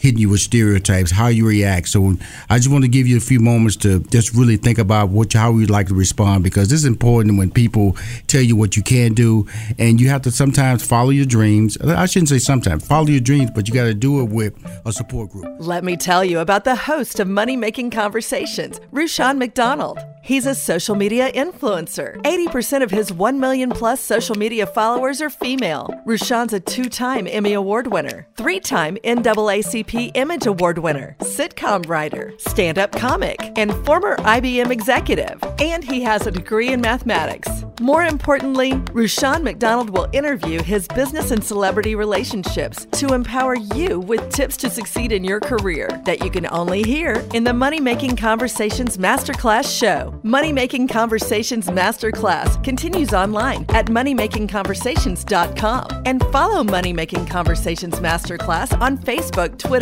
hitting 0.03 0.19
you 0.19 0.29
with 0.29 0.41
stereotypes, 0.41 1.13
how 1.13 1.29
you 1.29 1.47
react. 1.47 1.89
So 1.89 2.17
I 2.51 2.57
just 2.59 2.69
want 2.69 2.83
to 2.83 2.89
give 2.89 3.07
you 3.07 3.17
a 3.17 3.21
few 3.21 3.39
moments 3.39 3.77
to 3.77 4.01
just 4.01 4.35
really 4.35 4.57
think 4.57 4.79
about 4.79 5.11
what 5.11 5.33
how 5.33 5.57
you'd 5.57 5.71
like 5.71 5.87
to 5.87 5.95
respond 5.95 6.43
because 6.43 6.69
this 6.69 6.81
is 6.81 6.85
important 6.85 7.39
when 7.39 7.53
people 7.53 7.97
tell 8.27 8.43
you 8.43 8.57
what 8.57 8.77
you 8.77 8.83
can 8.83 9.15
do, 9.15 9.47
and 9.79 10.01
you 10.01 10.09
have 10.09 10.23
to 10.23 10.33
sometimes 10.33 10.85
follow 10.85 11.11
your 11.11 11.25
dreams. 11.25 11.79
I 11.79 12.07
shouldn't 12.07 12.31
say 12.31 12.39
sometimes 12.39 12.85
follow 12.85 13.07
your 13.07 13.21
dreams, 13.21 13.53
but 13.55 13.69
you 13.69 13.75
got 13.75 13.85
to 13.85 13.95
do 13.95 14.21
it 14.23 14.29
with 14.29 14.55
a 14.85 14.93
support 14.93 15.31
group. 15.31 15.47
Let 15.61 15.85
me 15.85 15.97
tell 15.97 16.25
you 16.25 16.41
about 16.41 16.65
the 16.65 16.75
host 16.75 17.21
of 17.21 17.29
Money 17.29 17.57
Making 17.57 17.91
Conversations, 17.91 18.81
Rushion 18.91 19.39
McDonald. 19.39 19.99
He's 20.25 20.47
a 20.47 20.55
social 20.55 20.95
media 20.95 21.33
influencer. 21.33 22.23
80% 22.23 22.83
of 22.83 22.91
his 22.91 23.13
1 23.13 23.41
million 23.41 23.71
plus 23.71 24.01
social 24.01 24.37
media 24.37 24.67
followers 24.67 25.21
are 25.21 25.31
female. 25.31 25.89
Rushion's 26.07 26.53
a 26.53 26.61
two 26.61 26.89
time 26.89 27.27
Emmy 27.27 27.53
Award 27.55 27.89
winner, 27.89 28.27
three 28.37 28.61
time 28.61 28.97
NAACP 29.05 29.92
Image 29.93 30.47
Award 30.47 30.79
winner, 30.79 31.17
sitcom 31.21 31.87
writer, 31.87 32.33
stand 32.39 32.79
up 32.79 32.93
comic, 32.93 33.53
and 33.57 33.73
former 33.85 34.17
IBM 34.17 34.71
executive. 34.71 35.43
And 35.59 35.85
he 35.85 36.01
has 36.03 36.27
a 36.27 36.31
degree 36.31 36.69
in 36.69 36.81
mathematics. 36.81 37.49
More 37.81 38.05
importantly, 38.05 38.75
Rushion 38.93 39.43
McDonald 39.43 39.91
will 39.91 40.09
interview 40.13 40.63
his 40.63 40.87
business 40.89 41.33
and 41.33 41.43
celebrity 41.43 41.95
relationships 41.95 42.87
to 42.93 43.13
empower 43.13 43.57
you 43.57 43.99
with 43.99 44.31
tips 44.31 44.57
to 44.59 44.71
succeed 44.71 45.11
in 45.11 45.25
your 45.25 45.41
career 45.41 45.89
that 46.05 46.23
you 46.23 46.31
can 46.31 46.47
only 46.53 46.83
hear 46.83 47.27
in 47.35 47.45
the 47.45 47.53
Money 47.53 47.81
Making 47.81 48.17
Conversations 48.17 48.99
Masterclass 48.99 49.79
show. 49.79 50.19
Money 50.23 50.53
Making 50.53 50.87
Conversations 50.87 51.67
Masterclass 51.67 52.63
continues 52.63 53.13
online 53.13 53.67
at 53.71 53.87
moneymakingconversations.com 53.87 56.03
and 56.07 56.23
follow 56.31 56.63
Money 56.63 56.93
Making 56.93 57.27
Conversations 57.27 57.97
Masterclass 57.97 58.81
on 58.81 58.97
Facebook, 58.97 59.59
Twitter, 59.59 59.82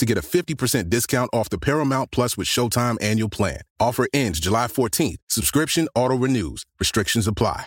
to 0.00 0.06
get 0.06 0.18
a 0.18 0.22
50% 0.22 0.90
discount 0.90 1.30
off 1.32 1.48
the 1.48 1.58
Paramount 1.58 2.10
Plus 2.10 2.36
with 2.36 2.48
Showtime 2.48 3.00
annual 3.00 3.28
plan. 3.28 3.60
Offer 3.78 4.08
ends 4.12 4.40
July 4.40 4.66
14th. 4.66 5.16
Subscription 5.28 5.88
auto-renews. 5.94 6.64
Restrictions 6.78 7.26
apply. 7.28 7.66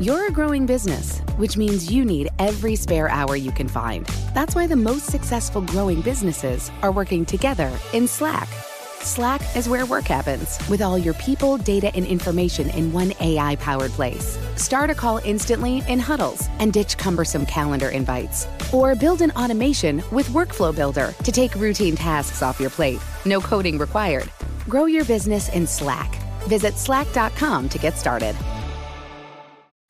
You're 0.00 0.28
a 0.28 0.30
growing 0.30 0.64
business, 0.64 1.20
which 1.36 1.58
means 1.58 1.92
you 1.92 2.06
need 2.06 2.30
every 2.38 2.74
spare 2.74 3.10
hour 3.10 3.36
you 3.36 3.52
can 3.52 3.68
find. 3.68 4.06
That's 4.32 4.54
why 4.54 4.66
the 4.66 4.76
most 4.76 5.06
successful 5.06 5.60
growing 5.60 6.00
businesses 6.00 6.70
are 6.80 6.90
working 6.90 7.26
together 7.26 7.70
in 7.92 8.08
Slack. 8.08 8.48
Slack 9.02 9.40
is 9.56 9.68
where 9.68 9.86
work 9.86 10.04
happens, 10.04 10.58
with 10.68 10.82
all 10.82 10.98
your 10.98 11.14
people, 11.14 11.56
data, 11.56 11.90
and 11.94 12.06
information 12.06 12.70
in 12.70 12.92
one 12.92 13.12
AI 13.20 13.56
powered 13.56 13.90
place. 13.92 14.38
Start 14.56 14.90
a 14.90 14.94
call 14.94 15.18
instantly 15.24 15.82
in 15.88 15.98
huddles 15.98 16.48
and 16.58 16.72
ditch 16.72 16.98
cumbersome 16.98 17.46
calendar 17.46 17.88
invites. 17.88 18.46
Or 18.72 18.94
build 18.94 19.22
an 19.22 19.30
automation 19.32 20.02
with 20.12 20.28
Workflow 20.28 20.74
Builder 20.74 21.14
to 21.24 21.32
take 21.32 21.54
routine 21.54 21.96
tasks 21.96 22.42
off 22.42 22.60
your 22.60 22.70
plate. 22.70 23.00
No 23.24 23.40
coding 23.40 23.78
required. 23.78 24.30
Grow 24.68 24.84
your 24.84 25.04
business 25.04 25.48
in 25.50 25.66
Slack. 25.66 26.14
Visit 26.42 26.76
slack.com 26.76 27.68
to 27.70 27.78
get 27.78 27.96
started. 27.96 28.36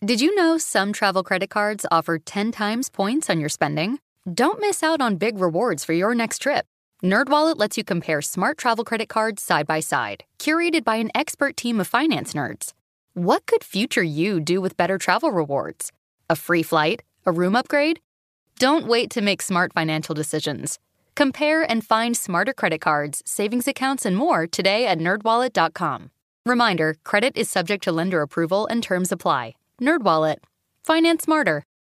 Did 0.02 0.20
you 0.20 0.34
know 0.34 0.56
some 0.56 0.92
travel 0.92 1.22
credit 1.22 1.50
cards 1.50 1.84
offer 1.90 2.18
10 2.18 2.52
times 2.52 2.88
points 2.88 3.28
on 3.28 3.38
your 3.38 3.50
spending? 3.50 3.98
Don't 4.32 4.60
miss 4.60 4.82
out 4.82 5.00
on 5.00 5.16
big 5.16 5.38
rewards 5.38 5.84
for 5.84 5.92
your 5.92 6.14
next 6.14 6.38
trip. 6.38 6.64
NerdWallet 7.02 7.58
lets 7.58 7.78
you 7.78 7.84
compare 7.84 8.20
smart 8.20 8.58
travel 8.58 8.84
credit 8.84 9.08
cards 9.08 9.42
side 9.42 9.66
by 9.66 9.80
side, 9.80 10.24
curated 10.38 10.84
by 10.84 10.96
an 10.96 11.10
expert 11.14 11.56
team 11.56 11.80
of 11.80 11.86
finance 11.86 12.34
nerds. 12.34 12.72
What 13.14 13.46
could 13.46 13.64
future 13.64 14.02
you 14.02 14.38
do 14.38 14.60
with 14.60 14.76
better 14.76 14.98
travel 14.98 15.30
rewards? 15.30 15.92
A 16.28 16.36
free 16.36 16.62
flight? 16.62 17.02
A 17.24 17.32
room 17.32 17.56
upgrade? 17.56 18.00
Don't 18.58 18.86
wait 18.86 19.10
to 19.10 19.22
make 19.22 19.40
smart 19.40 19.72
financial 19.72 20.14
decisions. 20.14 20.78
Compare 21.14 21.70
and 21.70 21.84
find 21.84 22.16
smarter 22.16 22.52
credit 22.52 22.80
cards, 22.80 23.22
savings 23.24 23.66
accounts, 23.66 24.04
and 24.04 24.16
more 24.16 24.46
today 24.46 24.86
at 24.86 24.98
nerdwallet.com. 24.98 26.10
Reminder, 26.46 26.96
credit 27.04 27.36
is 27.36 27.50
subject 27.50 27.84
to 27.84 27.92
lender 27.92 28.20
approval 28.22 28.66
and 28.66 28.82
terms 28.82 29.10
apply. 29.12 29.54
NerdWallet. 29.80 30.36
Finance 30.84 31.24
smarter. 31.24 31.64